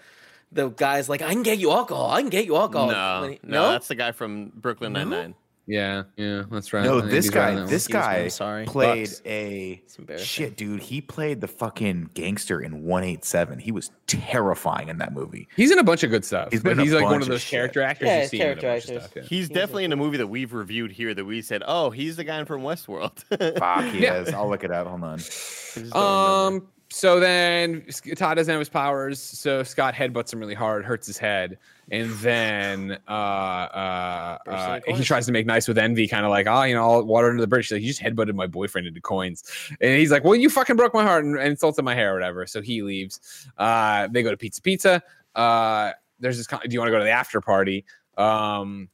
[0.50, 2.10] the guy's like, I can get you alcohol.
[2.10, 2.90] I can get you alcohol.
[2.90, 5.34] No, he- no, that's the guy from Brooklyn Nine Nine.
[5.66, 6.84] Yeah, yeah, that's right.
[6.84, 8.64] No, this he's right on guy, this Excuse guy I'm sorry.
[8.64, 9.22] played Bucks.
[9.24, 9.80] a
[10.18, 10.80] shit, dude.
[10.80, 13.60] He played the fucking gangster in 187.
[13.60, 15.46] He was terrifying in that movie.
[15.56, 16.48] He's in a bunch of good stuff.
[16.50, 17.50] He's but been in he's like one bunch of of those shit.
[17.50, 19.02] character actors Yeah, you he's see in a character bunch of actors.
[19.10, 19.16] stuff.
[19.16, 19.28] Yeah.
[19.28, 22.24] He's definitely in a movie that we've reviewed here that we said, oh, he's the
[22.24, 23.22] guy from Westworld.
[23.58, 24.20] Fuck, he Yeah.
[24.22, 24.34] is.
[24.34, 24.88] I'll look it up.
[24.88, 25.20] Hold on.
[25.20, 25.96] I remember.
[25.96, 26.68] Um.
[26.90, 27.86] So then
[28.16, 31.56] Todd doesn't have his powers, so Scott headbutts him really hard, hurts his head,
[31.92, 36.46] and then uh, uh, uh, he tries to make nice with Envy, kind of like,
[36.46, 37.66] oh, you know, I'll water under the bridge.
[37.66, 39.44] She's like, you just headbutted my boyfriend into coins,
[39.78, 42.14] and he's like, well, you fucking broke my heart and, and insulted my hair or
[42.14, 42.46] whatever.
[42.46, 43.46] So he leaves.
[43.58, 45.02] Uh, they go to Pizza Pizza.
[45.34, 46.46] Uh, there's this.
[46.46, 47.84] con- Do you want to go to the after party?
[48.16, 48.88] Um,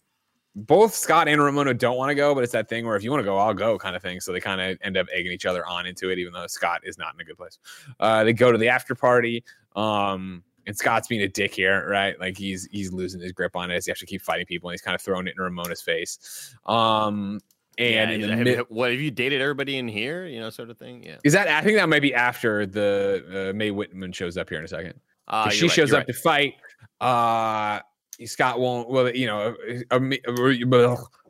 [0.57, 3.13] both Scott and Ramona don't want to go, but it's that thing where if you
[3.13, 4.19] want to go, I'll go kind of thing.
[4.19, 6.81] So they kind of end up egging each other on into it, even though Scott
[6.83, 7.61] is not in a good place.
[8.01, 9.45] Uh, they go to the after party.
[9.77, 12.19] Um, and Scott's being a dick here, right?
[12.21, 13.85] Like he's he's losing his grip on it.
[13.85, 16.55] He has to keep fighting people, and he's kind of throwing it in Ramona's face.
[16.67, 17.41] Um,
[17.79, 20.27] and Yeah, have, mid- what have you dated everybody in here?
[20.27, 21.03] You know, sort of thing.
[21.03, 21.17] Yeah.
[21.25, 24.59] is that I think that might be after the uh, Mae Whitman shows up here
[24.59, 24.95] in a second.
[25.27, 26.55] Uh, she right, shows up to fight.
[27.01, 27.81] Uh,
[28.27, 28.89] Scott won't.
[28.89, 29.57] Well, you know,
[29.91, 30.13] um,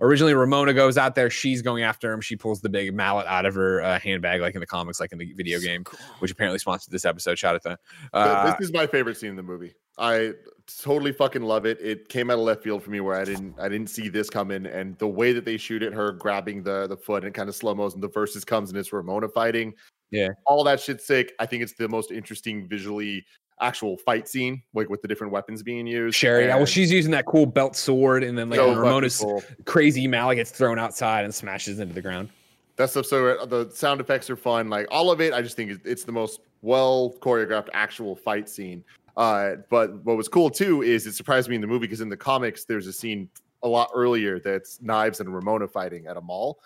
[0.00, 1.28] originally Ramona goes out there.
[1.28, 2.20] She's going after him.
[2.20, 5.12] She pulls the big mallet out of her uh, handbag, like in the comics, like
[5.12, 5.84] in the video game,
[6.20, 7.38] which apparently sponsored this episode.
[7.38, 7.78] Shout out to.
[8.12, 9.74] Uh, this is my favorite scene in the movie.
[9.98, 10.32] I
[10.80, 11.78] totally fucking love it.
[11.80, 14.30] It came out of left field for me where I didn't I didn't see this
[14.30, 17.48] coming, and the way that they shoot it, her grabbing the the foot and kind
[17.48, 19.74] of slow motion, the versus comes and it's Ramona fighting.
[20.10, 20.28] Yeah.
[20.46, 21.34] all that shit's sick.
[21.38, 23.26] I think it's the most interesting visually
[23.60, 26.16] actual fight scene, like with the different weapons being used.
[26.16, 29.42] Sherry, yeah, well, she's using that cool belt sword, and then like so Ramona's cool.
[29.64, 32.28] crazy mallet gets thrown outside and smashes into the ground.
[32.76, 33.06] That stuff.
[33.06, 34.70] So the sound effects are fun.
[34.70, 38.48] Like all of it, I just think it's- it's the most well choreographed actual fight
[38.48, 38.84] scene.
[39.16, 42.08] Uh, but what was cool too is it surprised me in the movie because in
[42.08, 43.28] the comics there's a scene
[43.64, 46.60] a lot earlier that's Knives and Ramona fighting at a mall.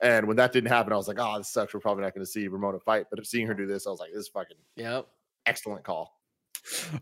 [0.00, 1.74] And when that didn't happen, I was like, oh, this sucks.
[1.74, 3.06] We're probably not going to see Ramona fight.
[3.10, 5.06] But seeing her do this, I was like, this is fucking Yep.
[5.46, 6.15] excellent call.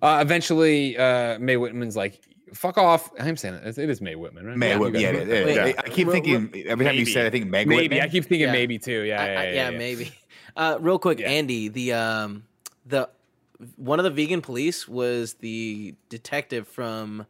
[0.03, 2.21] Uh, eventually, uh, Mae Whitman's like,
[2.53, 3.79] "Fuck off." I'm saying it.
[3.79, 4.57] It is May Whitman, right?
[4.57, 5.59] May Yeah, Whitman, you yeah, guys- it is.
[5.59, 5.73] I- yeah.
[5.79, 6.35] I keep thinking
[6.67, 7.13] every time you maybe.
[7.13, 7.83] said, I think Meg Maybe.
[7.85, 8.01] Whitman.
[8.03, 8.53] I keep thinking Yeah.
[8.53, 9.03] maybe too.
[9.03, 9.79] Yeah, I- yeah, I- yeah, yeah, yeah.
[9.79, 10.13] maybe.
[10.57, 11.29] Uh, real quick, Yeah.
[11.31, 12.45] Andy, the um,
[12.87, 13.09] the
[13.77, 17.27] one of the vegan police was the detective from.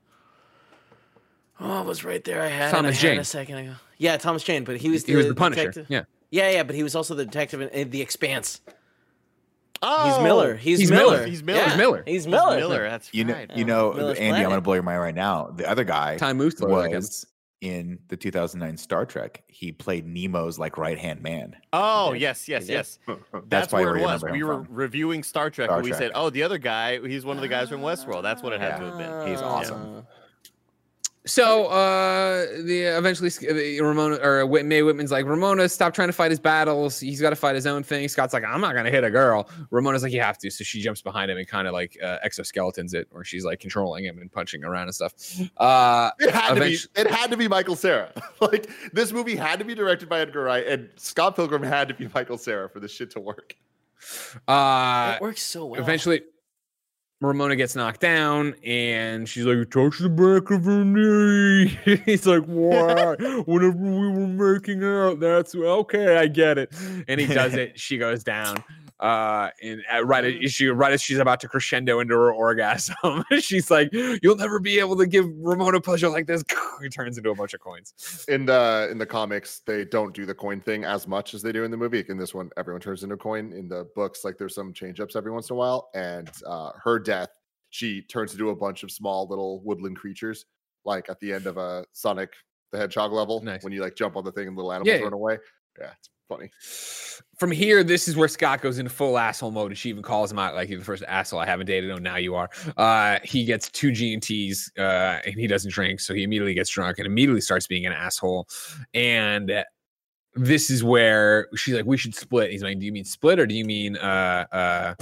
[1.61, 2.43] Oh, it was right there.
[2.43, 3.07] I had Thomas it.
[3.07, 3.19] I Jane.
[3.21, 3.75] a second ago.
[3.97, 5.61] Yeah, Thomas Jane, but he was the, He was the Punisher.
[5.71, 6.03] detective- Yeah.
[6.31, 8.61] Yeah, yeah, but he was also the detective in, in The Expanse.
[9.87, 10.55] Oh, He's Miller.
[10.57, 11.11] He's, He's Miller.
[11.19, 11.27] Miller.
[11.27, 11.59] He's Miller.
[11.59, 12.03] Yeah, He's Miller.
[12.07, 12.57] He's He's Miller.
[12.57, 12.83] Miller.
[12.89, 13.51] That's You know, right.
[13.57, 14.41] you know, Miller's Andy.
[14.43, 15.51] I'm gonna blow your mind right now.
[15.55, 17.27] The other guy Time moves to like was
[17.61, 19.43] in the 2009 Star Trek.
[19.49, 21.57] He played Nero's like right hand man.
[21.73, 22.23] Oh did.
[22.23, 22.99] yes, yes, yes.
[23.07, 24.23] That's That's, why where we it was.
[24.25, 24.75] We were from.
[24.75, 25.99] reviewing Star Trek, Star and we Trek.
[26.01, 28.61] said, "Oh, the other guy, he's one of the guys from Westworld." That's what it
[28.61, 29.29] had to have been.
[29.29, 29.47] He's Ah.
[29.57, 30.07] awesome.
[31.27, 36.31] So uh the eventually the Ramona or Mae Whitman's like Ramona stop trying to fight
[36.31, 39.05] his battles he's got to fight his own thing Scott's like I'm not gonna hit
[39.05, 41.73] a girl Ramona's like you have to so she jumps behind him and kind of
[41.73, 45.15] like uh, exoskeletons it or she's like controlling him and punching around and stuff
[45.57, 46.79] uh It had to be.
[46.95, 48.13] It had to be Michael Cera.
[48.41, 51.95] like this movie had to be directed by Edgar Wright, and Scott Pilgrim had to
[51.95, 53.57] be Michael Cera for this shit to work.
[54.47, 55.81] uh it works so well.
[55.81, 56.23] eventually
[57.21, 61.69] Ramona gets knocked down and she's like, touch the back of her knee.
[62.05, 63.15] He's like, why?
[63.47, 66.75] Whenever we were making out, that's okay, I get it.
[67.09, 67.79] And he does it.
[67.81, 68.63] She goes down.
[69.05, 72.95] Uh, and at, right as she right as she's about to crescendo into her orgasm,
[73.39, 76.43] she's like, "You'll never be able to give Ramona pleasure like this."
[76.83, 78.25] He turns into a bunch of coins.
[78.29, 81.53] In the in the comics, they don't do the coin thing as much as they
[81.53, 82.05] do in the movie.
[82.09, 83.53] In this one, everyone turns into a coin.
[83.53, 85.91] In the books, like there's some change ups every once in a while.
[85.95, 87.29] And uh, her death,
[87.71, 90.47] she turns into a bunch of small little woodland creatures,
[90.85, 92.33] like at the end of a Sonic
[92.73, 93.63] the Hedgehog level, Nice.
[93.63, 95.39] when you like jump on the thing and little animals Yeah, run away.
[95.79, 95.91] Yeah,
[96.29, 96.51] funny.
[97.39, 100.31] From here, this is where Scott goes into full asshole mode, and she even calls
[100.31, 101.91] him out like you're the first asshole I haven't dated.
[101.91, 102.49] Oh, now you are.
[102.77, 106.55] Uh, he gets two G and Ts, uh, and he doesn't drink, so he immediately
[106.55, 108.47] gets drunk and immediately starts being an asshole.
[108.93, 109.65] And
[110.35, 113.47] this is where she's like, "We should split." He's like, "Do you mean split, or
[113.47, 114.95] do you mean uh, uh,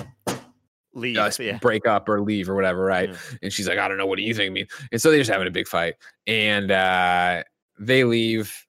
[0.95, 1.17] Leave.
[1.17, 1.59] uh, yeah.
[1.59, 3.15] break up or leave or whatever?" Right?
[3.43, 4.07] And she's like, I don't know.
[4.07, 4.51] What do you think?
[4.51, 5.95] I mean, and so they're just having a big fight,
[6.27, 7.43] and uh,
[7.79, 8.67] they leave.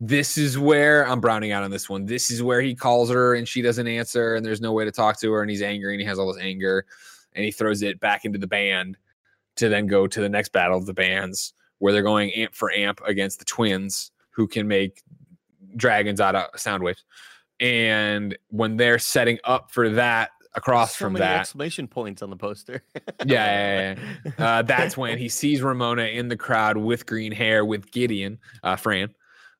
[0.00, 2.06] This is where I'm browning out on this one.
[2.06, 4.90] This is where he calls her and she doesn't answer, and there's no way to
[4.90, 6.86] talk to her, and he's angry and he has all this anger,
[7.34, 8.96] and he throws it back into the band
[9.56, 12.72] to then go to the next battle of the bands where they're going amp for
[12.72, 15.02] amp against the twins who can make
[15.76, 17.04] dragons out of sound waves.
[17.58, 22.30] And when they're setting up for that across so from many that, exclamation points on
[22.30, 22.82] the poster.
[22.94, 23.94] yeah, yeah,
[24.24, 28.38] yeah, uh, that's when he sees Ramona in the crowd with green hair with Gideon,
[28.62, 29.14] uh, Fran,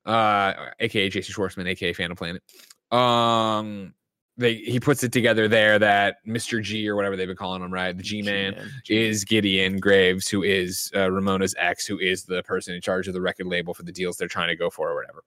[0.06, 2.42] uh, aka Jason Schwartzman, aka Phantom Planet.
[2.90, 3.94] Um,
[4.36, 6.62] they he puts it together there that Mr.
[6.62, 7.96] G or whatever they've been calling him, right?
[7.96, 12.74] The G Man is Gideon Graves, who is uh, Ramona's ex, who is the person
[12.74, 14.94] in charge of the record label for the deals they're trying to go for or
[14.94, 15.22] whatever.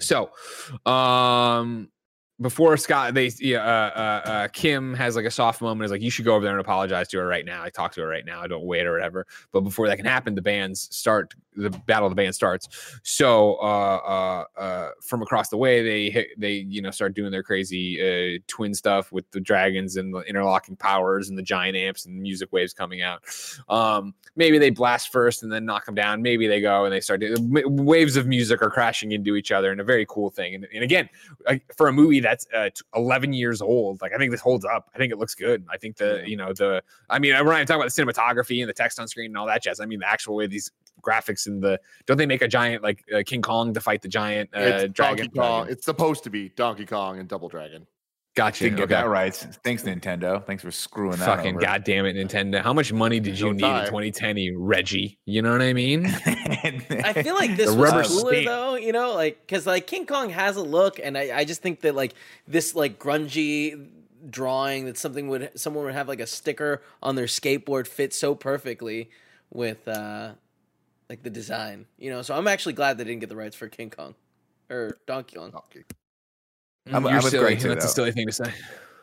[0.00, 0.30] So,
[0.90, 1.88] um,
[2.40, 5.84] before Scott, they uh, uh, uh, Kim has like a soft moment.
[5.84, 7.62] Is like, you should go over there and apologize to her right now.
[7.62, 8.40] I talk to her right now.
[8.40, 9.26] I don't wait or whatever.
[9.52, 11.34] But before that can happen, the bands start.
[11.56, 12.98] The battle of the band starts.
[13.04, 17.30] So, uh, uh, uh, from across the way, they hit, they you know start doing
[17.30, 18.00] their crazy
[18.36, 22.20] uh, twin stuff with the dragons and the interlocking powers and the giant amps and
[22.20, 23.22] music waves coming out.
[23.68, 26.22] Um, maybe they blast first and then knock them down.
[26.22, 29.80] Maybe they go and they start waves of music are crashing into each other and
[29.80, 30.56] a very cool thing.
[30.56, 31.08] And, and again,
[31.76, 34.90] for a movie that's uh, t- 11 years old, like I think this holds up.
[34.94, 35.64] I think it looks good.
[35.70, 38.60] I think the you know the I mean we're not even talking about the cinematography
[38.60, 39.80] and the text on screen and all that jazz.
[39.80, 40.70] I mean the actual way these
[41.02, 44.08] graphics and the don't they make a giant like uh, King Kong to fight the
[44.08, 45.26] giant uh, dragon?
[45.26, 45.66] Donkey Kong.
[45.68, 47.86] It's supposed to be Donkey Kong and Double Dragon.
[48.34, 48.64] Gotcha.
[48.64, 48.94] Didn't get Okay.
[48.94, 49.32] that right.
[49.62, 50.44] Thanks, Nintendo.
[50.44, 51.60] Thanks for screwing that Fucking over.
[51.64, 52.60] goddamn it, Nintendo!
[52.60, 53.84] How much money did you Don't need in die.
[53.84, 55.18] 2010, Reggie?
[55.24, 56.06] You know what I mean?
[57.04, 58.46] I feel like this The was rubber cooler stamp.
[58.46, 61.62] though, you know, like because like King Kong has a look, and I, I just
[61.62, 62.14] think that like
[62.48, 63.88] this like grungy
[64.28, 68.34] drawing that something would someone would have like a sticker on their skateboard fits so
[68.34, 69.10] perfectly
[69.52, 70.32] with uh
[71.08, 72.22] like the design, you know.
[72.22, 74.16] So I'm actually glad they didn't get the rights for King Kong
[74.70, 75.50] or Donkey Kong.
[75.52, 75.84] Donkey.
[76.92, 77.44] I'm- You're I'm with silly.
[77.44, 78.52] Greg too, That's a silly thing to say.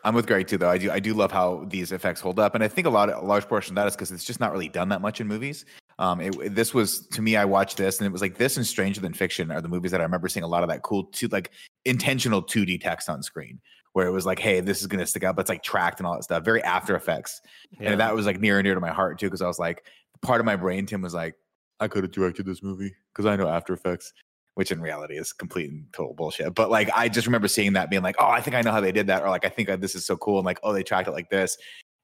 [0.04, 0.70] I'm with Greg too, though.
[0.70, 3.08] I do I do love how these effects hold up, and I think a lot
[3.08, 5.28] a large portion of that is because it's just not really done that much in
[5.28, 5.64] movies.
[5.98, 8.56] Um, it, it- this was to me, I watched this, and it was like this
[8.56, 10.82] and Stranger Than Fiction are the movies that I remember seeing a lot of that
[10.82, 11.50] cool, two like
[11.84, 13.60] intentional 2D text on screen,
[13.92, 16.06] where it was like, hey, this is gonna stick out, but it's like tracked and
[16.06, 17.40] all that stuff, very After Effects,
[17.78, 17.90] Yeah.
[17.92, 19.84] and that was like near and dear to my heart too, because I was like,
[20.22, 21.34] part of my brain, Tim was like,
[21.78, 24.12] I could have directed this movie because I know After Effects,
[24.54, 26.54] which in reality is complete and total bullshit.
[26.54, 28.80] But like, I just remember seeing that, being like, oh, I think I know how
[28.80, 30.72] they did that, or like, I think uh, this is so cool, and like, oh,
[30.72, 31.56] they tracked it like this.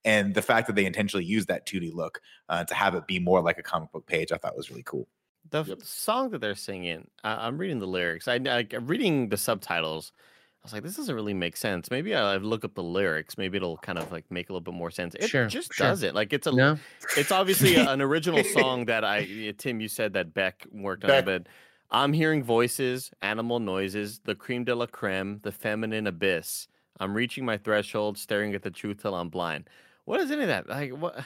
[0.05, 3.19] And the fact that they intentionally used that 2D look uh, to have it be
[3.19, 5.09] more like a comic book page, I thought was really cool.
[5.51, 5.79] The Yep.
[5.83, 8.29] song that they're singing, I I'm reading the lyrics.
[8.29, 10.13] I, I I'm reading the subtitles.
[10.17, 11.91] I was like, this doesn't really make sense.
[11.91, 13.39] Maybe I look up the lyrics.
[13.39, 15.15] Maybe it'll kind of like make a little bit more sense.
[15.15, 15.87] It Sure, just sure.
[15.87, 16.15] doesn't.
[16.15, 16.79] Like it's a No,
[17.17, 21.09] it's obviously a- an original song that I Tim, you said that Beck worked on
[21.09, 21.23] Beck.
[21.23, 21.47] it, but
[21.91, 26.69] I'm hearing voices, animal noises, the creme de la creme, the feminine abyss.
[27.01, 29.69] I'm reaching my threshold, staring at the truth till I'm blind.
[30.05, 30.69] What is any of that?
[30.69, 31.19] Like what?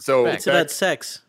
[0.00, 0.34] So Back.
[0.36, 1.22] It's back- about sex.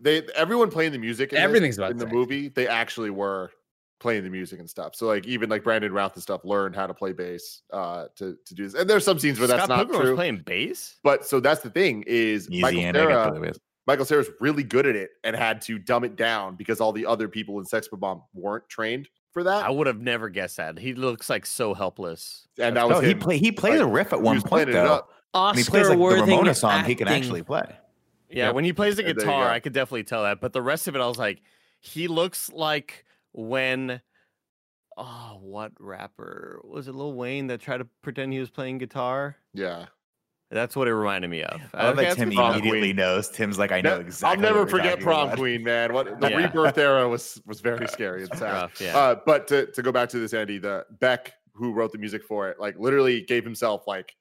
[0.00, 1.32] they everyone playing the music.
[1.32, 2.48] In this- Everything's about in the movie.
[2.48, 3.50] They actually were
[3.98, 4.94] playing the music and stuff.
[4.94, 8.36] So like even like Brandon Routh and stuff learned how to play bass uh to
[8.44, 8.74] to do this.
[8.74, 10.16] And there's some scenes where that's Scott not Pilgrim was true.
[10.16, 10.96] playing bass.
[11.02, 13.52] But so that's the thing is Easy and I got Cera, the way-
[13.86, 17.06] Michael Cera's really good at it and had to dumb it down because all the
[17.06, 19.64] other people in Sex Bob-omb weren't trained for that.
[19.64, 20.78] I would have never guessed that.
[20.78, 22.48] He looks like so helpless.
[22.58, 23.18] and that No, was he him.
[23.20, 24.94] play he plays like, a riff at one was point playing it though.
[24.94, 25.10] up.
[25.32, 27.64] When he plays like the Oscar-worthy Ramona song, he can actually play.
[28.30, 28.54] Yeah, Yep.
[28.54, 29.48] when he plays the And there you guitar.
[29.50, 30.40] I could definitely tell that.
[30.40, 31.42] But the rest of it, I was like,
[31.80, 34.00] he looks like when,
[34.96, 36.94] oh, what rapper was it?
[36.94, 39.36] Lil Wayne that tried to pretend he was playing guitar.
[39.54, 39.86] Yeah.
[40.50, 41.60] That's what it reminded me of.
[41.74, 42.96] I love okay, that Tim immediately queen.
[42.96, 43.28] knows.
[43.28, 44.46] Tim's like, I know exactly.
[44.46, 45.38] I'll never forget prom about.
[45.38, 45.92] queen, man.
[45.92, 46.36] What the yeah.
[46.36, 48.26] rebirth era was was very scary.
[48.40, 48.96] Rough, yeah.
[48.96, 52.22] uh, but to, to go back to this, Andy, the Beck who wrote the music
[52.22, 54.14] for it, like literally gave himself like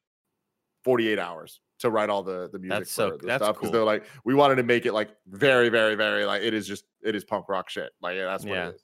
[0.84, 4.06] 48 hours to write all the the music that's so, that's stuff because they're like,
[4.24, 7.24] we wanted to make it like very, very, very like it is just it is
[7.24, 7.92] punk rock shit.
[8.02, 8.70] Like yeah, that's what yeah.
[8.70, 8.82] it is.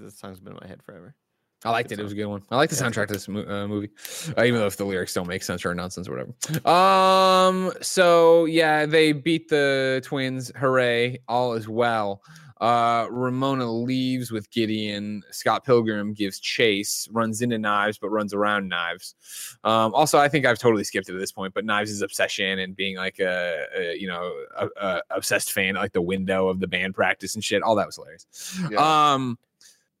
[0.00, 1.14] This song's been in my head forever.
[1.64, 1.98] I liked it.
[1.98, 2.42] It was a good one.
[2.50, 2.82] I like the Yeah.
[2.90, 3.90] soundtrack to this uh, movie,
[4.36, 6.68] uh, even though if the lyrics don't make sense or nonsense or whatever.
[6.68, 7.72] Um.
[7.80, 10.52] So yeah, they beat the twins.
[10.56, 11.18] Hooray!
[11.28, 12.22] All is well.
[12.60, 15.22] Uh, Ramona leaves with Gideon.
[15.32, 19.14] Scott Pilgrim gives chase, runs into Knives, but runs around Knives.
[19.64, 22.74] Um, also, I think I've totally skipped it at this point, but Knives' obsession and
[22.74, 26.66] being like a, a you know a, a obsessed fan, like the window of the
[26.68, 27.62] band practice and shit.
[27.62, 28.26] All that was hilarious.
[28.70, 29.12] Yeah.
[29.14, 29.36] Um,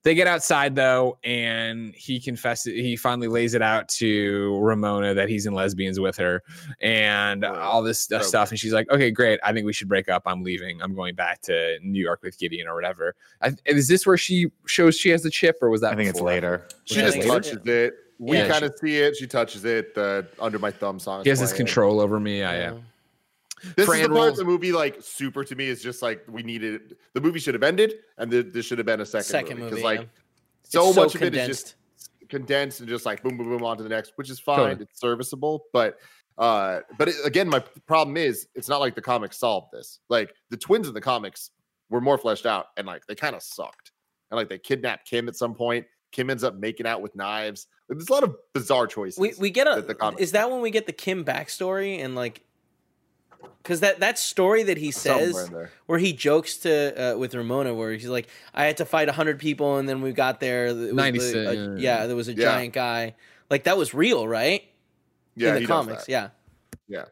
[0.04, 2.72] they get outside though, and he confesses.
[2.74, 6.42] He finally lays it out to Ramona that he's in lesbians with her,
[6.80, 7.56] and Right.
[7.58, 8.50] all this stu- So- stuff.
[8.50, 9.40] And she's like, "Okay, great.
[9.42, 10.22] I think we should break up.
[10.26, 10.80] I'm leaving.
[10.82, 14.48] I'm going back to New York with Gideon or whatever." I, is this where she
[14.66, 15.92] shows she has the chip, or was that?
[15.92, 16.62] I think it's later.
[16.84, 19.64] she Yeah, just I think touches it we Yeah, kind of see it she touches
[19.64, 21.66] it the under my thumb song is He has this playing.
[21.66, 22.38] control over me.
[22.38, 22.74] Yeah, yeah.
[23.76, 26.02] This Fran is the part rolls- of the movie like super to me is just
[26.02, 29.06] like we needed the movie should have ended and th- this should have been a
[29.06, 30.06] second, Second movie because like yeah.
[30.64, 31.76] so It's much of it is just
[32.18, 32.28] condensed.
[32.30, 34.58] condensed and just like boom, boom, boom, on to the next, which is fine.
[34.58, 34.82] Totally.
[34.82, 35.98] It's serviceable, but
[36.36, 40.00] uh, but it, again, my problem is it's not like the comics solved this.
[40.08, 41.50] Like the twins in the comics
[41.90, 43.92] were more fleshed out, and like they kind of sucked,
[44.30, 45.86] and like they kidnapped Kim at some point.
[46.10, 47.66] Kim ends up making out with knives.
[47.88, 49.18] There's a lot of bizarre choices.
[49.18, 52.14] We we get a the comics is that when we get the Kim backstory and
[52.16, 52.42] like
[53.62, 55.50] because that that story that he says
[55.86, 59.38] where he jokes to uh, with Ramona where he's like I had to fight hundred
[59.38, 62.16] people and then we got there it was 96, the- a- yeah, yeah, yeah there
[62.16, 62.44] was a Yeah.
[62.44, 63.14] giant guy
[63.50, 64.62] like that was real right
[65.36, 66.10] Yeah, in he the does comics that.
[66.10, 66.28] yeah
[66.88, 67.04] Yeah,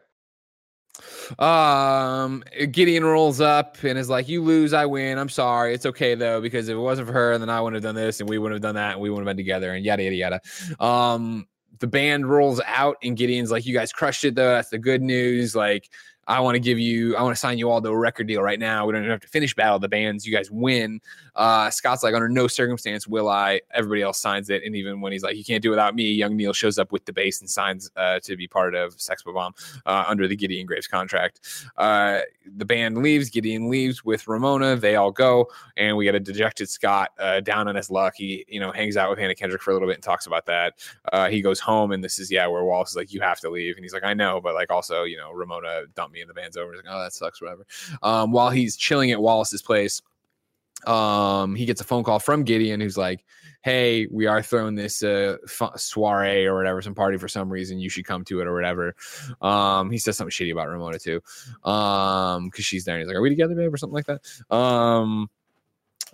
[1.39, 5.17] Um, Gideon rolls up and is like, "You lose, I win.
[5.17, 5.73] I'm sorry.
[5.73, 8.19] It's okay though because if it wasn't for her, then I wouldn't have done this,
[8.19, 10.15] and we wouldn't have done that, and we wouldn't have been together, and yada yada
[10.15, 11.47] yada." Um,
[11.79, 14.49] the band rolls out, and Gideon's like, "You guys crushed it though.
[14.49, 15.55] That's the good news.
[15.55, 15.89] Like,
[16.27, 18.41] I want to give you, I want to sign you all to a record deal
[18.41, 18.85] right now.
[18.85, 20.25] We don't even have to finish Battle of the Bands.
[20.25, 21.01] You guys win."
[21.35, 25.11] Uh, Scott's like, "Under no circumstance will I." Everybody else signs it, and even when
[25.11, 27.41] he's like, "You can't do it without me," young Neil shows up with the bass
[27.41, 29.51] and signs uh, to be part of Sex Bob-omb
[29.85, 31.41] uh, under the Gideon Graves contract.
[31.77, 32.19] Uh,
[32.55, 33.29] the band leaves.
[33.29, 34.75] Gideon leaves with Ramona.
[34.77, 38.13] They all go, and we get a dejected Scott uh, down on his luck.
[38.15, 40.45] He, you know, hangs out with Anna Kendrick for a little bit and talks about
[40.45, 40.75] that.
[41.11, 43.49] Uh, he goes home, and this is yeah, where Wallace is like, "You have to
[43.49, 46.29] leave," and he's like, "I know, but like also, you know, Ramona dumped me, and
[46.29, 47.65] the band's over." He's like, "Oh, that sucks, whatever."
[48.01, 50.01] Um, while he's chilling at Wallace's place,
[50.85, 53.25] um, he gets a phone call from Gideon, who's like,
[53.61, 55.37] "Hey, we are throwing this uh
[55.75, 57.79] soiree or whatever, some party for some reason.
[57.79, 58.95] You should come to it or whatever."
[59.41, 61.21] Um, he says something shitty about Ramona too,
[61.63, 62.95] um, because she's there.
[62.95, 64.55] And he's like, "Are we together, babe?" or something like that.
[64.55, 65.29] Um,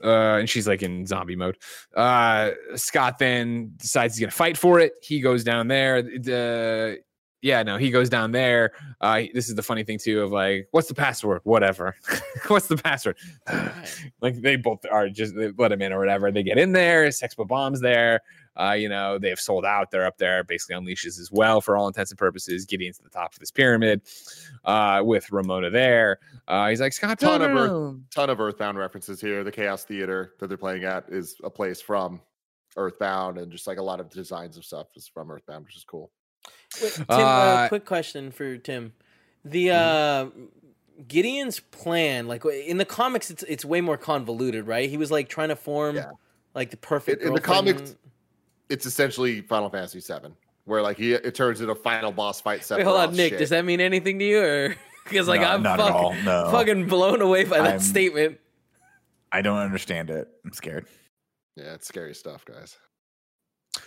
[0.03, 1.57] uh, and she's like in zombie mode.
[1.95, 4.93] Uh, Scott then decides he's gonna fight for it.
[5.01, 6.01] He goes down there.
[6.01, 6.99] The
[7.41, 8.73] yeah, no, he goes down there.
[8.99, 11.39] Uh, this is the funny thing too of like, what's the password?
[11.43, 11.95] Whatever.
[12.47, 13.17] what's the password?
[14.21, 16.31] like they both are just they let him in or whatever.
[16.31, 17.09] They get in there.
[17.11, 18.21] Sex Bob-ombs there.
[18.59, 19.89] Uh, you know, they have sold out.
[19.89, 23.09] They're up there, basically unleashes as well for all intents and purposes, getting to the
[23.09, 24.01] top of this pyramid
[24.65, 26.19] uh, with Ramona there.
[26.45, 28.05] Uh, he's like, Scott, Ton of Pilgrim.
[28.13, 29.45] Ton of Earthbound references here.
[29.45, 32.19] The Chaos Theater that they're playing at is a place from
[32.75, 35.85] Earthbound, and just like a lot of designs of stuff is from Earthbound, which is
[35.85, 36.11] cool.
[36.81, 38.93] Wait, Tim, uh, Uh, quick question for Tim.
[39.45, 40.41] The Mm-hmm.
[40.41, 40.45] uh,
[41.07, 44.89] Gideon's plan, like in the comics, it's it's way more convoluted, right?
[44.89, 46.11] He was like trying to form Yeah.
[46.53, 47.21] like the perfect.
[47.21, 47.95] In- in the comics,
[48.69, 50.29] It's essentially Final Fantasy VII,
[50.65, 52.67] where like he it turns into a final boss fight.
[52.69, 53.31] Wait, hold on, Nick.
[53.31, 53.39] shit.
[53.39, 56.49] Does that mean anything to you, or because like No, I'm not at fuck- no.
[56.51, 58.39] fucking blown away by that I'm- statement?
[59.31, 60.27] I don't understand it.
[60.43, 60.85] I'm scared.
[61.55, 62.77] Yeah, it's scary stuff, guys.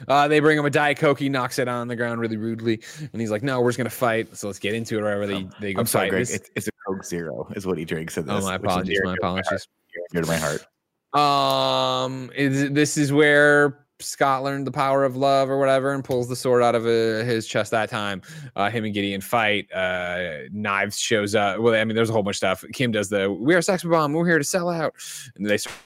[0.08, 1.18] Uh, they bring him a Diet Coke.
[1.18, 2.80] He knocks it on the ground really rudely.
[3.12, 4.36] And he's like, no, we're just going to fight.
[4.36, 5.02] So let's get into it.
[5.02, 6.10] Wherever they, they go I'm sorry, fight.
[6.10, 6.28] Greg.
[6.30, 8.42] It's, it's a Coke Zero, is what he drinks in this.
[8.42, 9.00] oh, my apologies.
[9.04, 9.68] My and dear to apologies.
[10.12, 10.66] dear to my heart.
[11.14, 16.28] Um, is, this is where Scott learned the power of love or whatever and pulls
[16.28, 18.22] the sword out of uh, his chest that time.
[18.56, 19.70] Uh, him and Gideon fight.
[19.72, 21.60] Uh, Knives shows up.
[21.60, 22.64] Well, I mean, there's a whole bunch of stuff.
[22.72, 24.14] Kim does the "We are Sex Bob-omb.
[24.14, 24.94] We're here to sell out,"
[25.36, 25.58] and they.
[25.58, 25.76] start-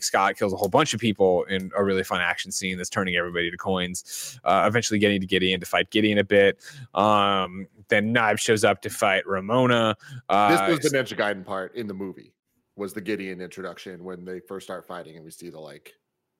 [0.00, 3.16] Scott kills a whole bunch of people in a really fun action scene that's turning
[3.16, 4.38] everybody to coins.
[4.44, 6.60] Uh, eventually, getting to Gideon to fight Gideon a bit.
[6.94, 9.96] Um, then Knives shows up to fight Ramona.
[10.28, 12.32] Uh, This was the Ninja Gaiden part in the movie.
[12.76, 15.92] Was the Gideon introduction when they first start fighting, and we see the like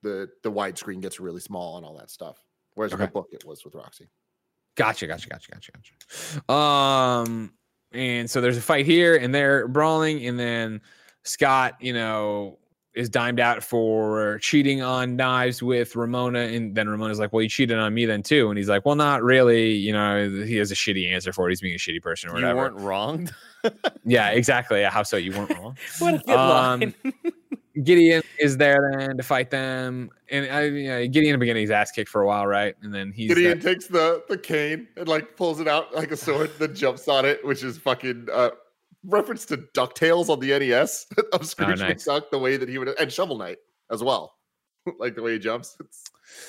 [0.02, 2.38] the the widescreen gets really small and all that stuff.
[2.74, 4.08] Whereas in the book, it was with Roxy.
[4.76, 6.52] Gotcha, gotcha, gotcha, gotcha, gotcha.
[6.52, 7.52] Um,
[7.92, 10.80] and so there's a fight here, and they're brawling, and then
[11.24, 12.58] Scott, you know,
[12.94, 17.48] is dimed out for cheating on knives with Ramona, and then Ramona's like, "Well, you
[17.48, 20.70] cheated on me then too," and he's like, "Well, not really." You know, he has
[20.70, 21.52] a shitty answer for it.
[21.52, 22.52] He's being a shitty person or whatever.
[22.52, 23.32] You weren't wronged.
[24.04, 24.80] Yeah, exactly.
[24.80, 25.16] Yeah, how so?
[25.16, 25.76] You weren't wrong.
[26.00, 26.94] What a good Um, line.
[27.84, 31.60] Gideon is there then to fight them, and I, you know, Gideon in the beginning,
[31.62, 32.74] he's ass kicked for a while, right?
[32.82, 36.10] And then he's Gideon the- takes the the cane and like pulls it out like
[36.10, 38.50] a sword, then jumps on it, which is fucking uh,
[39.04, 42.04] reference to Ducktales on the NES of Scrooge nice.
[42.04, 42.30] McDuck.
[42.30, 43.58] The way that he would and Shovel Knight
[43.90, 44.34] as well,
[44.98, 45.76] like the way he jumps.
[45.80, 46.04] It's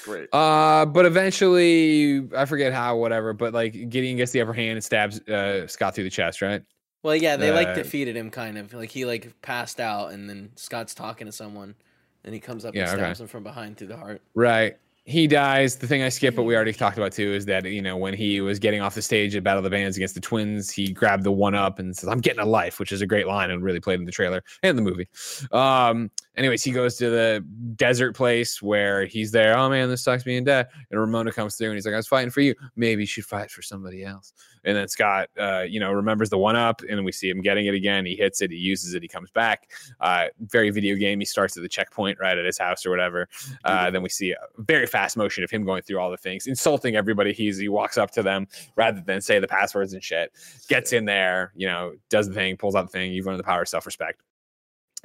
[0.05, 0.30] great.
[0.34, 3.34] Uh, but eventually, I forget how, whatever.
[3.34, 6.61] But like Gideon gets the upper hand and stabs uh, Scott through the chest, right?
[7.03, 8.73] Well, yeah, they like Uh, defeated him kind of.
[8.73, 11.75] Like he like passed out, and then Scott's talking to someone,
[12.23, 13.01] and he comes up Yeah, and okay.
[13.01, 14.21] stabs him from behind through the heart.
[14.35, 14.77] Right.
[15.05, 15.75] He dies.
[15.75, 18.13] The thing I skip, but we already talked about too, is that you know when
[18.13, 20.93] he was getting off the stage at Battle of the Bands against the Twins, he
[20.93, 23.51] grabbed the one up and says, "I'm getting a life," which is a great line
[23.51, 25.07] and really played in the trailer and the movie.
[25.51, 26.09] Um.
[26.38, 29.57] Anyways, he goes to the desert place where he's there.
[29.57, 30.67] Oh man, this sucks being dead.
[30.89, 32.55] And Ramona comes through and he's like, "I was fighting for you.
[32.77, 34.31] Maybe you should fight for somebody else."
[34.64, 37.65] And then Scott, uh, you know, remembers the one up, and we see him getting
[37.65, 38.06] it again.
[38.06, 39.72] He hits it, he uses it, he comes back.
[39.99, 41.19] Uh, very video game.
[41.19, 43.27] He starts at the checkpoint right at his house or whatever.
[43.65, 46.48] Uh, then we see a very fast motion of him going through all the things,
[46.48, 47.34] insulting everybody.
[47.34, 50.31] He's he walks up to them rather than say the passwords and shit.
[50.68, 53.11] Gets in there, you know, does the thing, pulls out the thing.
[53.11, 54.22] You've learned the power of self respect.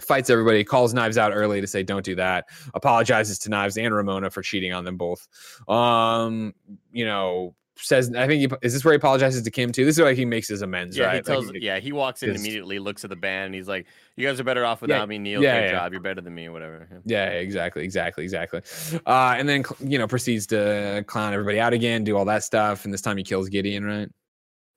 [0.01, 2.47] Fights everybody, calls Knives out early to say don't do that.
[2.75, 5.27] Apologizes to Knives and Ramona for cheating on them both.
[5.69, 6.55] Um,
[6.93, 9.85] you know, says I think he, is this where he apologizes to Kim too.
[9.85, 11.13] This is where he makes his amends, Yeah, right?
[11.13, 11.53] he Like, tells.
[11.55, 13.87] yeah, he walks in immediately, looks at the band, and he's like,
[14.17, 15.43] "You guys are better off without me, Neil.
[15.43, 15.73] yeah, Great yeah.
[15.73, 15.93] job.
[15.93, 17.27] You're better than me, whatever." Yeah.
[17.31, 18.63] Yeah, exactly, exactly, exactly.
[19.07, 22.85] Uh, and then you know proceeds to clown everybody out again, do all that stuff,
[22.85, 24.09] and this time he kills Gideon, right?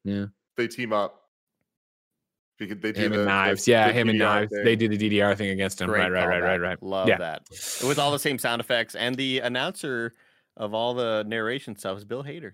[0.03, 0.25] Yeah,
[0.57, 1.17] They team up.
[2.59, 3.67] Because they do him the- and the- knives.
[3.67, 4.51] yeah, the him and knives.
[4.51, 4.63] thing.
[4.63, 5.89] They do the DDR thing against him.
[5.89, 6.83] Great right, right, right, right, right.
[6.83, 7.17] Love Yeah.
[7.17, 7.41] that.
[7.87, 10.13] With all the same sound effects, and the announcer
[10.57, 12.51] of all the narration stuff is Bill Hader.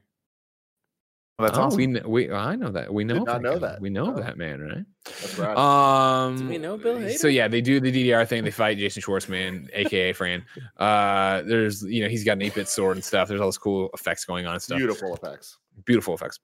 [1.39, 1.77] Well, that's oh, awesome.
[1.77, 3.67] we we I know that we know not know guy.
[3.73, 3.81] that.
[3.81, 4.19] we know No.
[4.21, 4.85] that man, right?
[5.05, 5.55] That's right.
[5.55, 7.15] Um, Do we know Bill Hader?
[7.15, 8.43] So yeah, they do the DDR thing.
[8.43, 10.43] They fight Jason Schwartzman, aka Fran.
[10.77, 13.27] Uh, there's you know he's got an eight bit sword and stuff.
[13.27, 14.79] There's all this cool effects going on and stuff.
[14.79, 15.57] Beautiful effects.
[15.85, 16.39] beautiful effects.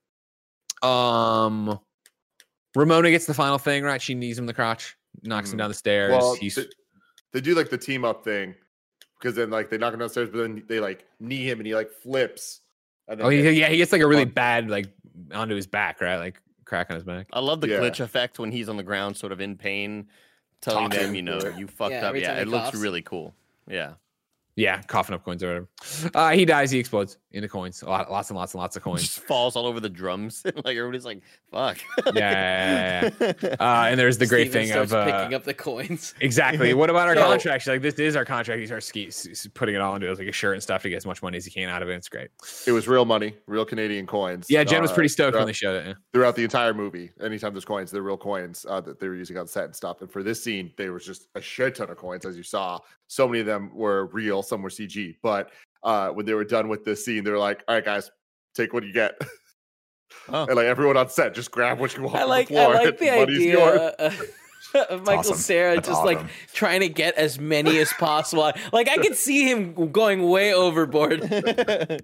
[0.83, 1.79] Um,
[2.75, 4.01] Ramona gets the final thing right.
[4.01, 5.59] She knees him in the crotch, knocks him Mhm.
[5.59, 6.11] down the stairs.
[6.11, 6.65] Well, He's they,
[7.31, 8.53] they do like the team up thing
[9.19, 11.73] because then like they knock him downstairs, but then they like knee him and he
[11.73, 12.59] like flips.
[13.07, 14.33] And then oh he, yeah, he gets like a really Fuck.
[14.35, 14.87] bad like
[15.33, 16.17] onto his back, right?
[16.17, 17.27] Like crack on his back.
[17.33, 17.77] I love the Yeah.
[17.79, 20.07] glitch effect when he's on the ground, sort of in pain,
[20.61, 22.15] telling them, you know, you fucked Yeah, up.
[22.15, 23.33] Yeah, time he it looks really cool.
[23.67, 23.93] Yeah.
[24.55, 26.11] Yeah, coughing up coins or whatever.
[26.13, 26.69] Uh, he dies.
[26.71, 27.17] He explodes.
[27.33, 27.81] Into coins.
[27.81, 29.01] A lot, lots and lots and lots of coins.
[29.01, 30.43] Just falls all over the drums.
[30.63, 31.79] like everybody's like, "Fuck."
[32.13, 35.53] Yeah, yeah, yeah, Uh, and there's the great Steven thing of uh, picking up the
[35.53, 36.13] coins.
[36.21, 36.73] exactly.
[36.73, 37.63] What about our So- contract?
[37.63, 38.59] She's like, this is our contract.
[38.59, 40.89] He starts ski, s- s- putting it all into like a shirt and stuff to
[40.89, 41.95] get as much money as he can out of it.
[41.95, 42.29] It's great.
[42.67, 44.47] It was real money, real Canadian coins.
[44.49, 45.87] Yeah, Jen was uh, pretty stoked when throughout- they showed it.
[45.87, 45.93] yeah.
[46.13, 47.11] throughout the entire movie.
[47.21, 50.01] Anytime there's coins, they're real coins uh, that they were using on set and stuff.
[50.01, 52.79] And for this scene, there was just a shit ton of coins, as you saw.
[53.07, 55.17] So many of them were real, some were CG.
[55.21, 55.51] But
[55.83, 58.11] uh, when they were done with this scene, they were like, "All right, guys,
[58.55, 59.13] take what you get."
[60.29, 60.45] Oh.
[60.45, 62.15] and like everyone on set, just grab what you want.
[62.15, 63.79] I like the I like the idea yours.
[63.99, 64.11] uh,
[64.89, 65.37] of Michael awesome.
[65.37, 66.19] Cera That's just like
[66.53, 68.51] trying to get as many as possible.
[68.71, 71.21] Like I could see him going way overboard.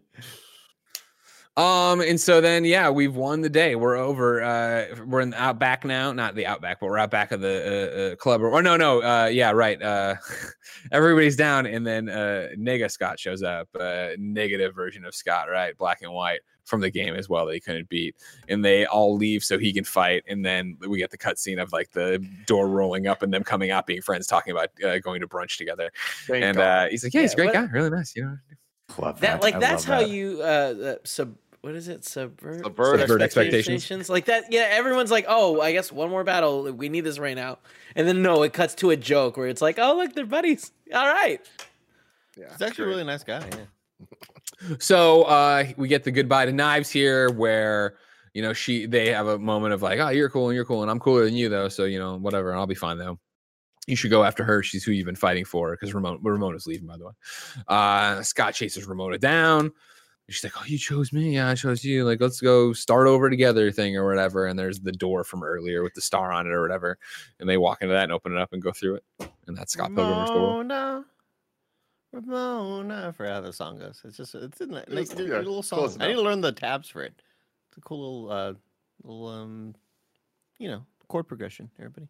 [1.59, 3.75] Um, and so then yeah, we've won the day.
[3.75, 4.41] We're over.
[4.41, 7.49] Uh, we're in the outback now, not the outback, but we're out back of the
[7.49, 8.41] uh, uh, club.
[8.41, 9.81] Or, or no, no, uh, yeah, right.
[9.81, 10.15] Uh,
[10.93, 13.67] everybody's down, and then uh, Nega Scott shows up.
[13.77, 15.77] Uh, negative version of Scott, right?
[15.77, 18.15] Black and white from the game as well that he couldn't beat,
[18.47, 20.23] and they all leave so he can fight.
[20.27, 23.69] And then we get the cutscene of like the door rolling up and them coming
[23.69, 25.91] out, being friends, talking about uh, going to brunch together.
[26.25, 28.37] Thank and uh, he's like, "Yeah, he's a great what- guy, really nice." You know,
[28.97, 30.09] Love that like I that's how that.
[30.09, 34.09] you uh uh, sub what is it subvert Subvert Subvert expectations.
[34.09, 37.35] like that yeah everyone's like oh i guess one more battle we need this right
[37.35, 37.57] now
[37.95, 40.71] and then no it cuts to a joke where it's like oh look they're buddies
[40.93, 41.45] all right
[42.39, 43.43] yeah, He's actually a really nice guy.
[43.51, 44.05] Yeah.
[44.77, 47.95] So uh we get the goodbye to knives here where
[48.33, 50.81] you know she they have a moment of like, oh, you're cool and you're cool,
[50.81, 53.17] and I'm cooler than you though, so you know, whatever, I'll be fine though.
[53.87, 54.61] You should go after her.
[54.61, 57.13] She's who you've been fighting for because Ramona Ramona's leaving, by the way.
[57.69, 59.71] Uh Scott chases Ramona down.
[60.31, 61.35] She's like, Oh, you chose me.
[61.35, 62.05] Yeah, I chose you.
[62.05, 64.45] Like, let's go start over together thing or whatever.
[64.47, 66.97] And there's the door from earlier with the star on it or whatever.
[67.39, 69.03] And they walk into that and open it up and go through it.
[69.47, 70.57] And that's Scott Pilgrim's versus the World.
[70.69, 71.05] Ramona,
[72.11, 73.07] Ramona.
[73.07, 74.01] I forgot how the song goes.
[74.03, 75.97] It's just it's in like, It's- a yeah, little close song.
[76.01, 77.13] I need to learn the tabs for it.
[77.69, 78.53] It's a cool little uh
[79.03, 79.75] little um
[80.57, 81.69] you know chord progression.
[81.79, 82.07] Everybody.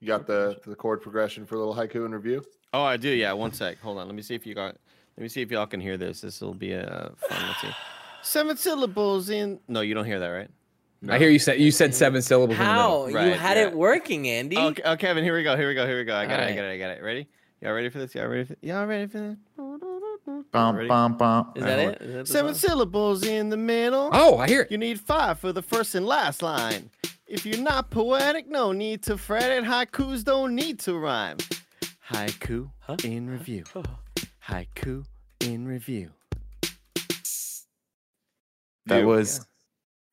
[0.00, 2.44] You got the the chord progression for a little haiku in review.
[2.72, 3.08] Oh, I do.
[3.08, 3.32] Yeah.
[3.32, 3.78] One sec.
[3.80, 4.06] Hold on.
[4.06, 4.76] Let me see if you got.
[5.20, 6.22] Let me see if y'all can hear this.
[6.22, 7.46] This will be a fun.
[7.46, 7.68] Let's see.
[8.22, 9.60] Seven syllables in.
[9.68, 10.48] No, you don't hear that, right?
[11.10, 13.06] I hear you said you said seven syllables in the middle.
[13.06, 13.64] how you had yeah.
[13.68, 15.58] it working andy Oh, Ke- oh, Kevin, here we go.
[15.58, 15.86] Here we go.
[15.86, 16.16] Here we go.
[16.16, 16.44] I got it.
[16.52, 16.72] I got it.
[16.72, 17.02] I got it.
[17.02, 17.26] Ready?
[17.60, 18.14] Y'all ready for this?
[18.14, 18.56] Y'all ready for?
[18.62, 19.36] Y'all ready for this?
[20.52, 20.88] Bum, Ready?
[20.88, 21.52] bum, bum.
[21.54, 22.70] is that it is that Seven song?
[22.70, 24.08] syllables in the middle.
[24.12, 24.70] Oh, I hear it.
[24.70, 26.88] You need five for the first and last line.
[27.26, 29.64] If you're not poetic, no need to fret it.
[29.64, 31.36] Haikus don't need to rhyme.
[32.10, 32.96] Haiku Huh?
[33.04, 33.64] in review.
[33.74, 33.82] Oh.
[34.48, 35.04] Haiku
[35.40, 36.10] in review.
[38.86, 39.46] That Dude, was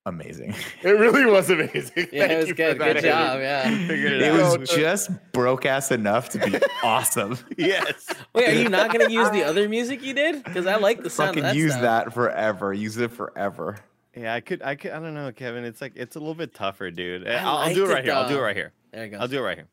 [0.06, 0.54] amazing.
[0.84, 2.08] It really was amazing.
[2.12, 3.02] yeah Thank it was you good good Andy.
[3.02, 7.38] job yeah it It was just broke ass enough to be awesome.
[7.58, 8.08] yes.
[8.34, 11.10] wait are you not gonna use the other music you did because i like the
[11.10, 11.82] sound Fucking of that use stuff.
[12.06, 12.74] that forever.
[12.74, 13.78] Use it forever.
[14.16, 15.64] Yeah, I could, I could, I don't know, Kevin.
[15.64, 17.28] It's like it's a little bit tougher, dude.
[17.28, 18.14] I I'll, I'll do it right it, here.
[18.16, 18.74] I'll do it right here.
[18.92, 19.68] there you go I'll do it right here.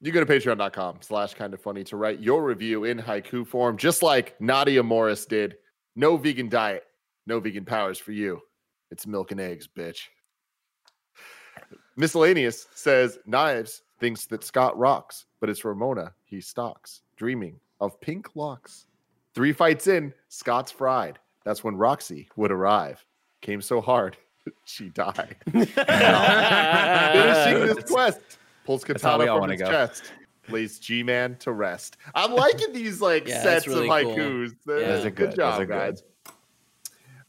[0.00, 3.76] You go to patreon.com slash kind of funny to write your review in haiku form,
[3.76, 5.56] just like Nadia Morris did.
[5.96, 6.84] No vegan diet,
[7.26, 8.40] no vegan powers for you.
[8.92, 10.02] It's milk and eggs, bitch.
[11.96, 18.36] Miscellaneous says Knives thinks that Scott rocks, but it's Ramona he stalks, dreaming of pink
[18.36, 18.86] locks.
[19.34, 21.18] Three fights in, Scott's fried.
[21.44, 23.04] That's when Roxy would arrive.
[23.40, 24.16] Came so hard,
[24.64, 25.36] she died.
[25.50, 25.66] Finishing
[27.66, 28.20] this quest,
[28.68, 29.66] pulls katana from his go.
[29.68, 30.12] chest,
[30.48, 31.96] lays G-Man to rest.
[32.14, 34.54] I'm liking these like Yeah, sets really of haikus.
[34.64, 34.86] They're- Yeah.
[34.88, 35.36] Those are Good good.
[35.36, 35.68] Job, good.
[35.68, 36.02] guys.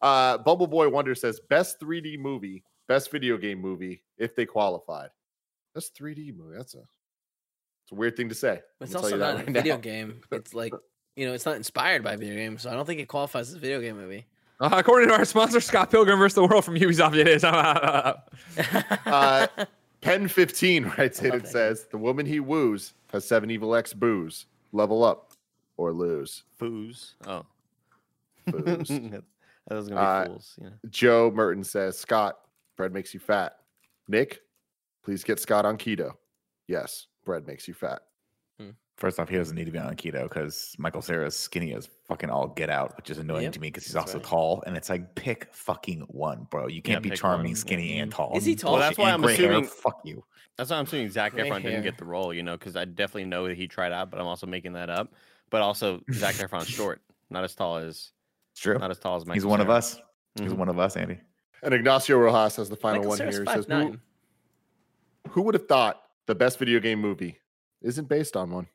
[0.02, 5.10] Uh, Bumble Boy Wonder says best 3D movie, best video game movie if they qualified.
[5.74, 6.58] That's 3D movie.
[6.58, 6.80] That's a
[7.84, 8.62] it's a weird thing to say.
[8.82, 9.82] It's also tell you that not a video now.
[9.82, 10.22] game.
[10.32, 10.74] It's like
[11.16, 13.56] you know, it's not inspired by video games, so I don't think it qualifies as
[13.56, 14.26] a video game movie.
[14.62, 17.44] Uh, according to our sponsor, Scott Pilgrim versus the World from Ubisoft, it is.
[17.46, 18.18] Uh,
[20.02, 21.48] Pen 15 writes it and it.
[21.48, 24.46] says the woman he woos has seven evil X booze.
[24.72, 25.34] Level up
[25.78, 26.44] or lose.
[26.60, 27.14] Foos.
[27.28, 27.46] Oh.
[28.48, 28.88] Foos.
[29.68, 30.56] that was gonna be Uh, fools.
[30.62, 30.76] You know.
[30.90, 32.40] Joe Merton says, Scott,
[32.78, 33.58] bread makes you fat.
[34.08, 34.42] Nick,
[35.04, 36.14] please get Scott on keto.
[36.68, 38.02] Yes, bread makes you fat.
[39.00, 42.30] First off, he doesn't need to be on keto because Michael Cera's skinny as fucking
[42.30, 44.28] all get out, which is annoying Yep, to me because he's that's also right.
[44.28, 44.64] tall.
[44.68, 46.68] And it's like, pick fucking one, bro.
[46.68, 48.04] You can't be charming, one, skinny, yeah.
[48.04, 48.36] and tall.
[48.36, 48.74] Is he tall?
[48.74, 49.52] Well, that's why I'm gray hair.
[49.52, 50.24] assuming- Fuck you.
[50.58, 52.84] That's why I'm assuming Zac Gray Efron didn't get the role, you know, because I
[52.84, 55.14] definitely know that he tried out, but I'm also making that up.
[55.50, 58.12] But also, Zac Efron's short, not as tall as,
[58.52, 58.78] It's true.
[58.78, 59.36] not as tall as Michael.
[59.36, 59.98] He's one of us.
[60.38, 60.58] He's Mhm.
[60.58, 61.20] one of us, Andy.
[61.64, 63.46] And Ignacio Rojas has the final Michael one Cera's here.
[63.46, 63.98] He says, who,
[65.30, 67.40] who would have thought the best video game movie
[67.82, 68.68] isn't based on one?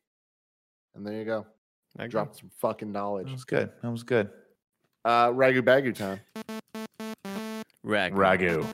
[0.94, 1.46] And there you go.
[1.98, 3.30] I dropped some fucking That knowledge.
[3.30, 3.70] was good.
[3.82, 4.30] That was good.
[5.04, 6.20] Uh, ragu bagu time.
[7.82, 8.14] Rag.
[8.14, 8.66] Ragu.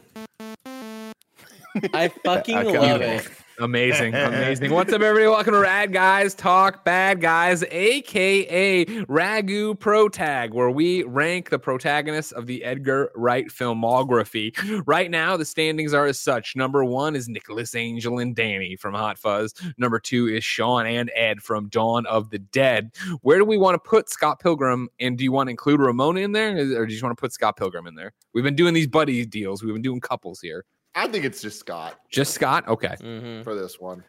[1.94, 3.28] I fucking I love it.
[3.60, 4.72] Amazing, amazing.
[4.72, 5.30] What's up, everybody?
[5.30, 11.58] Welcome to Rad Guys Talk Bad Guys, aka Ragu Pro Tag, where we rank the
[11.58, 14.56] protagonists of the Edgar Wright filmography.
[14.86, 18.94] Right now, the standings are as such: number one is Nicholas Angel and Danny from
[18.94, 19.52] Hot Fuzz.
[19.76, 22.94] Number two is Shaun and Ed from Dawn of the Dead.
[23.20, 24.88] Where do we want to put Scott Pilgrim?
[25.00, 27.20] And do you want to include Ramona in there, or do you just want to
[27.20, 28.14] put Scott Pilgrim in there?
[28.32, 29.62] We've been doing these buddy deals.
[29.62, 30.64] We've been doing couples here.
[30.94, 32.66] I think it's just Scott Just Scott.
[32.68, 34.04] Okay, hmm for this one.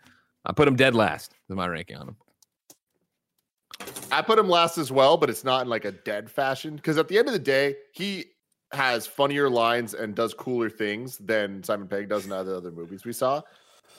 [0.45, 1.35] I put him dead last.
[1.49, 2.15] Is my ranking on him?
[4.11, 6.97] I put him last as well, but it's not in like a dead fashion because
[6.97, 8.25] at the end of the day, he
[8.73, 13.05] has funnier lines and does cooler things than Simon Pegg does in other other movies
[13.05, 13.41] we saw.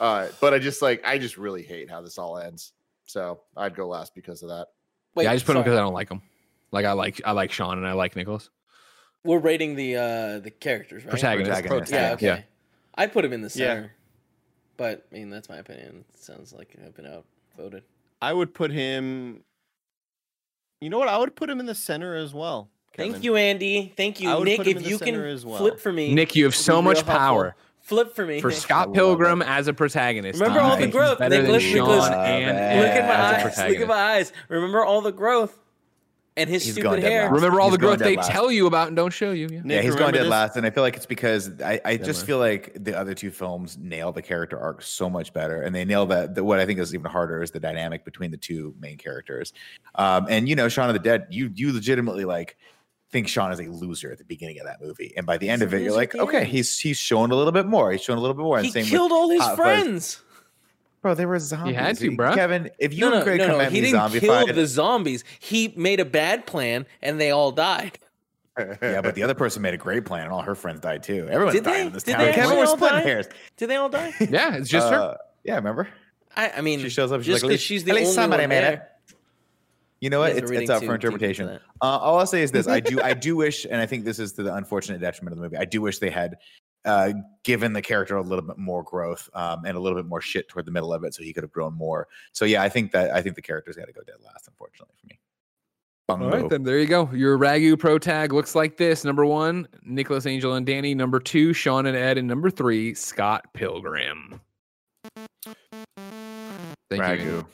[0.00, 2.72] Uh, but I just like I just really hate how this all ends.
[3.06, 4.68] So I'd go last because of that.
[5.14, 6.22] Wait, yeah, I just put him because I don't like him.
[6.72, 8.50] Like I like I like Shaun and I like Nicholas.
[9.24, 11.10] We're rating the uh the characters, right?
[11.10, 11.62] Protagonist.
[11.62, 11.92] Protagonist.
[11.92, 12.26] Yeah, okay.
[12.26, 12.40] Yeah.
[12.94, 13.74] I'd put him in the Yeah.
[13.74, 13.93] center.
[14.77, 16.05] But I mean, that's my opinion.
[16.14, 17.85] It sounds like I've been outvoted.
[18.20, 19.43] I would put him.
[20.81, 21.09] You know what?
[21.09, 22.69] I would put him in the center as well.
[22.97, 23.93] Thank you, Andy.
[23.97, 24.56] Thank I you, would Nick.
[24.59, 25.59] put him in If the you can as well.
[25.59, 27.19] flip for me, Nick, you have so much real helpful.
[27.19, 27.56] power.
[27.81, 28.40] Flip for me.
[28.40, 28.59] For Nick.
[28.59, 30.39] Scott Pilgrim as a protagonist.
[30.40, 33.70] Remember all the growth, better than Nicholas, Shaun and Look Ed at my eyes.
[33.70, 34.32] Look at my eyes.
[34.48, 35.59] Remember all the growth
[36.36, 37.30] and his He's stupid hair.
[37.30, 38.30] Remember all He's the growth they last.
[38.30, 39.48] tell you about and don't show you.
[39.50, 39.60] Yeah.
[39.62, 40.30] Nick, yeah, he's going remember dead this?
[40.30, 42.26] last, and I feel like it's because I, I just last.
[42.26, 45.84] feel like the other two films nail the character arc so much better, and they
[45.84, 46.34] nail that.
[46.34, 49.52] The, what I think is even harder is the dynamic between the two main characters.
[49.94, 52.56] Um, and you know, Shaun of the Dead, you you legitimately like
[53.10, 55.60] think Shaun is a loser at the beginning of that movie, and by the end
[55.60, 56.46] of it, you're like, okay, end.
[56.46, 57.92] he's he's shown a little bit more.
[57.92, 58.56] He's shown a little bit more.
[58.56, 60.21] And He same killed with, all his Hot Fuzz.
[61.02, 61.14] Friends.
[61.14, 61.14] bro.
[61.14, 61.72] They were zombies.
[61.72, 62.34] You had to, bruh.
[62.34, 63.64] Kevin, if you No, and no, Greg no, come no.
[63.64, 65.24] at He me didn't kill zombified, the zombies.
[65.40, 67.98] He made a bad plan, and they all died.
[68.58, 71.26] yeah, but the other person made a great plan, and all her friends died too.
[71.30, 71.86] Everyone's Did dying they?
[71.86, 72.20] in this Did town.
[72.26, 73.04] they Kevin, actually we're splitting die?
[73.04, 73.26] hairs.
[73.56, 74.12] Did they all die?
[74.30, 74.96] Yeah, it's just her.
[74.96, 75.88] Uh, Yeah, remember?
[76.36, 77.20] I, I mean, She shows up.
[77.22, 78.72] She's just like, at because least- she's the at only somebody one made there.
[78.74, 78.82] it.
[80.00, 80.32] You know what?
[80.36, 81.48] It's, it's up for interpretation.
[81.48, 84.18] Uh, all I'll say is this: I do, I do wish, and I think this
[84.18, 85.56] is to the unfortunate detriment of the movie.
[85.56, 86.38] I do wish they had
[86.84, 87.12] uh,
[87.44, 90.48] given the character a little bit more growth um, and a little bit more shit
[90.48, 92.09] toward the middle of it, so he could have grown more.
[92.32, 94.94] So yeah, I think that I think the character's got to go dead last, unfortunately
[95.00, 95.18] for me.
[96.09, 96.36] All Bungo.
[96.36, 97.09] right, then there you go.
[97.12, 101.52] Your Ragu Pro Tag looks like this: number one, Nicholas Angel and Danny; number two,
[101.52, 104.40] Shaun and Ed; and number three, Scott Pilgrim.
[106.90, 107.46] Thank you.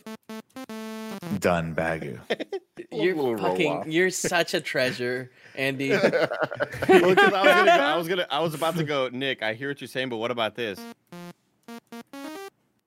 [1.33, 1.41] Ragu.
[1.41, 2.19] Done, Bagu.
[2.93, 3.73] You're Little fucking.
[3.73, 3.87] off.
[3.87, 5.91] You're such a treasure, Andy.
[6.89, 9.43] Well, 'cause I was gonna go, I was gonna, I was about to go, Nick.
[9.43, 10.81] I hear what you're saying, but what about this?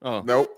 [0.02, 0.50] Oh, nope.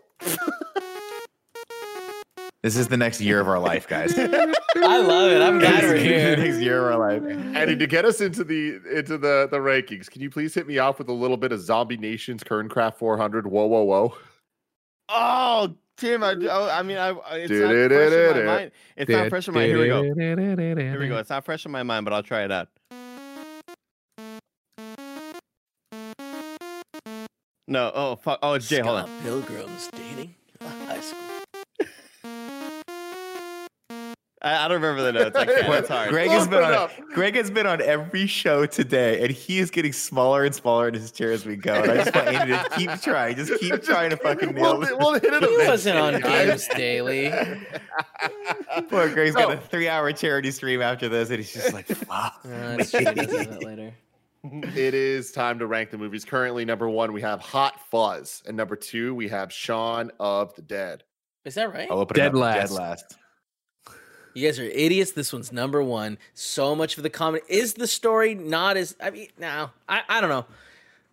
[2.62, 4.18] This is the next year of our life, guys.
[4.18, 5.42] I love it.
[5.42, 6.38] I'm glad we're This the here.
[6.38, 7.56] next year of our life.
[7.58, 10.78] Eddie, to get us into the into the the rankings, can you please hit me
[10.78, 13.48] off with a little bit of Zombie Nation's Kernkraft 400?
[13.48, 14.16] Whoa, whoa, whoa!
[15.10, 16.24] Oh, Tim.
[16.24, 18.72] I, I oh, I mean, I, I- it's not fresh in my mind.
[18.98, 19.64] It's not fresh in my.
[19.66, 20.04] Here we go.
[20.04, 21.18] Here we go.
[21.18, 22.70] It's not fresh in my mind, but I'll try it out.
[27.68, 27.92] No.
[27.96, 28.40] Oh fuck.
[28.44, 28.80] Oh, it's Jay.
[28.80, 29.10] Hold on.
[29.24, 30.36] Pilgrim's dating
[34.44, 35.36] I, I don't remember the notes.
[35.38, 35.74] I can't.
[35.74, 36.10] It's hard.
[36.10, 36.90] Greg has been on.
[37.14, 40.94] Greg has been on every show today, and he is getting smaller and smaller in
[40.94, 41.74] his chair as we go.
[41.76, 44.82] And I just want Andy to keep trying, just keep trying to fucking nail We'll,
[44.82, 44.92] this.
[45.00, 45.44] we'll hit it.
[45.50, 46.68] He wasn't on Games.
[46.76, 47.32] Daily.
[48.90, 52.78] Poor Greg's got a three-hour charity stream after this, and he's just like, "Fuck." Uh,
[52.80, 53.94] it's true, he does that later.
[54.44, 56.26] It is time to rank the movies.
[56.26, 60.62] Currently, number one, we have Hot Fuzz, and number two, we have Shaun of the
[60.62, 61.04] Dead.
[61.46, 61.88] Is that right?
[61.90, 62.42] I'll open Dead it up.
[62.42, 62.70] last.
[62.72, 63.18] Dead last.
[64.34, 65.12] You guys are idiots.
[65.12, 66.18] This one's number one.
[66.34, 67.44] So much for the comedy.
[67.48, 68.96] Is the story not as?
[69.02, 70.46] I mean, no, I, I don't know.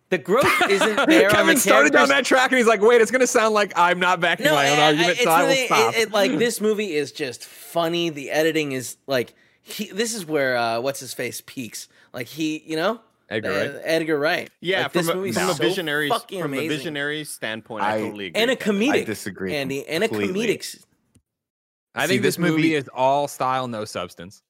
[0.09, 1.29] The growth isn't there.
[1.29, 3.71] on Kevin the started down that track and he's like, "Wait, it's gonna sound like
[3.77, 5.93] I'm not backing No, my own I- I- argument, it's so I will really- stop."
[5.95, 8.09] It, it- like this movie is just funny.
[8.09, 9.85] The editing is like he.
[9.91, 11.87] This is where uh, what's his face peaks.
[12.13, 12.99] Like he, you know,
[13.29, 13.81] Edgar uh, Wright.
[13.85, 14.49] Edgar Wright.
[14.59, 17.83] Yeah, Like, from this a, movie's from a so visionary fucking from a visionary standpoint,
[17.85, 18.41] I, I- totally agree.
[18.41, 18.93] and a comedic.
[18.93, 20.57] I disagree Andy, and a completely.
[20.57, 20.83] comedic.
[21.95, 24.41] I See, think this this movie movie- is all style, no substance.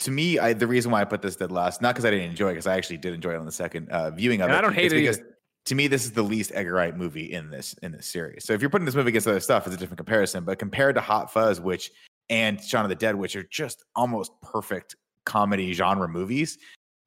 [0.00, 2.28] To me, I, the reason why I put this dead last, not because I didn't
[2.30, 4.54] enjoy it, because I actually did enjoy it on the second uh, viewing of And
[4.54, 4.58] it.
[4.58, 5.36] I don't hate it's it because either.
[5.64, 8.44] to me, this is the least Edgar Wright movie in this in this series.
[8.44, 10.44] So if you're putting this movie against other stuff, it's a different comparison.
[10.44, 11.90] But compared to Hot Fuzz, which
[12.28, 16.58] and Shaun of the Dead, which are just almost perfect comedy genre movies,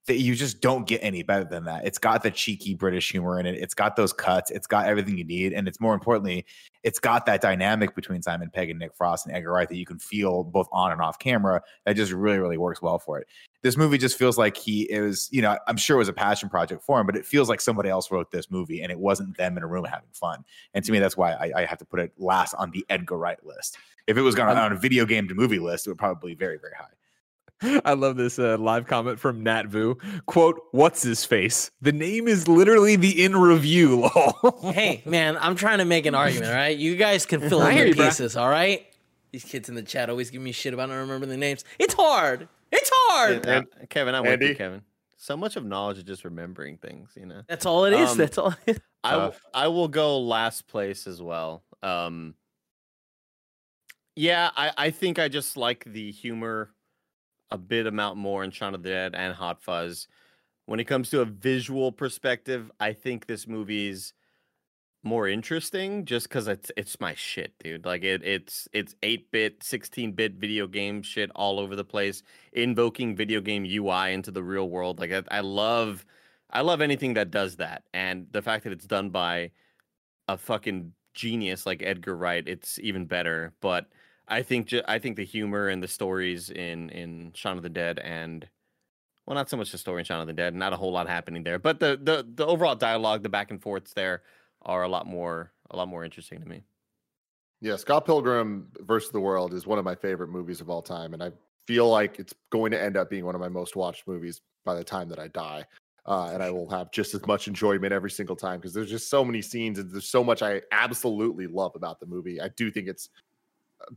[0.07, 1.86] that you just don't get any better than that.
[1.86, 3.56] It's got the cheeky British humor in it.
[3.56, 4.49] It's got those cuts.
[4.49, 6.45] It's got everything you need, and it's more importantly,
[6.84, 9.86] it's got that dynamic between Simon Pegg and Nick Frost and Edgar Wright that you
[9.86, 11.61] can feel both on and off camera.
[11.86, 13.28] That just really, really works well for it.
[13.61, 16.49] This movie just feels like he is, you know, I'm sure it was a passion
[16.49, 19.38] project for him, but it feels like somebody else wrote this movie and it wasn't
[19.38, 20.44] them in a room having fun.
[20.73, 23.19] And to me, that's why I, I have to put it last on the Edgar
[23.19, 23.78] Wright list.
[24.07, 26.32] If it was going um, on a video game to movie list, it would probably
[26.32, 26.88] be very, very high.
[27.85, 29.97] I love this uh, live comment from Nat Vu.
[30.25, 31.69] Quote, what's his face?
[31.81, 34.09] The name is literally the in review.
[34.15, 34.71] lol.
[34.73, 36.77] hey, man, I'm trying to make an argument, all right?
[36.77, 38.07] You guys can fill in the you, bro.
[38.07, 38.85] pieces, all right?
[39.31, 41.63] These kids in the chat always give me shit about not remembering the names.
[41.77, 42.47] It's hard.
[42.71, 43.45] It's hard.
[43.45, 44.47] And, uh, Kevin, I'm with Andy?
[44.47, 44.81] you, Kevin.
[45.17, 47.43] So much of knowledge is just remembering things, you know.
[47.47, 48.11] That's all it is.
[48.11, 48.55] Um, That's all.
[48.65, 48.79] It is.
[49.03, 49.41] I w- Tough.
[49.53, 51.63] I will go last place as well.
[51.83, 52.33] Um,
[54.15, 56.71] yeah, I, I think I just like the humor
[57.52, 60.07] a bit amount more in Shaun of the Dead and Hot Fuzz.
[60.65, 64.14] When it comes to a visual perspective, I think this movie's
[65.03, 67.86] more interesting just because it's it's my shit, dude.
[67.86, 72.23] Like it it's it's 8-bit, 16-bit video game shit all over the place,
[72.53, 74.99] invoking video game UI into the real world.
[74.99, 76.06] Like I, I love
[76.52, 77.84] I love anything that does that.
[77.94, 79.52] And the fact that it's done by
[80.28, 83.53] a fucking genius like Edgar Wright, it's even better.
[83.61, 83.88] But
[84.31, 87.69] I think ju- I think the humor and the stories in in Shaun of the
[87.69, 88.47] Dead and
[89.27, 91.07] well, not so much the story in Shaun of the Dead, not a whole lot
[91.07, 94.23] happening there, but the the the overall dialogue, the back and forths there
[94.61, 96.63] are a lot more a lot more interesting to me.
[97.59, 101.13] Yeah, Scott Pilgrim versus the World is one of my favorite movies of all time,
[101.13, 101.31] and I
[101.67, 104.75] feel like it's going to end up being one of my most watched movies by
[104.75, 105.65] the time that I die.
[106.07, 109.09] Uh, and I will have just as much enjoyment every single time because there's just
[109.11, 112.41] so many scenes and there's so much I absolutely love about the movie.
[112.41, 113.09] I do think it's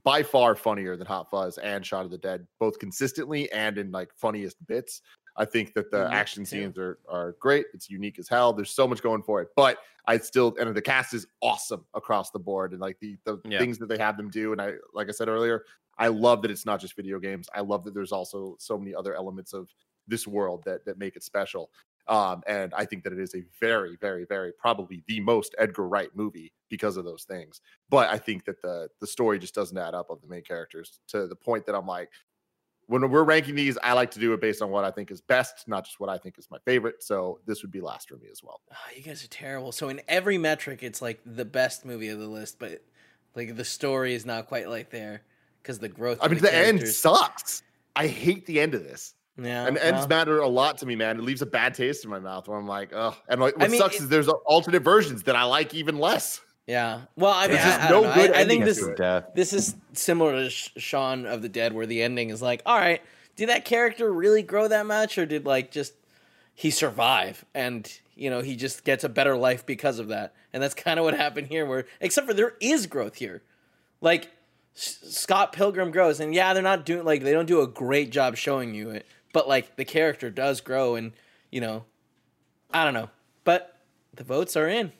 [0.03, 3.91] by far funnier than Hot Fuzz and Shaun of the Dead, both consistently and in
[3.91, 5.03] like funniest bits.
[5.37, 6.47] I think that the action too.
[6.47, 7.67] scenes are are great.
[7.75, 8.53] It's unique as hell.
[8.53, 12.31] There's so much going for it, but I still and the cast is awesome across
[12.31, 13.59] the board and like the the Yeah.
[13.59, 14.53] things that they have them do.
[14.53, 15.65] And I like I said earlier,
[15.99, 17.49] I love that it's not just video games.
[17.53, 19.69] I love that there's also so many other elements of
[20.07, 21.71] this world that that make it special.
[22.07, 25.89] Um, and I think that it is a very, very, very probably the most Edgar
[25.89, 27.61] Wright movie because of those things.
[27.89, 31.01] But I think that the the story just doesn't add up of the main characters
[31.09, 32.11] to the point that I'm like,
[32.87, 35.21] when we're ranking these, I like to do it based on what I think is
[35.21, 37.03] best, not just what I think is my favorite.
[37.03, 38.61] So this would be last for me as well.
[38.71, 39.73] Oh, you guys are terrible.
[39.73, 42.83] So in every metric, it's like the best movie of the list, but
[43.35, 45.23] like the story is not quite like there
[45.63, 46.19] because the growth.
[46.21, 47.63] I mean, the, end sucks.
[47.97, 49.15] I hate the end of this.
[49.37, 51.19] Yeah, and ends well, matter a lot to me, man.
[51.19, 53.17] It leaves a bad taste in my mouth where I'm like, oh.
[53.29, 55.99] And like, what I mean, sucks it- is there's alternate versions that I like even
[55.99, 56.41] less.
[56.69, 57.03] yeah.
[57.17, 58.87] Well, I mean, There's I, just I no don't good I, I think this.
[58.97, 59.31] Death.
[59.35, 62.79] this is similar to Sh- Shaun of the Dead, where the ending is like, all
[62.79, 63.03] right,
[63.37, 65.95] did that character really grow that much, or did like just
[66.55, 70.33] he survive and you know he just gets a better life because of that?
[70.53, 73.43] And that's kind of what happened here, where except for there is growth here,
[74.01, 74.31] like
[74.75, 78.37] Scott Pilgrim grows, and yeah, they're not doing like they don't do a great job
[78.37, 81.13] showing you it, but like the character does grow, and
[81.51, 81.85] you know,
[82.73, 83.11] I don't know,
[83.45, 83.77] but
[84.15, 84.93] the votes are in.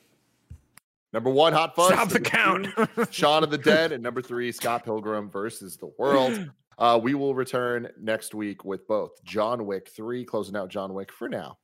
[1.11, 1.93] Number one, Hot Fuzz.
[1.93, 2.67] Stop the count.
[2.75, 3.93] two, Shaun of the Dead.
[3.93, 6.51] And number three, Scott Pilgrim versus the World.
[6.77, 11.09] Uh, we will return next week with both John Wick 3, closing out John Wick
[11.09, 11.57] for now.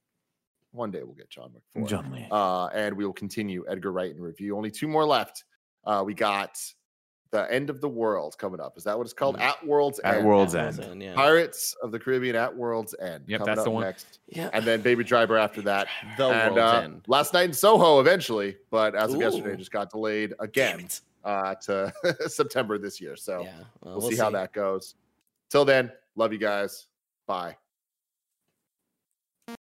[0.72, 1.86] One day we'll get John Wick 4.
[1.86, 2.28] John Wick.
[2.32, 4.56] Uh, and we will continue Edgar Wright in review.
[4.56, 5.44] Only two more left.
[5.84, 6.58] Uh, we got
[7.32, 8.78] The End of the World coming up.
[8.78, 9.38] Is that what it's called?
[9.38, 10.26] At World's At End.
[10.28, 10.90] World's That End.
[10.90, 11.14] was yeah.
[11.16, 13.24] Pirates of the Caribbean at World's End.
[13.28, 13.84] Yep, coming that's up the one.
[13.84, 14.20] Next.
[14.28, 14.50] yeah.
[14.54, 15.88] And then Baby Driver after that.
[16.18, 17.02] The and world's uh, end.
[17.08, 20.88] last night in Soho eventually, but as of yesterday, just got delayed again
[21.24, 21.94] uh, to
[22.28, 23.16] September this year.
[23.16, 23.52] So Yeah,
[23.82, 24.96] well, we'll, see, how that goes.
[25.50, 26.88] Till then, love you guys.
[27.28, 27.56] Bye.